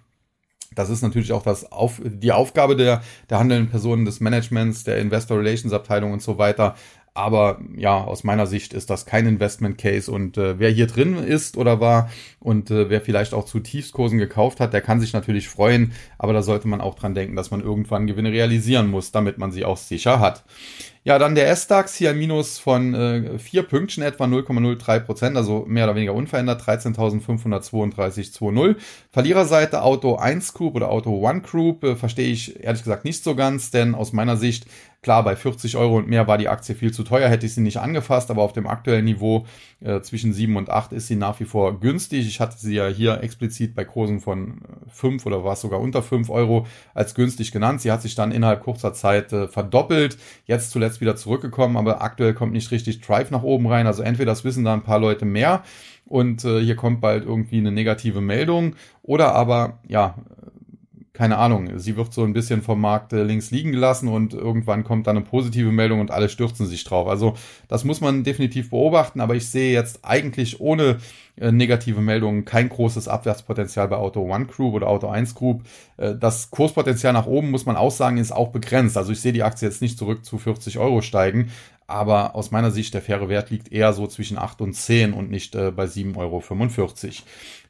Das 0.74 0.90
ist 0.90 1.02
natürlich 1.02 1.34
auch 1.34 1.44
das 1.44 1.70
auf, 1.70 2.02
die 2.04 2.32
Aufgabe 2.32 2.78
der, 2.78 3.02
der 3.30 3.40
handelnden 3.40 3.70
Personen 3.70 4.06
des 4.06 4.22
Managements, 4.22 4.86
der 4.86 5.00
Investor 5.00 5.38
Relations 5.38 5.74
Abteilung 5.74 6.14
und 6.14 6.22
so 6.22 6.38
weiter, 6.38 6.76
aber 7.14 7.60
ja, 7.76 8.02
aus 8.04 8.24
meiner 8.24 8.48
Sicht 8.48 8.74
ist 8.74 8.90
das 8.90 9.06
kein 9.06 9.28
Investment 9.28 9.78
Case 9.78 10.10
und 10.10 10.38
äh, 10.38 10.60
wer 10.60 10.70
hier 10.70 10.88
drin 10.88 11.16
ist 11.18 11.58
oder 11.58 11.82
war 11.82 12.10
und 12.40 12.72
äh, 12.72 12.90
wer 12.90 13.02
vielleicht 13.02 13.34
auch 13.34 13.46
zu 13.46 13.60
Tiefskursen 13.60 14.18
gekauft 14.18 14.62
hat, 14.62 14.74
der 14.74 14.82
kann 14.82 15.02
sich 15.02 15.12
natürlich 15.12 15.50
freuen, 15.50 15.92
aber 16.18 16.32
da 16.32 16.42
sollte 16.42 16.70
man 16.70 16.80
auch 16.80 16.96
dran 16.96 17.14
denken, 17.14 17.36
dass 17.36 17.52
man 17.52 17.62
irgendwann 17.62 18.08
Gewinne 18.08 18.32
realisieren 18.32 18.90
muss, 18.90 19.12
damit 19.12 19.38
man 19.38 19.52
sie 19.52 19.66
auch 19.66 19.78
sicher 19.78 20.20
hat. 20.20 20.44
Ja, 21.04 21.18
dann 21.18 21.34
der 21.34 21.50
S-DAX 21.50 21.96
hier 21.96 22.12
ein 22.12 22.20
Minus 22.20 22.60
von 22.60 22.94
äh, 22.94 23.40
4 23.40 23.64
Pünktchen, 23.64 24.04
etwa 24.04 24.26
0,03 24.26 25.00
Prozent, 25.00 25.36
also 25.36 25.66
mehr 25.68 25.86
oder 25.86 25.96
weniger 25.96 26.14
unverändert, 26.14 26.62
13.532,20. 26.62 28.76
Verliererseite 29.12 29.82
Auto 29.82 30.18
1 30.18 30.54
Group 30.54 30.76
oder 30.76 30.92
Auto 30.92 31.26
1 31.26 31.50
Group 31.50 31.84
äh, 31.84 31.96
verstehe 31.96 32.32
ich 32.32 32.64
ehrlich 32.64 32.84
gesagt 32.84 33.04
nicht 33.04 33.24
so 33.24 33.34
ganz, 33.34 33.72
denn 33.72 33.96
aus 33.96 34.14
meiner 34.14 34.38
Sicht 34.38 34.68
Klar, 35.04 35.24
bei 35.24 35.36
40 35.36 35.78
Euro 35.78 35.98
und 35.98 36.08
mehr 36.08 36.28
war 36.28 36.38
die 36.38 36.48
Aktie 36.48 36.76
viel 36.76 36.94
zu 36.94 37.02
teuer, 37.02 37.28
hätte 37.28 37.48
ich 37.48 37.56
sie 37.56 37.62
nicht 37.62 37.78
angefasst, 37.78 38.30
aber 38.30 38.44
auf 38.44 38.54
dem 38.54 38.68
aktuellen 38.68 39.06
Niveau 39.06 39.48
äh, 39.80 40.00
zwischen 40.02 40.32
7 40.32 40.56
und 40.56 40.70
8 40.70 40.94
ist 40.94 41.08
sie 41.08 41.16
nach 41.16 41.40
wie 41.40 41.46
vor 41.46 41.80
günstig. 41.80 42.28
Ich 42.28 42.40
hatte 42.40 42.56
sie 42.60 42.76
ja 42.76 42.88
hier 42.88 43.24
explizit 43.24 43.74
bei 43.74 43.84
Kursen 43.84 44.20
von 44.20 44.62
5 44.90 45.26
äh, 45.26 45.28
oder 45.28 45.44
war 45.44 45.54
es 45.54 45.62
sogar 45.62 45.80
unter 45.80 46.04
5 46.04 46.30
Euro 46.30 46.68
als 46.94 47.16
günstig 47.16 47.52
genannt. 47.52 47.82
Sie 47.82 47.92
hat 47.92 48.04
sich 48.04 48.14
dann 48.14 48.32
innerhalb 48.32 48.62
kurzer 48.62 48.94
Zeit 48.94 49.34
äh, 49.34 49.48
verdoppelt, 49.48 50.20
jetzt 50.46 50.70
zuletzt 50.70 50.91
wieder 51.00 51.16
zurückgekommen, 51.16 51.78
aber 51.78 52.02
aktuell 52.02 52.34
kommt 52.34 52.52
nicht 52.52 52.72
richtig 52.72 53.00
Drive 53.00 53.32
nach 53.32 53.44
oben 53.44 53.68
rein. 53.68 53.88
Also 53.88 54.04
entweder 54.04 54.32
das 54.32 54.44
wissen 54.44 54.66
da 54.66 54.74
ein 54.74 54.84
paar 54.84 55.00
Leute 55.00 55.26
mehr 55.26 55.64
und 56.06 56.44
äh, 56.44 56.60
hier 56.60 56.76
kommt 56.76 57.00
bald 57.00 57.24
irgendwie 57.24 57.60
eine 57.60 57.72
negative 57.72 58.20
Meldung 58.20 58.76
oder 59.04 59.34
aber 59.34 59.80
ja 59.88 60.16
keine 61.22 61.38
Ahnung, 61.38 61.78
sie 61.78 61.98
wird 61.98 62.12
so 62.12 62.24
ein 62.24 62.34
bisschen 62.34 62.64
vom 62.64 62.82
Markt 62.82 63.14
äh, 63.14 63.22
links 63.22 63.52
liegen 63.52 63.72
gelassen 63.72 64.08
und 64.08 64.34
irgendwann 64.34 64.84
kommt 64.84 65.06
dann 65.06 65.18
eine 65.18 65.24
positive 65.24 65.72
Meldung 65.72 66.00
und 66.00 66.10
alle 66.10 66.30
stürzen 66.30 66.66
sich 66.66 66.84
drauf. 66.84 67.08
Also 67.08 67.36
das 67.68 67.84
muss 67.84 68.02
man 68.02 68.24
definitiv 68.24 68.72
beobachten, 68.72 69.22
aber 69.22 69.36
ich 69.36 69.48
sehe 69.48 69.72
jetzt 69.72 70.00
eigentlich 70.02 70.60
ohne 70.60 70.98
äh, 71.36 71.52
negative 71.52 72.02
Meldungen 72.02 72.44
kein 72.44 72.70
großes 72.70 73.08
Abwärtspotenzial 73.08 73.88
bei 73.88 73.98
Auto 73.98 74.22
One 74.22 74.48
Group 74.48 74.74
oder 74.74 74.88
Auto 74.88 75.10
1 75.10 75.36
Group. 75.36 75.62
Äh, 75.98 76.16
das 76.16 76.50
Kurspotenzial 76.50 77.14
nach 77.14 77.28
oben, 77.28 77.52
muss 77.52 77.68
man 77.68 77.78
auch 77.78 77.92
sagen, 77.92 78.18
ist 78.18 78.32
auch 78.32 78.50
begrenzt. 78.50 78.98
Also 78.98 79.12
ich 79.12 79.22
sehe 79.22 79.32
die 79.32 79.44
Aktie 79.44 79.68
jetzt 79.68 79.84
nicht 79.84 80.00
zurück 80.00 80.26
zu 80.26 80.40
40 80.40 80.80
Euro 80.80 81.02
steigen, 81.02 81.52
aber 81.92 82.36
aus 82.36 82.52
meiner 82.52 82.72
Sicht 82.72 82.94
der 82.94 83.02
faire 83.02 83.30
Wert 83.30 83.50
liegt 83.50 83.72
eher 83.72 83.94
so 83.94 84.08
zwischen 84.08 84.38
8 84.38 84.62
und 84.62 84.74
10 84.74 85.14
und 85.14 85.30
nicht 85.30 85.56
äh, 85.56 85.72
bei 85.72 85.86
7,45 85.86 86.18
Euro. 86.18 86.42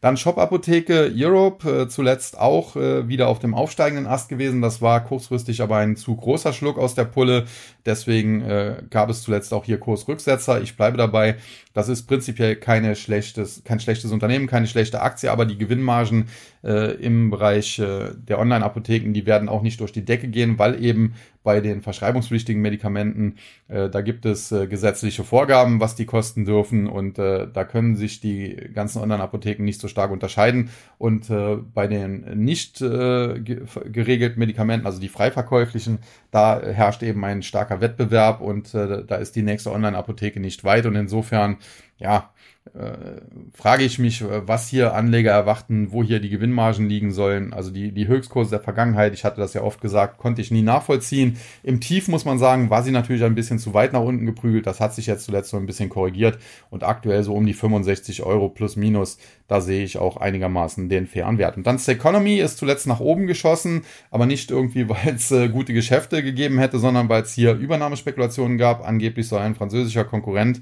Dann 0.01 0.17
Shop 0.17 0.39
Apotheke 0.39 1.13
Europe, 1.15 1.69
äh, 1.69 1.88
zuletzt 1.88 2.39
auch 2.39 2.75
äh, 2.75 3.07
wieder 3.07 3.27
auf 3.27 3.38
dem 3.38 3.53
aufsteigenden 3.53 4.07
Ast 4.07 4.29
gewesen. 4.29 4.62
Das 4.62 4.81
war 4.81 5.03
kurzfristig 5.03 5.62
aber 5.62 5.77
ein 5.77 5.95
zu 5.95 6.15
großer 6.15 6.53
Schluck 6.53 6.79
aus 6.79 6.95
der 6.95 7.05
Pulle. 7.05 7.45
Deswegen 7.86 8.41
äh, 8.41 8.81
gab 8.89 9.12
es 9.12 9.21
zuletzt 9.21 9.53
auch 9.53 9.63
hier 9.63 9.79
Kursrücksetzer. 9.79 10.60
Ich 10.62 10.75
bleibe 10.75 10.97
dabei. 10.97 11.36
Das 11.73 11.88
ist 11.88 12.07
prinzipiell 12.07 12.55
keine 12.55 12.95
schlechtes, 12.95 13.63
kein 13.63 13.79
schlechtes 13.79 14.12
Unternehmen, 14.12 14.47
keine 14.47 14.67
schlechte 14.67 15.01
Aktie, 15.01 15.31
aber 15.31 15.45
die 15.45 15.57
Gewinnmargen 15.57 16.29
äh, 16.63 16.95
im 16.95 17.29
Bereich 17.29 17.79
äh, 17.79 18.10
der 18.15 18.39
Online-Apotheken, 18.39 19.13
die 19.13 19.25
werden 19.25 19.49
auch 19.49 19.62
nicht 19.62 19.79
durch 19.79 19.91
die 19.91 20.03
Decke 20.03 20.27
gehen, 20.27 20.57
weil 20.57 20.84
eben 20.84 21.13
bei 21.43 21.60
den 21.60 21.82
verschreibungspflichtigen 21.82 22.62
Medikamenten, 22.62 23.36
äh, 23.67 23.89
da 23.89 24.01
gibt 24.01 24.25
es 24.25 24.51
äh, 24.51 24.67
gesetzliche 24.67 25.23
Vorgaben, 25.23 25.80
was 25.80 25.95
die 25.95 26.06
kosten 26.06 26.45
dürfen 26.45 26.88
und 26.88 27.17
äh, 27.17 27.47
da 27.51 27.63
können 27.63 27.95
sich 27.95 28.19
die 28.19 28.56
ganzen 28.73 29.01
Online-Apotheken 29.01 29.63
nicht 29.63 29.82
so 29.82 29.88
stark 29.88 30.12
unterscheiden. 30.12 30.69
Und 30.97 31.30
äh, 31.30 31.58
bei 31.73 31.88
den 31.88 32.43
nicht 32.43 32.82
äh, 32.82 33.39
geregelten 33.39 34.39
Medikamenten, 34.39 34.86
also 34.86 34.99
die 34.99 35.10
freiverkäuflichen, 35.10 35.99
da 36.30 36.62
herrscht 36.62 37.04
eben 37.04 37.23
ein 37.25 37.41
starker 37.43 37.82
Wettbewerb 37.82 38.41
und 38.41 38.73
äh, 38.73 39.04
da 39.06 39.15
ist 39.15 39.36
die 39.36 39.43
nächste 39.43 39.71
Online-Apotheke 39.71 40.39
nicht 40.39 40.63
weit. 40.63 40.86
Und 40.86 40.95
insofern, 40.95 41.58
ja, 41.97 42.32
äh, 42.76 43.21
frage 43.54 43.84
ich 43.84 43.97
mich, 43.97 44.21
äh, 44.21 44.47
was 44.47 44.67
hier 44.67 44.93
Anleger 44.93 45.32
erwarten, 45.32 45.91
wo 45.91 46.04
hier 46.04 46.19
die 46.19 46.30
Gewinnmargen 46.30 46.88
liegen 46.88 47.12
sollen. 47.12 47.54
Also 47.54 47.71
die, 47.71 47.91
die 47.91 48.08
Höchstkurse 48.08 48.52
der 48.52 48.60
Vergangenheit, 48.60 49.15
ich 49.15 49.26
hatte 49.26 49.41
das 49.41 49.56
ja 49.56 49.63
oft 49.63 49.82
gesagt, 49.82 50.19
konnte 50.19 50.41
ich 50.41 50.52
nie 50.52 50.62
nachvollziehen. 50.62 51.38
Im 51.63 51.82
Tief 51.82 52.08
muss 52.08 52.24
man 52.24 52.38
sagen, 52.38 52.69
war 52.69 52.84
sie 52.84 52.91
natürlich 52.91 53.24
ein 53.24 53.34
bisschen 53.34 53.58
zu 53.58 53.74
weit 53.74 53.93
nach 53.93 54.02
unten 54.02 54.28
geprügelt. 54.28 54.67
Das 54.67 54.80
hat 54.80 54.93
sich 54.93 55.08
jetzt 55.08 55.26
zuletzt 55.26 55.50
so 55.50 55.58
ein 55.58 55.65
bisschen 55.65 55.89
korrigiert 55.89 56.38
und 56.69 56.84
aktuell 56.84 57.24
so 57.24 57.34
um 57.34 57.47
die 57.47 57.54
65 57.54 58.21
Euro 58.24 58.47
plus 58.47 58.76
minus. 58.76 59.17
Da 59.47 59.60
sehe 59.60 59.84
ich 59.84 59.97
auch 59.97 60.17
einigermaßen 60.17 60.88
den 60.88 61.08
fairen 61.08 61.39
Wert. 61.39 61.58
Und 61.58 61.65
dann 61.65 61.80
Economy 61.86 62.38
ist 62.38 62.60
zuletzt 62.60 62.86
nach 62.86 63.00
oben 63.00 63.26
geschossen, 63.26 63.82
aber 64.12 64.28
nicht 64.28 64.52
irgendwie, 64.52 64.88
weil 64.89 65.15
es 65.15 65.32
äh, 65.32 65.50
gute 65.50 65.74
Geschäfte 65.74 66.21
gegeben 66.21 66.60
hätte, 66.60 66.78
sondern 66.78 67.10
weil 67.10 67.24
es 67.24 67.34
hier 67.34 67.56
Übernahmespekulationen 67.56 68.60
gab. 68.60 68.88
Angeblich 68.88 69.28
soll 69.28 69.41
ein 69.41 69.56
französischer 69.56 70.06
Konkurrent 70.06 70.62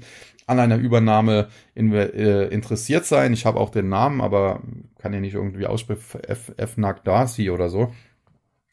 an 0.50 0.58
einer 0.58 0.76
Übernahme 0.76 1.48
in, 1.74 1.92
äh, 1.92 2.46
interessiert 2.48 3.06
sein. 3.06 3.32
Ich 3.32 3.46
habe 3.46 3.60
auch 3.60 3.70
den 3.70 3.88
Namen, 3.88 4.20
aber 4.20 4.60
kann 4.98 5.12
ja 5.12 5.20
nicht 5.20 5.34
irgendwie 5.34 5.66
aussprechen, 5.66 6.20
F, 6.26 6.52
F 6.56 6.76
Darcy 7.04 7.50
oder 7.50 7.68
so. 7.68 7.92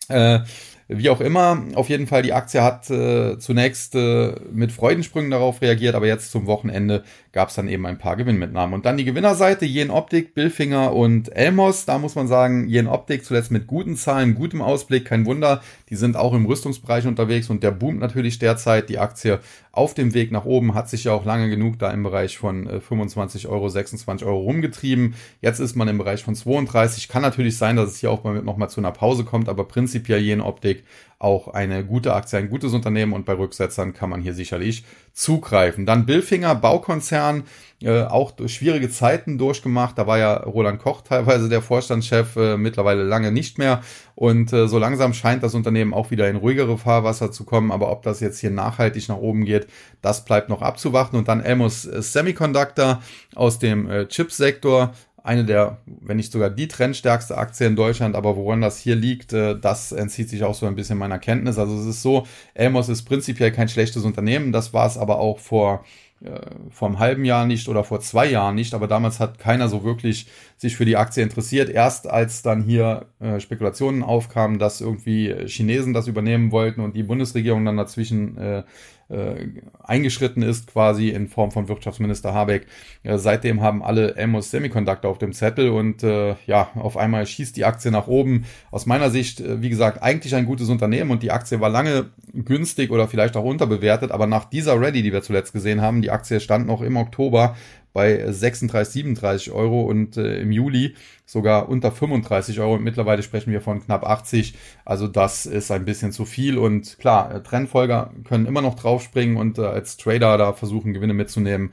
Äh, 0.10 0.40
wie 0.90 1.10
auch 1.10 1.20
immer, 1.20 1.64
auf 1.76 1.90
jeden 1.90 2.08
Fall, 2.08 2.22
die 2.22 2.32
Aktie 2.32 2.64
hat 2.64 2.90
äh, 2.90 3.38
zunächst 3.40 3.94
äh, 3.96 4.36
mit 4.52 4.72
Freudensprüngen 4.72 5.32
darauf 5.32 5.62
reagiert, 5.62 5.96
aber 5.96 6.08
jetzt 6.08 6.32
zum 6.32 6.46
Wochenende 6.46 7.04
gab 7.34 7.50
es 7.50 7.56
dann 7.56 7.68
eben 7.68 7.86
ein 7.86 7.98
paar 7.98 8.16
Gewinnmitnahmen. 8.16 8.74
Und 8.74 8.86
dann 8.86 8.98
die 8.98 9.04
Gewinnerseite, 9.04 9.66
Jen 9.66 9.92
Optik, 9.92 10.34
Billfinger 10.34 10.94
und 10.94 11.36
Elmos. 11.36 11.86
Da 11.86 12.00
muss 12.00 12.16
man 12.16 12.28
sagen, 12.28 12.68
Jen 12.68 12.88
Optik 12.88 13.26
zuletzt 13.26 13.52
mit 13.52 13.68
guten 13.68 13.96
Zahlen, 13.96 14.34
gutem 14.34 14.62
Ausblick, 14.62 15.06
kein 15.06 15.26
Wunder. 15.26 15.62
Die 15.90 15.96
sind 15.96 16.16
auch 16.16 16.34
im 16.34 16.46
Rüstungsbereich 16.46 17.06
unterwegs 17.06 17.50
und 17.50 17.62
der 17.64 17.72
boomt 17.72 18.00
natürlich 18.00 18.40
derzeit. 18.40 18.90
Die 18.90 18.98
Aktie 18.98 19.40
auf 19.72 19.94
dem 19.94 20.16
Weg 20.16 20.32
nach 20.32 20.46
oben 20.46 20.74
hat 20.74 20.90
sich 20.90 21.04
ja 21.04 21.12
auch 21.12 21.26
lange 21.26 21.50
genug 21.50 21.78
da 21.78 21.92
im 21.92 22.02
Bereich 22.02 22.38
von 22.38 22.82
25 22.82 23.46
äh, 23.46 23.48
Euro, 23.50 23.70
26 23.70 24.26
Euro 24.26 24.40
rumgetrieben. 24.40 25.14
Jetzt 25.42 25.60
ist 25.60 25.76
man 25.76 25.88
im 25.90 26.00
Bereich 26.00 26.24
von 26.24 26.34
32. 26.34 27.08
Kann 27.08 27.22
natürlich 27.22 27.58
sein, 27.58 27.76
dass 27.76 27.92
es 27.92 28.00
hier 28.00 28.10
auch 28.10 28.24
mal 28.24 28.42
nochmal 28.42 28.70
zu 28.72 28.82
einer 28.82 28.92
Pause 28.92 29.26
kommt, 29.26 29.48
aber 29.48 29.66
prinzipiell 29.66 30.22
Jen 30.22 30.42
Optik 30.42 30.77
Augenblick 30.78 31.08
auch 31.20 31.48
eine 31.48 31.84
gute 31.84 32.14
Aktie, 32.14 32.38
ein 32.38 32.50
gutes 32.50 32.74
Unternehmen 32.74 33.14
und 33.14 33.26
bei 33.26 33.34
Rücksetzern 33.34 33.94
kann 33.94 34.10
man 34.12 34.22
hier 34.22 34.34
sicherlich 34.34 34.86
zugreifen. 35.14 35.88
Dann 35.88 36.06
Billfinger, 36.06 36.54
Baukonzern, 36.54 37.46
äh, 37.82 38.04
auch 38.04 38.34
schwierige 38.46 38.90
Zeiten 38.92 39.40
durchgemacht. 39.40 39.98
Da 39.98 40.06
war 40.06 40.20
ja 40.20 40.36
Roland 40.38 40.80
Koch 40.80 41.02
teilweise 41.02 41.50
der 41.50 41.64
Vorstandschef, 41.64 42.36
äh, 42.36 42.58
mittlerweile 42.58 43.04
lange 43.04 43.32
nicht 43.32 43.58
mehr. 43.58 43.82
Und 44.14 44.54
äh, 44.54 44.68
so 44.68 44.78
langsam 44.78 45.14
scheint 45.14 45.42
das 45.42 45.56
Unternehmen 45.56 45.94
auch 45.94 46.12
wieder 46.12 46.30
in 46.30 46.36
ruhigere 46.36 46.78
Fahrwasser 46.78 47.32
zu 47.32 47.46
kommen. 47.46 47.72
Aber 47.72 47.92
ob 47.92 48.04
das 48.04 48.20
jetzt 48.20 48.40
hier 48.40 48.52
nachhaltig 48.52 49.10
nach 49.10 49.18
oben 49.18 49.44
geht, 49.44 49.68
das 50.04 50.24
bleibt 50.24 50.50
noch 50.50 50.62
abzuwarten. 50.62 51.18
Und 51.18 51.28
dann 51.28 51.42
Elmos 51.42 51.82
Semiconductor 51.82 53.02
aus 53.34 53.58
dem 53.58 53.90
äh, 53.90 54.08
Chipsektor 54.08 54.94
eine 55.28 55.44
der, 55.44 55.78
wenn 55.86 56.18
nicht 56.18 56.32
sogar 56.32 56.50
die 56.50 56.68
trendstärkste 56.68 57.38
Aktie 57.38 57.68
in 57.68 57.76
Deutschland, 57.76 58.16
aber 58.16 58.38
woran 58.38 58.62
das 58.62 58.80
hier 58.80 58.96
liegt, 58.96 59.34
äh, 59.34 59.60
das 59.60 59.92
entzieht 59.92 60.30
sich 60.30 60.44
auch 60.44 60.56
so 60.56 60.66
ein 60.66 60.76
bisschen 60.76 60.98
meiner 60.98 61.20
Kenntnis. 61.20 61.58
Also 61.58 61.78
es 61.78 61.86
ist 61.86 62.02
so, 62.02 62.26
Elmos 62.54 62.90
ist 62.90 63.04
prinzipiell 63.04 63.52
kein 63.52 63.68
schlechtes 63.68 64.04
Unternehmen, 64.04 64.52
das 64.52 64.74
war 64.74 64.88
es 64.88 64.98
aber 64.98 65.20
auch 65.20 65.40
vor 65.40 65.84
äh, 66.24 66.40
vor 66.72 66.88
einem 66.88 66.98
halben 66.98 67.26
Jahr 67.26 67.46
nicht 67.46 67.68
oder 67.68 67.84
vor 67.84 68.00
zwei 68.00 68.26
Jahren 68.28 68.56
nicht, 68.56 68.74
aber 68.74 68.88
damals 68.88 69.20
hat 69.20 69.38
keiner 69.38 69.70
so 69.70 69.84
wirklich 69.84 70.26
sich 70.58 70.76
für 70.76 70.86
die 70.86 70.98
Aktie 70.98 71.24
interessiert. 71.24 71.70
Erst 71.70 72.10
als 72.10 72.42
dann 72.42 72.64
hier 72.64 73.06
äh, 73.20 73.40
Spekulationen 73.40 74.04
aufkamen, 74.04 74.58
dass 74.58 74.82
irgendwie 74.82 75.34
Chinesen 75.46 75.94
das 75.94 76.08
übernehmen 76.08 76.52
wollten 76.52 76.82
und 76.82 76.96
die 76.96 77.04
Bundesregierung 77.04 77.64
dann 77.64 77.78
dazwischen 77.78 78.38
äh, 78.38 78.64
äh, 79.10 79.48
eingeschritten 79.84 80.42
ist, 80.42 80.68
quasi 80.68 81.10
in 81.10 81.28
Form 81.28 81.52
von 81.52 81.68
Wirtschaftsminister 81.68 82.34
Habeck. 82.34 82.68
Äh, 83.04 83.18
seitdem 83.18 83.62
haben 83.62 83.84
alle 83.84 84.16
Elmos 84.16 84.52
Semiconductor 84.52 85.10
auf 85.10 85.18
dem 85.18 85.32
Zettel 85.32 85.70
und 85.70 86.04
äh, 86.04 86.36
ja, 86.46 86.70
auf 86.76 86.98
einmal 86.98 87.26
schießt 87.26 87.56
die 87.56 87.66
Aktie 87.66 87.92
nach 87.92 88.08
oben. 88.08 88.46
Aus 88.72 88.86
meiner 88.86 89.10
Sicht, 89.10 89.40
äh, 89.40 89.62
wie 89.62 89.70
gesagt, 89.70 90.02
eigentlich 90.04 90.36
ein 90.36 90.46
gutes 90.46 90.70
Unternehmen 90.70 91.12
und 91.12 91.24
die 91.24 91.32
Aktie 91.32 91.62
war 91.62 91.70
lange 91.70 92.10
günstig 92.34 92.92
oder 92.92 93.08
vielleicht 93.08 93.38
auch 93.38 93.46
unterbewertet, 93.46 94.12
aber 94.12 94.28
nach 94.28 94.46
dieser 94.46 94.80
Ready, 94.80 95.04
die 95.04 95.14
wir 95.14 95.22
zuletzt 95.22 95.54
gesehen 95.54 95.82
haben, 95.82 96.02
die 96.02 96.12
Aktie 96.12 96.40
stand 96.40 96.68
noch 96.68 96.82
im 96.82 96.98
Oktober 96.98 97.56
bei 97.98 98.32
36, 98.32 98.94
37 98.94 99.52
Euro 99.52 99.82
und 99.82 100.18
äh, 100.18 100.40
im 100.40 100.52
Juli 100.52 100.94
sogar 101.26 101.68
unter 101.68 101.92
35 101.92 102.60
Euro 102.60 102.76
und 102.76 102.84
mittlerweile 102.84 103.24
sprechen 103.24 103.52
wir 103.52 103.60
von 103.60 103.84
knapp 103.84 104.06
80. 104.06 104.54
Also 104.86 105.08
das 105.08 105.48
ist 105.48 105.72
ein 105.72 105.84
bisschen 105.84 106.12
zu 106.12 106.24
viel 106.24 106.60
und 106.60 107.00
klar, 107.00 107.34
äh, 107.34 107.42
Trendfolger 107.42 108.12
können 108.24 108.46
immer 108.46 108.62
noch 108.62 108.76
draufspringen 108.76 109.36
und 109.36 109.58
äh, 109.58 109.64
als 109.64 109.98
Trader 109.98 110.38
da 110.38 110.54
versuchen, 110.54 110.94
Gewinne 110.94 111.16
mitzunehmen. 111.16 111.72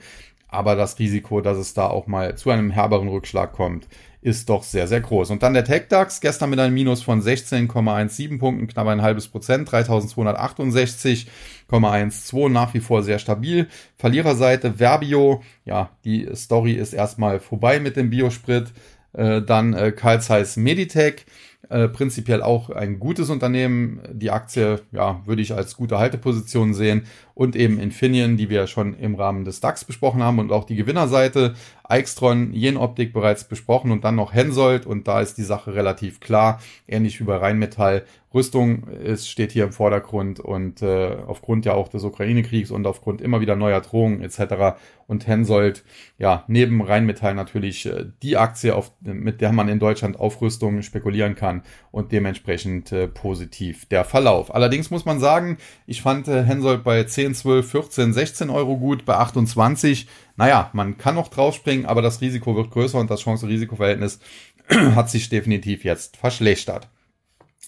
Aber 0.49 0.77
das 0.77 0.99
Risiko, 0.99 1.43
dass 1.43 1.59
es 1.59 1.75
da 1.75 1.89
auch 1.89 2.07
mal 2.07 2.39
zu 2.39 2.49
einem 2.49 2.71
herberen 2.71 3.09
Rückschlag 3.09 3.53
kommt, 3.53 3.87
ist 4.25 4.49
doch 4.49 4.63
sehr, 4.63 4.89
sehr 4.89 5.03
groß. 5.03 5.29
Und 5.31 5.43
dann 5.43 5.53
der 5.53 5.65
TechDAX, 5.65 6.23
gestern 6.23 6.49
mit 6.49 6.59
einem 6.59 6.73
Minus 6.73 7.03
von 7.03 7.21
16,17 7.21 8.39
Punkten, 8.39 8.67
knapp 8.67 8.87
ein 8.87 9.03
halbes 9.03 9.29
Prozent, 9.29 9.69
3268,12, 9.69 12.49
nach 12.49 12.73
wie 12.73 12.81
vor 12.81 13.03
sehr 13.03 13.19
stabil. 13.19 13.69
Verliererseite 13.99 14.79
Verbio, 14.79 15.43
ja, 15.67 15.91
die 16.07 16.27
Story 16.35 16.73
ist 16.73 16.95
erstmal 16.95 17.39
vorbei 17.39 17.81
mit 17.81 17.97
dem 17.97 18.09
Biosprit. 18.09 18.73
Äh, 19.13 19.43
dann 19.43 19.75
äh, 19.75 19.93
Carl 19.93 20.23
Zeiss 20.23 20.57
Meditech, 20.57 21.27
äh, 21.69 21.89
prinzipiell 21.89 22.43
auch 22.43 22.71
ein 22.71 22.99
gutes 22.99 23.31
Unternehmen. 23.31 24.01
Die 24.13 24.31
Aktie, 24.31 24.81
ja, 24.93 25.23
würde 25.25 25.43
ich 25.43 25.55
als 25.55 25.77
gute 25.77 25.99
Halteposition 25.99 26.75
sehen. 26.75 27.07
Und 27.35 27.57
eben 27.57 27.81
Infineon, 27.81 28.37
die 28.37 28.49
wir 28.49 28.67
schon 28.67 28.95
im 28.95 29.15
Rahmen 29.15 29.45
des 29.45 29.61
DAX 29.61 29.85
besprochen 29.85 30.23
haben. 30.23 30.39
Und 30.39 30.53
auch 30.53 30.65
die 30.65 30.77
Gewinnerseite, 30.77 31.55
Eichstron, 31.83 32.53
Jenoptik 32.53 33.13
bereits 33.13 33.45
besprochen. 33.45 33.91
Und 33.91 34.05
dann 34.05 34.17
noch 34.17 34.35
Hensoldt. 34.35 34.87
Und 34.87 35.09
da 35.09 35.21
ist 35.21 35.39
die 35.39 35.43
Sache 35.43 35.75
relativ 35.75 36.21
klar. 36.21 36.61
Ähnlich 36.87 37.21
wie 37.21 37.25
bei 37.25 37.37
Rheinmetall. 37.37 38.05
Rüstung 38.33 38.89
ist, 38.89 39.31
steht 39.31 39.53
hier 39.53 39.65
im 39.65 39.73
Vordergrund. 39.73 40.41
Und 40.41 40.83
äh, 40.83 41.17
aufgrund 41.27 41.65
ja 41.65 41.75
auch 41.75 41.89
des 41.89 42.05
Ukraine-Kriegs 42.05 42.71
und 42.71 42.87
aufgrund 42.87 43.21
immer 43.21 43.41
wieder 43.41 43.57
neuer 43.57 43.81
Drohungen 43.81 44.23
etc. 44.23 44.77
Und 45.07 45.27
Hensoldt, 45.27 45.85
ja, 46.19 46.45
neben 46.49 46.83
Rheinmetall 46.83 47.35
natürlich 47.35 47.87
äh, 47.87 48.07
die 48.23 48.37
Aktie, 48.37 48.75
auf, 48.75 48.93
mit 49.01 49.41
der 49.41 49.53
man 49.53 49.69
in 49.69 49.79
Deutschland 49.79 50.19
auf 50.19 50.41
Rüstung 50.41 50.83
spekulieren 50.83 51.35
kann 51.37 51.54
und 51.91 52.13
dementsprechend 52.13 52.93
äh, 52.93 53.09
positiv 53.09 53.87
der 53.87 54.05
Verlauf. 54.05 54.55
Allerdings 54.55 54.91
muss 54.91 55.05
man 55.05 55.21
sagen, 55.21 55.59
ich 55.87 56.03
fand 56.03 56.29
äh, 56.29 56.43
Hensoldt 56.43 56.85
bei 56.85 57.05
10, 57.05 57.35
12, 57.35 57.71
14, 57.71 58.13
16 58.13 58.51
Euro 58.51 58.77
gut, 58.77 59.05
bei 59.05 59.15
28. 59.15 60.07
Naja, 60.37 60.71
man 60.73 60.99
kann 60.99 61.15
noch 61.15 61.29
draufspringen, 61.29 61.87
aber 61.87 62.03
das 62.03 62.21
Risiko 62.21 62.57
wird 62.57 62.71
größer 62.71 62.99
und 62.99 63.11
das 63.11 63.21
Chance-Risiko-Verhältnis 63.21 64.21
hat 64.69 65.11
sich 65.11 65.29
definitiv 65.29 65.85
jetzt 65.85 66.17
verschlechtert. 66.17 66.89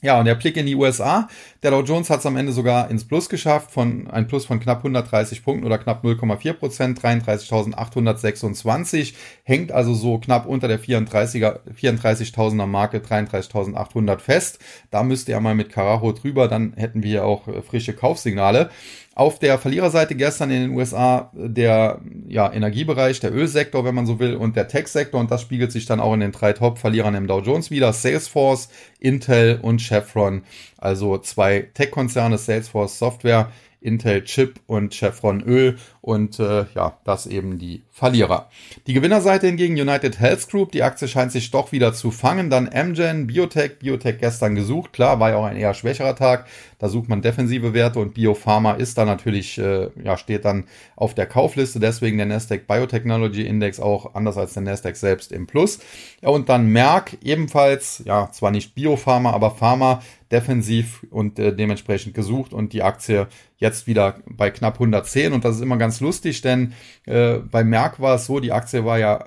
Ja, 0.07 0.19
und 0.21 0.25
der 0.25 0.37
Blick 0.37 0.57
in 0.57 0.67
die 0.67 0.77
USA. 0.77 1.29
Der 1.65 1.73
Dow 1.73 1.83
Jones 1.83 2.11
hat 2.11 2.21
es 2.21 2.27
am 2.27 2.37
Ende 2.37 2.53
sogar 2.53 2.89
ins 2.93 3.09
Plus 3.09 3.29
geschafft, 3.29 3.73
von 3.73 4.09
ein 4.09 4.29
Plus 4.29 4.47
von 4.47 4.61
knapp 4.61 4.79
130 4.79 5.43
Punkten 5.43 5.67
oder 5.67 5.79
knapp 5.79 6.05
0,4 6.05 6.53
Prozent, 6.53 7.01
33.826, 7.01 9.15
hängt 9.43 9.73
also 9.73 9.95
so 9.95 10.19
knapp 10.19 10.47
unter 10.47 10.69
der 10.69 10.79
34er, 10.79 11.59
34.000er 11.77 12.67
Marke, 12.67 12.99
33.800 12.99 14.21
fest. 14.21 14.61
Da 14.93 15.03
müsste 15.03 15.33
er 15.33 15.41
mal 15.41 15.57
mit 15.57 15.71
Carajo 15.71 16.13
drüber, 16.13 16.47
dann 16.47 16.75
hätten 16.77 17.03
wir 17.03 17.25
auch 17.25 17.49
äh, 17.49 17.61
frische 17.63 17.93
Kaufsignale. 17.93 18.71
Auf 19.17 19.39
der 19.39 19.57
Verliererseite 19.57 20.15
gestern 20.15 20.51
in 20.51 20.61
den 20.61 20.77
USA 20.77 21.31
der 21.33 22.03
ja, 22.29 22.53
Energiebereich, 22.53 23.19
der 23.19 23.35
Ölsektor, 23.35 23.83
wenn 23.87 23.95
man 23.95 24.05
so 24.05 24.19
will, 24.19 24.37
und 24.37 24.57
der 24.57 24.69
Tech-Sektor. 24.69 25.19
Und 25.19 25.31
das 25.31 25.41
spiegelt 25.41 25.73
sich 25.73 25.87
dann 25.87 26.01
auch 26.01 26.13
in 26.13 26.21
den 26.21 26.33
drei 26.33 26.53
Top-Verlierern 26.53 27.15
im 27.15 27.27
Dow 27.27 27.41
Jones 27.41 27.71
wieder. 27.71 27.95
Salesforce, 27.95 28.69
Intel 29.01 29.59
und 29.63 29.81
Chevron. 29.81 30.43
Also 30.77 31.17
zwei 31.17 31.71
Tech-Konzerne, 31.73 32.37
Salesforce 32.37 32.99
Software, 32.99 33.51
Intel 33.81 34.23
Chip 34.25 34.61
und 34.67 34.93
Chevron 34.93 35.41
Öl 35.41 35.79
und 36.07 36.39
äh, 36.39 36.67
ja, 36.77 36.99
das 37.03 37.27
eben 37.27 37.59
die 37.59 37.83
Verlierer. 37.91 38.49
Die 38.87 38.93
Gewinnerseite 38.93 39.49
hingegen 39.49 39.75
United 39.75 40.21
Health 40.21 40.49
Group, 40.49 40.71
die 40.71 40.85
Aktie 40.85 41.09
scheint 41.09 41.33
sich 41.33 41.51
doch 41.51 41.73
wieder 41.73 41.95
zu 41.95 42.13
fangen. 42.13 42.49
Dann 42.49 42.69
Amgen, 42.73 43.27
Biotech, 43.27 43.81
Biotech 43.81 44.19
gestern 44.19 44.55
gesucht, 44.55 44.93
klar, 44.93 45.19
war 45.19 45.31
ja 45.31 45.37
auch 45.37 45.45
ein 45.45 45.57
eher 45.57 45.75
schwächerer 45.75 46.15
Tag. 46.15 46.47
Da 46.79 46.89
sucht 46.89 47.09
man 47.09 47.23
defensive 47.23 47.75
Werte 47.75 47.99
und 47.99 48.15
Biopharma 48.15 48.75
ist 48.75 48.99
da 48.99 49.05
natürlich, 49.05 49.59
äh, 49.59 49.89
ja, 50.05 50.17
steht 50.17 50.45
dann 50.45 50.67
auf 50.95 51.15
der 51.15 51.27
Kaufliste, 51.27 51.81
deswegen 51.81 52.19
der 52.19 52.27
Nasdaq 52.27 52.69
Biotechnology 52.69 53.45
Index 53.45 53.81
auch 53.81 54.15
anders 54.15 54.37
als 54.37 54.53
der 54.53 54.63
Nasdaq 54.63 54.95
selbst 54.95 55.33
im 55.33 55.49
Plus. 55.49 55.81
Ja, 56.21 56.29
und 56.29 56.49
dann 56.49 56.69
Merck 56.69 57.17
ebenfalls, 57.25 58.03
ja, 58.05 58.31
zwar 58.31 58.53
nicht 58.53 58.77
Biopharma, 58.77 59.33
aber 59.33 59.51
Pharma 59.51 60.03
defensiv 60.31 61.07
und 61.11 61.39
äh, 61.39 61.55
dementsprechend 61.55 62.15
gesucht 62.15 62.53
und 62.53 62.73
die 62.73 62.83
Aktie 62.83 63.29
jetzt 63.59 63.87
wieder 63.87 64.21
bei 64.27 64.51
knapp 64.51 64.75
110 64.75 65.33
und 65.33 65.45
das 65.45 65.57
ist 65.57 65.63
immer 65.63 65.77
ganz 65.77 65.96
lustig, 66.01 66.41
denn 66.41 66.73
äh, 67.07 67.39
bei 67.39 67.65
Merck 67.65 68.01
war 68.01 68.17
es 68.17 68.27
so, 68.27 68.41
die 68.41 68.53
Aktie 68.53 68.85
war 68.85 68.99
ja 68.99 69.27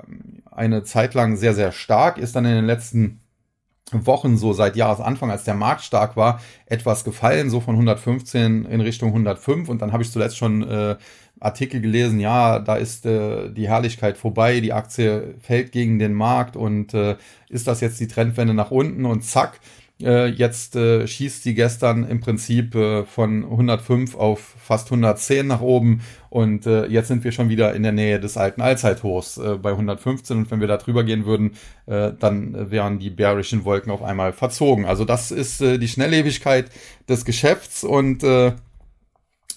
eine 0.51 0.84
Zeit 0.84 1.13
lang 1.13 1.38
sehr, 1.38 1.53
sehr 1.53 1.72
stark, 1.72 2.17
ist 2.17 2.36
dann 2.36 2.45
in 2.45 2.55
den 2.55 2.65
letzten 2.65 3.22
Wochen 3.91 4.38
so 4.38 4.53
seit 4.53 4.76
Jahresanfang, 4.76 5.32
als 5.32 5.43
der 5.43 5.55
Markt 5.55 5.82
stark 5.82 6.15
war, 6.15 6.41
etwas 6.65 7.03
gefallen, 7.03 7.49
so 7.49 7.59
von 7.59 7.76
115 7.76 8.65
in 8.65 8.82
Richtung 8.82 9.09
105 9.09 9.67
und 9.70 9.82
dann 9.82 9.93
habe 9.93 10.03
ich 10.03 10.11
zuletzt 10.11 10.38
schon 10.38 10.67
äh, 10.67 10.95
Artikel 11.39 11.82
gelesen, 11.82 12.20
ja, 12.20 12.59
da 12.59 12.76
ist 12.76 13.05
äh, 13.05 13.49
die 13.49 13.67
Herrlichkeit 13.67 14.17
vorbei, 14.17 14.59
die 14.59 14.74
Aktie 14.74 15.36
fällt 15.39 15.72
gegen 15.72 15.97
den 15.97 16.13
Markt 16.13 16.55
und 16.55 16.93
äh, 16.93 17.15
ist 17.49 17.67
das 17.67 17.82
jetzt 17.82 17.99
die 17.99 18.07
Trendwende 18.07 18.53
nach 18.53 18.72
unten? 18.72 19.05
Und 19.05 19.24
zack, 19.24 19.59
äh, 20.02 20.28
jetzt 20.28 20.76
äh, 20.76 21.08
schießt 21.08 21.43
sie 21.43 21.54
gestern 21.54 22.06
im 22.06 22.22
Prinzip 22.22 22.74
äh, 22.76 23.04
von 23.04 23.43
105 23.43 24.16
auf 24.16 24.39
fast 24.39 24.88
110 24.88 25.47
nach 25.47 25.62
oben. 25.62 26.02
Und 26.30 26.66
äh, 26.66 26.86
jetzt 26.86 27.10
sind 27.10 27.24
wir 27.24 27.32
schon 27.32 27.50
wieder 27.50 27.74
in 27.76 27.84
der 27.84 27.91
Nähe 27.91 28.20
des 28.20 28.38
alten 28.38 28.62
Allzeithochs 28.62 29.38
äh, 29.38 29.58
bei 29.62 29.72
115 29.72 30.38
und 30.38 30.52
wenn 30.52 30.62
wir 30.62 30.68
da 30.68 30.78
drüber 30.78 31.04
gehen 31.04 31.26
würden, 31.26 31.52
äh, 31.86 32.14
dann 32.18 32.72
wären 32.72 33.00
die 33.00 33.10
bärischen 33.10 33.66
Wolken 33.66 33.91
auf 33.91 34.02
einmal 34.02 34.32
verzogen. 34.32 34.86
Also 34.86 35.04
das 35.06 35.32
ist 35.32 35.60
die 35.62 35.88
Schnelllebigkeit 35.88 36.70
des 37.08 37.26
Geschäfts. 37.26 37.84
Und 37.84 38.24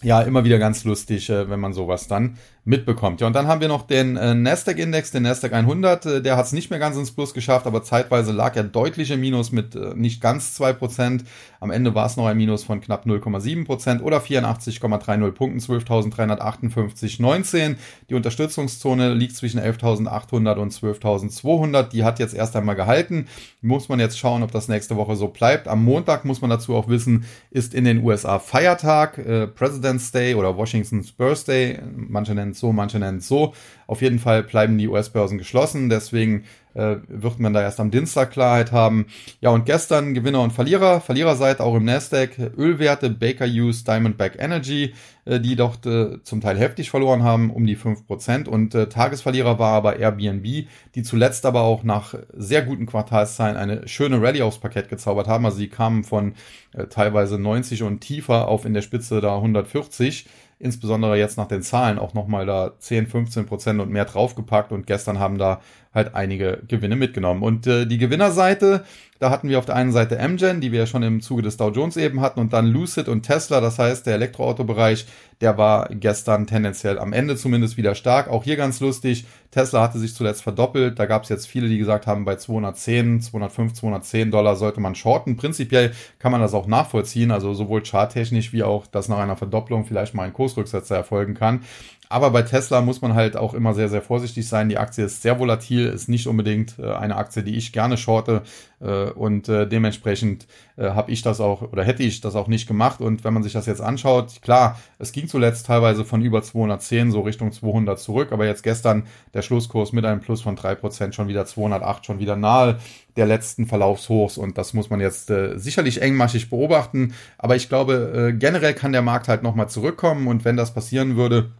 ja, 0.03 0.22
immer 0.22 0.45
wieder 0.45 0.59
ganz 0.59 0.84
lustig, 0.84 1.28
wenn 1.28 1.61
man 1.61 1.72
sowas 1.72 2.09
dann 2.09 2.36
mitbekommt. 2.64 3.20
Ja, 3.20 3.26
und 3.26 3.32
dann 3.32 3.48
haben 3.48 3.60
wir 3.60 3.66
noch 3.66 3.88
den 3.88 4.16
äh, 4.16 4.34
Nasdaq-Index, 4.34 5.10
den 5.10 5.24
Nasdaq 5.24 5.52
100. 5.52 6.06
Äh, 6.06 6.22
der 6.22 6.36
hat 6.36 6.46
es 6.46 6.52
nicht 6.52 6.70
mehr 6.70 6.78
ganz 6.78 6.96
ins 6.96 7.10
Plus 7.10 7.34
geschafft, 7.34 7.66
aber 7.66 7.82
zeitweise 7.82 8.30
lag 8.30 8.54
er 8.54 8.62
deutlich 8.62 9.10
im 9.10 9.18
Minus 9.20 9.50
mit 9.50 9.74
äh, 9.74 9.94
nicht 9.96 10.20
ganz 10.20 10.54
zwei 10.54 10.72
Prozent. 10.72 11.24
Am 11.58 11.72
Ende 11.72 11.96
war 11.96 12.06
es 12.06 12.16
noch 12.16 12.26
ein 12.26 12.36
Minus 12.36 12.62
von 12.62 12.80
knapp 12.80 13.04
0,7 13.04 13.64
Prozent 13.64 14.00
oder 14.02 14.18
84,30 14.18 15.32
Punkten, 15.32 15.58
12.358,19. 15.58 17.74
Die 18.08 18.14
Unterstützungszone 18.14 19.14
liegt 19.14 19.34
zwischen 19.34 19.58
11.800 19.58 20.54
und 20.56 20.72
12.200. 20.72 21.88
Die 21.88 22.04
hat 22.04 22.20
jetzt 22.20 22.34
erst 22.34 22.54
einmal 22.54 22.76
gehalten. 22.76 23.26
Muss 23.60 23.88
man 23.88 23.98
jetzt 23.98 24.16
schauen, 24.18 24.44
ob 24.44 24.52
das 24.52 24.68
nächste 24.68 24.96
Woche 24.96 25.16
so 25.16 25.26
bleibt. 25.28 25.66
Am 25.66 25.84
Montag 25.84 26.24
muss 26.24 26.40
man 26.40 26.50
dazu 26.50 26.76
auch 26.76 26.86
wissen, 26.88 27.24
ist 27.50 27.74
in 27.74 27.84
den 27.84 28.04
USA 28.04 28.38
Feiertag, 28.38 29.18
äh, 29.18 29.48
President's 29.48 30.12
Day 30.12 30.36
oder 30.36 30.56
Washington's 30.56 31.10
Birthday. 31.10 31.80
Manche 31.94 32.34
nennen 32.34 32.51
es 32.53 32.61
so, 32.61 32.72
manche 32.72 32.98
nennen 32.98 33.18
es 33.18 33.28
so. 33.28 33.55
Auf 33.86 34.00
jeden 34.00 34.18
Fall 34.18 34.42
bleiben 34.42 34.78
die 34.78 34.88
US-Börsen 34.88 35.36
geschlossen. 35.38 35.90
Deswegen 35.90 36.44
äh, 36.74 36.96
wird 37.09 37.38
man 37.38 37.53
da 37.53 37.61
erst 37.61 37.80
am 37.80 37.90
Dienstag 37.90 38.30
Klarheit 38.30 38.72
haben. 38.72 39.07
Ja, 39.40 39.50
und 39.50 39.66
gestern 39.66 40.14
Gewinner 40.14 40.40
und 40.40 40.53
Verlierer. 40.53 41.00
Verliererseite 41.00 41.62
auch 41.62 41.74
im 41.74 41.84
Nasdaq. 41.84 42.38
Ölwerte, 42.57 43.11
Baker 43.11 43.46
Hughes, 43.46 43.84
Diamondback 43.84 44.36
Energy, 44.38 44.94
äh, 45.24 45.40
die 45.40 45.57
doch 45.57 45.84
äh, 45.84 46.22
zum 46.22 46.40
Teil 46.40 46.59
heftig 46.59 46.90
verloren 46.90 47.22
haben, 47.22 47.50
um 47.50 47.66
die 47.66 47.76
5%. 47.76 48.48
Und 48.48 48.74
äh, 48.74 48.88
Tagesverlierer 48.88 49.59
war 49.59 49.72
aber 49.72 49.98
Airbnb, 49.98 50.66
die 50.94 51.03
zuletzt 51.03 51.44
aber 51.44 51.62
auch 51.62 51.82
nach 51.82 52.14
sehr 52.32 52.62
guten 52.62 52.86
Quartalszahlen 52.86 53.57
eine 53.57 53.86
schöne 53.88 54.22
Rallye 54.22 54.42
aufs 54.42 54.59
Parkett 54.59 54.88
gezaubert 54.88 55.28
haben. 55.28 55.44
Also 55.44 55.59
sie 55.59 55.68
kamen 55.68 56.05
von 56.05 56.34
äh, 56.72 56.86
teilweise 56.86 57.38
90 57.38 57.82
und 57.82 58.00
tiefer 58.00 58.48
auf 58.48 58.64
in 58.64 58.74
der 58.74 58.82
Spitze 58.82 59.20
da 59.20 59.36
140 59.36 60.26
insbesondere 60.62 61.18
jetzt 61.18 61.36
nach 61.36 61.48
den 61.48 61.62
Zahlen 61.62 61.98
auch 61.98 62.14
nochmal 62.14 62.46
da 62.46 62.72
10, 62.78 63.08
15 63.08 63.46
Prozent 63.46 63.80
und 63.80 63.90
mehr 63.90 64.04
draufgepackt 64.04 64.70
und 64.70 64.86
gestern 64.86 65.18
haben 65.18 65.36
da 65.36 65.60
halt 65.92 66.14
einige 66.14 66.62
Gewinne 66.68 66.94
mitgenommen. 66.94 67.42
Und 67.42 67.66
äh, 67.66 67.84
die 67.84 67.98
Gewinnerseite, 67.98 68.84
da 69.18 69.30
hatten 69.30 69.48
wir 69.48 69.58
auf 69.58 69.66
der 69.66 69.74
einen 69.74 69.90
Seite 69.90 70.20
Amgen, 70.20 70.60
die 70.60 70.70
wir 70.70 70.80
ja 70.80 70.86
schon 70.86 71.02
im 71.02 71.20
Zuge 71.20 71.42
des 71.42 71.56
Dow 71.56 71.70
Jones 71.70 71.96
eben 71.96 72.20
hatten, 72.20 72.38
und 72.38 72.52
dann 72.52 72.66
Lucid 72.66 73.08
und 73.08 73.22
Tesla, 73.22 73.60
das 73.60 73.78
heißt 73.78 74.06
der 74.06 74.14
Elektroautobereich, 74.14 75.06
der 75.40 75.58
war 75.58 75.88
gestern 75.90 76.46
tendenziell 76.46 76.98
am 76.98 77.12
Ende 77.12 77.36
zumindest 77.36 77.76
wieder 77.76 77.96
stark. 77.96 78.28
Auch 78.28 78.44
hier 78.44 78.56
ganz 78.56 78.78
lustig, 78.78 79.26
Tesla 79.53 79.82
hatte 79.82 79.98
sich 79.98 80.14
zuletzt 80.14 80.42
verdoppelt, 80.42 80.98
da 80.98 81.05
gab 81.05 81.24
es 81.24 81.28
jetzt 81.28 81.46
viele, 81.46 81.68
die 81.68 81.76
gesagt 81.76 82.07
haben, 82.07 82.24
bei 82.24 82.36
210, 82.36 83.20
205, 83.20 83.74
210 83.74 84.30
Dollar 84.30 84.57
sollte 84.57 84.80
man 84.80 84.94
shorten. 84.94 85.36
Prinzipiell 85.36 85.92
kann 86.18 86.32
man 86.32 86.40
das 86.40 86.55
auch 86.55 86.66
nachvollziehen, 86.66 87.30
also 87.30 87.53
sowohl 87.53 87.82
charttechnisch 87.84 88.55
wie 88.55 88.62
auch, 88.62 88.86
dass 88.86 89.09
nach 89.09 89.18
einer 89.18 89.36
Verdopplung 89.36 89.84
vielleicht 89.84 90.14
mal 90.14 90.22
ein 90.24 90.32
Kursrücksetzer 90.32 90.96
erfolgen 90.96 91.34
kann. 91.34 91.64
Aber 92.12 92.30
bei 92.30 92.42
Tesla 92.42 92.82
muss 92.82 93.00
man 93.00 93.14
halt 93.14 93.38
auch 93.38 93.54
immer 93.54 93.72
sehr, 93.72 93.88
sehr 93.88 94.02
vorsichtig 94.02 94.46
sein. 94.46 94.68
Die 94.68 94.76
Aktie 94.76 95.06
ist 95.06 95.22
sehr 95.22 95.38
volatil, 95.38 95.86
ist 95.86 96.10
nicht 96.10 96.26
unbedingt 96.26 96.78
äh, 96.78 96.92
eine 96.92 97.16
Aktie, 97.16 97.42
die 97.42 97.56
ich 97.56 97.72
gerne 97.72 97.96
shorte. 97.96 98.42
Äh, 98.80 99.10
und 99.12 99.48
äh, 99.48 99.66
dementsprechend 99.66 100.46
habe 100.78 101.12
ich 101.12 101.20
das 101.20 101.38
auch 101.38 101.70
oder 101.70 101.84
hätte 101.84 102.02
ich 102.02 102.22
das 102.22 102.34
auch 102.34 102.48
nicht 102.48 102.66
gemacht. 102.66 103.00
Und 103.02 103.24
wenn 103.24 103.34
man 103.34 103.42
sich 103.42 103.52
das 103.52 103.66
jetzt 103.66 103.82
anschaut, 103.82 104.40
klar, 104.40 104.80
es 104.98 105.12
ging 105.12 105.28
zuletzt 105.28 105.66
teilweise 105.66 106.04
von 106.04 106.22
über 106.22 106.42
210 106.42 107.12
so 107.12 107.20
Richtung 107.20 107.52
200 107.52 107.98
zurück. 107.98 108.32
Aber 108.32 108.46
jetzt 108.46 108.62
gestern 108.62 109.04
der 109.34 109.42
Schlusskurs 109.42 109.92
mit 109.92 110.04
einem 110.06 110.20
Plus 110.20 110.40
von 110.40 110.56
3% 110.56 111.12
schon 111.12 111.28
wieder 111.28 111.44
208, 111.44 112.06
schon 112.06 112.18
wieder 112.20 112.36
nahe 112.36 112.78
der 113.16 113.26
letzten 113.26 113.66
Verlaufshochs 113.66 114.38
und 114.38 114.56
das 114.56 114.72
muss 114.72 114.88
man 114.88 114.98
jetzt 114.98 115.30
sicherlich 115.56 116.00
engmaschig 116.00 116.48
beobachten. 116.48 117.12
Aber 117.36 117.54
ich 117.56 117.68
glaube, 117.68 118.34
generell 118.38 118.72
kann 118.72 118.92
der 118.92 119.02
Markt 119.02 119.28
halt 119.28 119.42
nochmal 119.42 119.68
zurückkommen 119.68 120.26
und 120.28 120.46
wenn 120.46 120.56
das 120.56 120.72
passieren 120.72 121.16
würde, 121.16 121.50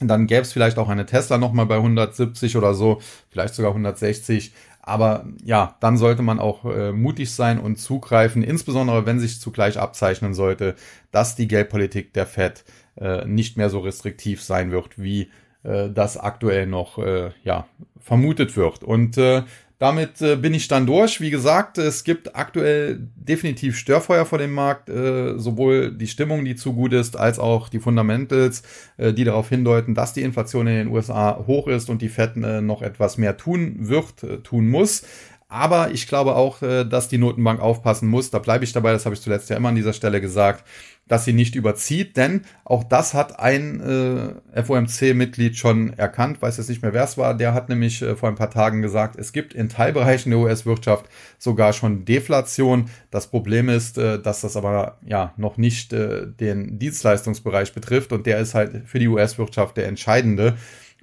dann 0.00 0.26
gäbe 0.26 0.42
es 0.42 0.52
vielleicht 0.52 0.78
auch 0.78 0.88
eine 0.88 1.06
Tesla 1.06 1.38
nochmal 1.38 1.66
bei 1.66 1.76
170 1.76 2.56
oder 2.56 2.74
so, 2.74 3.00
vielleicht 3.30 3.54
sogar 3.54 3.72
160. 3.72 4.52
Aber 4.80 5.26
ja, 5.44 5.76
dann 5.80 5.98
sollte 5.98 6.22
man 6.22 6.38
auch 6.38 6.64
äh, 6.64 6.92
mutig 6.92 7.32
sein 7.32 7.58
und 7.58 7.76
zugreifen, 7.76 8.42
insbesondere 8.42 9.04
wenn 9.04 9.20
sich 9.20 9.40
zugleich 9.40 9.78
abzeichnen 9.78 10.34
sollte, 10.34 10.76
dass 11.10 11.36
die 11.36 11.48
Geldpolitik 11.48 12.14
der 12.14 12.26
Fed 12.26 12.64
äh, 12.96 13.26
nicht 13.26 13.56
mehr 13.56 13.70
so 13.70 13.80
restriktiv 13.80 14.42
sein 14.42 14.70
wird, 14.70 14.98
wie 14.98 15.30
äh, 15.62 15.90
das 15.90 16.16
aktuell 16.16 16.66
noch 16.66 16.98
äh, 16.98 17.32
ja, 17.44 17.66
vermutet 18.00 18.56
wird. 18.56 18.82
Und 18.82 19.18
äh, 19.18 19.42
damit 19.78 20.20
äh, 20.20 20.36
bin 20.36 20.54
ich 20.54 20.66
dann 20.66 20.86
durch. 20.86 21.20
Wie 21.20 21.30
gesagt, 21.30 21.78
es 21.78 22.02
gibt 22.02 22.34
aktuell 22.34 23.08
definitiv 23.14 23.76
Störfeuer 23.76 24.26
vor 24.26 24.38
dem 24.38 24.52
Markt, 24.52 24.88
äh, 24.88 25.38
sowohl 25.38 25.92
die 25.92 26.08
Stimmung, 26.08 26.44
die 26.44 26.56
zu 26.56 26.72
gut 26.72 26.92
ist, 26.92 27.16
als 27.16 27.38
auch 27.38 27.68
die 27.68 27.78
Fundamentals, 27.78 28.62
äh, 28.96 29.12
die 29.12 29.24
darauf 29.24 29.48
hindeuten, 29.48 29.94
dass 29.94 30.14
die 30.14 30.22
Inflation 30.22 30.66
in 30.66 30.74
den 30.74 30.88
USA 30.88 31.44
hoch 31.46 31.68
ist 31.68 31.90
und 31.90 32.02
die 32.02 32.08
Fed 32.08 32.36
äh, 32.36 32.60
noch 32.60 32.82
etwas 32.82 33.18
mehr 33.18 33.36
tun 33.36 33.76
wird, 33.78 34.24
äh, 34.24 34.38
tun 34.38 34.68
muss. 34.68 35.04
Aber 35.48 35.90
ich 35.92 36.06
glaube 36.06 36.34
auch, 36.36 36.60
äh, 36.62 36.84
dass 36.84 37.08
die 37.08 37.16
Notenbank 37.18 37.60
aufpassen 37.60 38.08
muss. 38.08 38.30
Da 38.30 38.38
bleibe 38.38 38.64
ich 38.64 38.72
dabei, 38.72 38.92
das 38.92 39.06
habe 39.06 39.14
ich 39.14 39.22
zuletzt 39.22 39.48
ja 39.48 39.56
immer 39.56 39.70
an 39.70 39.76
dieser 39.76 39.94
Stelle 39.94 40.20
gesagt, 40.20 40.64
dass 41.08 41.24
sie 41.24 41.32
nicht 41.32 41.54
überzieht, 41.54 42.16
denn 42.16 42.42
auch 42.64 42.84
das 42.84 43.14
hat 43.14 43.40
ein 43.40 43.80
äh, 44.54 44.62
FOMC-Mitglied 44.62 45.56
schon 45.56 45.94
erkannt, 45.94 46.40
weiß 46.42 46.58
jetzt 46.58 46.68
nicht 46.68 46.82
mehr, 46.82 46.92
wer 46.92 47.04
es 47.04 47.16
war, 47.16 47.34
der 47.34 47.54
hat 47.54 47.70
nämlich 47.70 48.02
äh, 48.02 48.14
vor 48.14 48.28
ein 48.28 48.34
paar 48.34 48.50
Tagen 48.50 48.82
gesagt, 48.82 49.16
es 49.16 49.32
gibt 49.32 49.54
in 49.54 49.70
Teilbereichen 49.70 50.30
der 50.30 50.38
US-Wirtschaft 50.38 51.06
sogar 51.38 51.72
schon 51.72 52.04
Deflation. 52.04 52.90
Das 53.10 53.28
Problem 53.28 53.70
ist, 53.70 53.96
äh, 53.96 54.20
dass 54.20 54.42
das 54.42 54.54
aber 54.54 54.98
ja 55.06 55.32
noch 55.38 55.56
nicht 55.56 55.94
äh, 55.94 56.26
den 56.26 56.78
Dienstleistungsbereich 56.78 57.72
betrifft 57.72 58.12
und 58.12 58.26
der 58.26 58.38
ist 58.38 58.54
halt 58.54 58.82
für 58.86 58.98
die 58.98 59.08
US-Wirtschaft 59.08 59.78
der 59.78 59.88
entscheidende. 59.88 60.58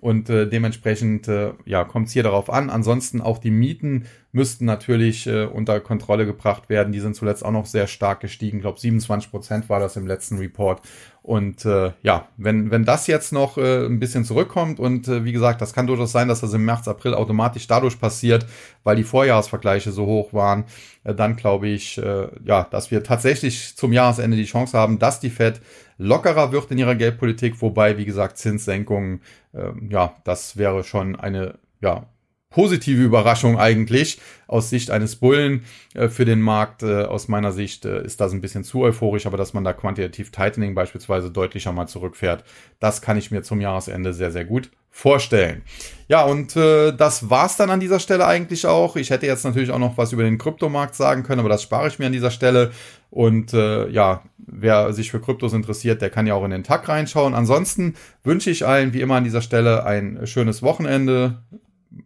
Und 0.05 0.29
äh, 0.29 0.47
dementsprechend 0.47 1.27
äh, 1.27 1.53
ja, 1.65 1.83
kommt 1.83 2.09
es 2.09 2.13
hier 2.13 2.21
darauf 2.21 2.51
an. 2.51 2.69
Ansonsten 2.69 3.21
auch 3.21 3.39
die 3.39 3.49
Mieten 3.49 4.05
müssten 4.31 4.63
natürlich 4.63 5.25
äh, 5.25 5.45
unter 5.45 5.79
Kontrolle 5.79 6.27
gebracht 6.27 6.69
werden. 6.69 6.93
Die 6.93 6.99
sind 6.99 7.15
zuletzt 7.15 7.43
auch 7.43 7.51
noch 7.51 7.65
sehr 7.65 7.87
stark 7.87 8.19
gestiegen. 8.19 8.57
Ich 8.57 8.61
glaube, 8.61 8.79
27 8.79 9.31
Prozent 9.31 9.67
war 9.67 9.79
das 9.79 9.95
im 9.95 10.05
letzten 10.05 10.37
Report. 10.37 10.79
Und 11.23 11.65
äh, 11.65 11.93
ja, 12.03 12.27
wenn, 12.37 12.69
wenn 12.69 12.85
das 12.85 13.07
jetzt 13.07 13.33
noch 13.33 13.57
äh, 13.57 13.87
ein 13.87 13.97
bisschen 13.97 14.25
zurückkommt 14.25 14.79
und 14.79 15.07
äh, 15.07 15.25
wie 15.25 15.31
gesagt, 15.31 15.59
das 15.59 15.73
kann 15.73 15.87
durchaus 15.87 16.11
sein, 16.11 16.27
dass 16.27 16.41
das 16.41 16.53
im 16.53 16.65
März, 16.65 16.87
April 16.87 17.15
automatisch 17.15 17.65
dadurch 17.65 17.99
passiert, 17.99 18.45
weil 18.83 18.97
die 18.97 19.03
Vorjahresvergleiche 19.03 19.91
so 19.91 20.05
hoch 20.05 20.33
waren, 20.33 20.65
äh, 21.03 21.15
dann 21.15 21.35
glaube 21.35 21.67
ich, 21.67 21.97
äh, 21.97 22.27
ja, 22.45 22.67
dass 22.69 22.91
wir 22.91 23.01
tatsächlich 23.01 23.75
zum 23.75 23.91
Jahresende 23.91 24.37
die 24.37 24.45
Chance 24.45 24.77
haben, 24.77 24.99
dass 24.99 25.19
die 25.19 25.31
Fed 25.31 25.61
lockerer 25.97 26.51
wird 26.51 26.71
in 26.71 26.77
ihrer 26.77 26.95
Geldpolitik, 26.95 27.61
wobei, 27.61 27.97
wie 27.97 28.05
gesagt, 28.05 28.37
Zinssenkungen, 28.37 29.21
äh, 29.53 29.71
ja, 29.89 30.15
das 30.23 30.57
wäre 30.57 30.83
schon 30.83 31.15
eine, 31.15 31.59
ja, 31.81 32.07
positive 32.55 33.03
Überraschung 33.03 33.59
eigentlich 33.59 34.21
aus 34.47 34.69
Sicht 34.69 34.89
eines 34.89 35.17
Bullen 35.17 35.65
äh, 35.93 36.07
für 36.07 36.23
den 36.23 36.39
Markt. 36.39 36.83
Äh, 36.83 37.03
aus 37.03 37.27
meiner 37.27 37.51
Sicht 37.51 37.83
äh, 37.83 38.01
ist 38.03 38.21
das 38.21 38.31
ein 38.31 38.39
bisschen 38.39 38.63
zu 38.63 38.81
euphorisch, 38.81 39.25
aber 39.25 39.35
dass 39.35 39.53
man 39.53 39.65
da 39.65 39.73
quantitativ 39.73 40.31
Tightening 40.31 40.73
beispielsweise 40.73 41.29
deutlicher 41.29 41.73
mal 41.73 41.87
zurückfährt, 41.87 42.45
das 42.79 43.01
kann 43.01 43.17
ich 43.17 43.29
mir 43.29 43.43
zum 43.43 43.59
Jahresende 43.59 44.13
sehr, 44.13 44.31
sehr 44.31 44.45
gut 44.45 44.71
vorstellen. 44.89 45.63
Ja, 46.07 46.23
und 46.23 46.55
äh, 46.55 46.93
das 46.93 47.29
war's 47.29 47.57
dann 47.57 47.69
an 47.69 47.81
dieser 47.81 47.99
Stelle 47.99 48.25
eigentlich 48.25 48.65
auch. 48.65 48.95
Ich 48.95 49.09
hätte 49.09 49.25
jetzt 49.25 49.43
natürlich 49.43 49.71
auch 49.71 49.79
noch 49.79 49.97
was 49.97 50.13
über 50.13 50.23
den 50.23 50.37
Kryptomarkt 50.37 50.95
sagen 50.95 51.23
können, 51.23 51.41
aber 51.41 51.49
das 51.49 51.63
spare 51.63 51.89
ich 51.89 51.99
mir 51.99 52.05
an 52.05 52.13
dieser 52.13 52.31
Stelle. 52.31 52.71
Und 53.15 53.53
äh, 53.53 53.87
ja, 53.91 54.23
wer 54.37 54.91
sich 54.91 55.09
für 55.09 55.21
Kryptos 55.21 55.53
interessiert, 55.53 56.01
der 56.01 56.09
kann 56.09 56.27
ja 56.27 56.33
auch 56.33 56.43
in 56.43 56.51
den 56.51 56.65
Tag 56.65 56.89
reinschauen. 56.89 57.33
Ansonsten 57.33 57.95
wünsche 58.25 58.49
ich 58.49 58.67
allen 58.67 58.91
wie 58.91 58.99
immer 58.99 59.15
an 59.15 59.23
dieser 59.23 59.41
Stelle 59.41 59.85
ein 59.85 60.27
schönes 60.27 60.61
Wochenende 60.61 61.41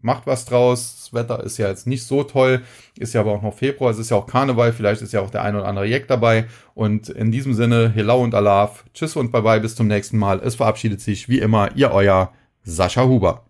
macht 0.03 0.27
was 0.27 0.45
draus. 0.45 0.97
Das 0.99 1.13
Wetter 1.15 1.43
ist 1.43 1.57
ja 1.57 1.67
jetzt 1.67 1.87
nicht 1.87 2.03
so 2.05 2.21
toll, 2.23 2.61
ist 2.95 3.15
ja 3.15 3.21
aber 3.21 3.31
auch 3.31 3.41
noch 3.41 3.55
Februar, 3.55 3.89
es 3.89 3.97
ist 3.97 4.11
ja 4.11 4.17
auch 4.17 4.27
Karneval, 4.27 4.71
vielleicht 4.71 5.01
ist 5.01 5.11
ja 5.11 5.21
auch 5.21 5.31
der 5.31 5.41
ein 5.41 5.55
oder 5.55 5.65
andere 5.65 5.87
Jack 5.87 6.07
dabei. 6.07 6.45
Und 6.75 7.09
in 7.09 7.31
diesem 7.31 7.55
Sinne, 7.55 7.89
Hello 7.89 8.21
und 8.21 8.35
Alaf, 8.35 8.85
tschüss 8.93 9.15
und 9.15 9.31
bye 9.31 9.41
bye, 9.41 9.59
bis 9.59 9.73
zum 9.73 9.87
nächsten 9.87 10.19
Mal. 10.19 10.39
Es 10.43 10.53
verabschiedet 10.53 11.01
sich 11.01 11.27
wie 11.27 11.39
immer, 11.39 11.75
ihr 11.75 11.89
euer 11.89 12.31
Sascha 12.61 13.05
Huber. 13.05 13.45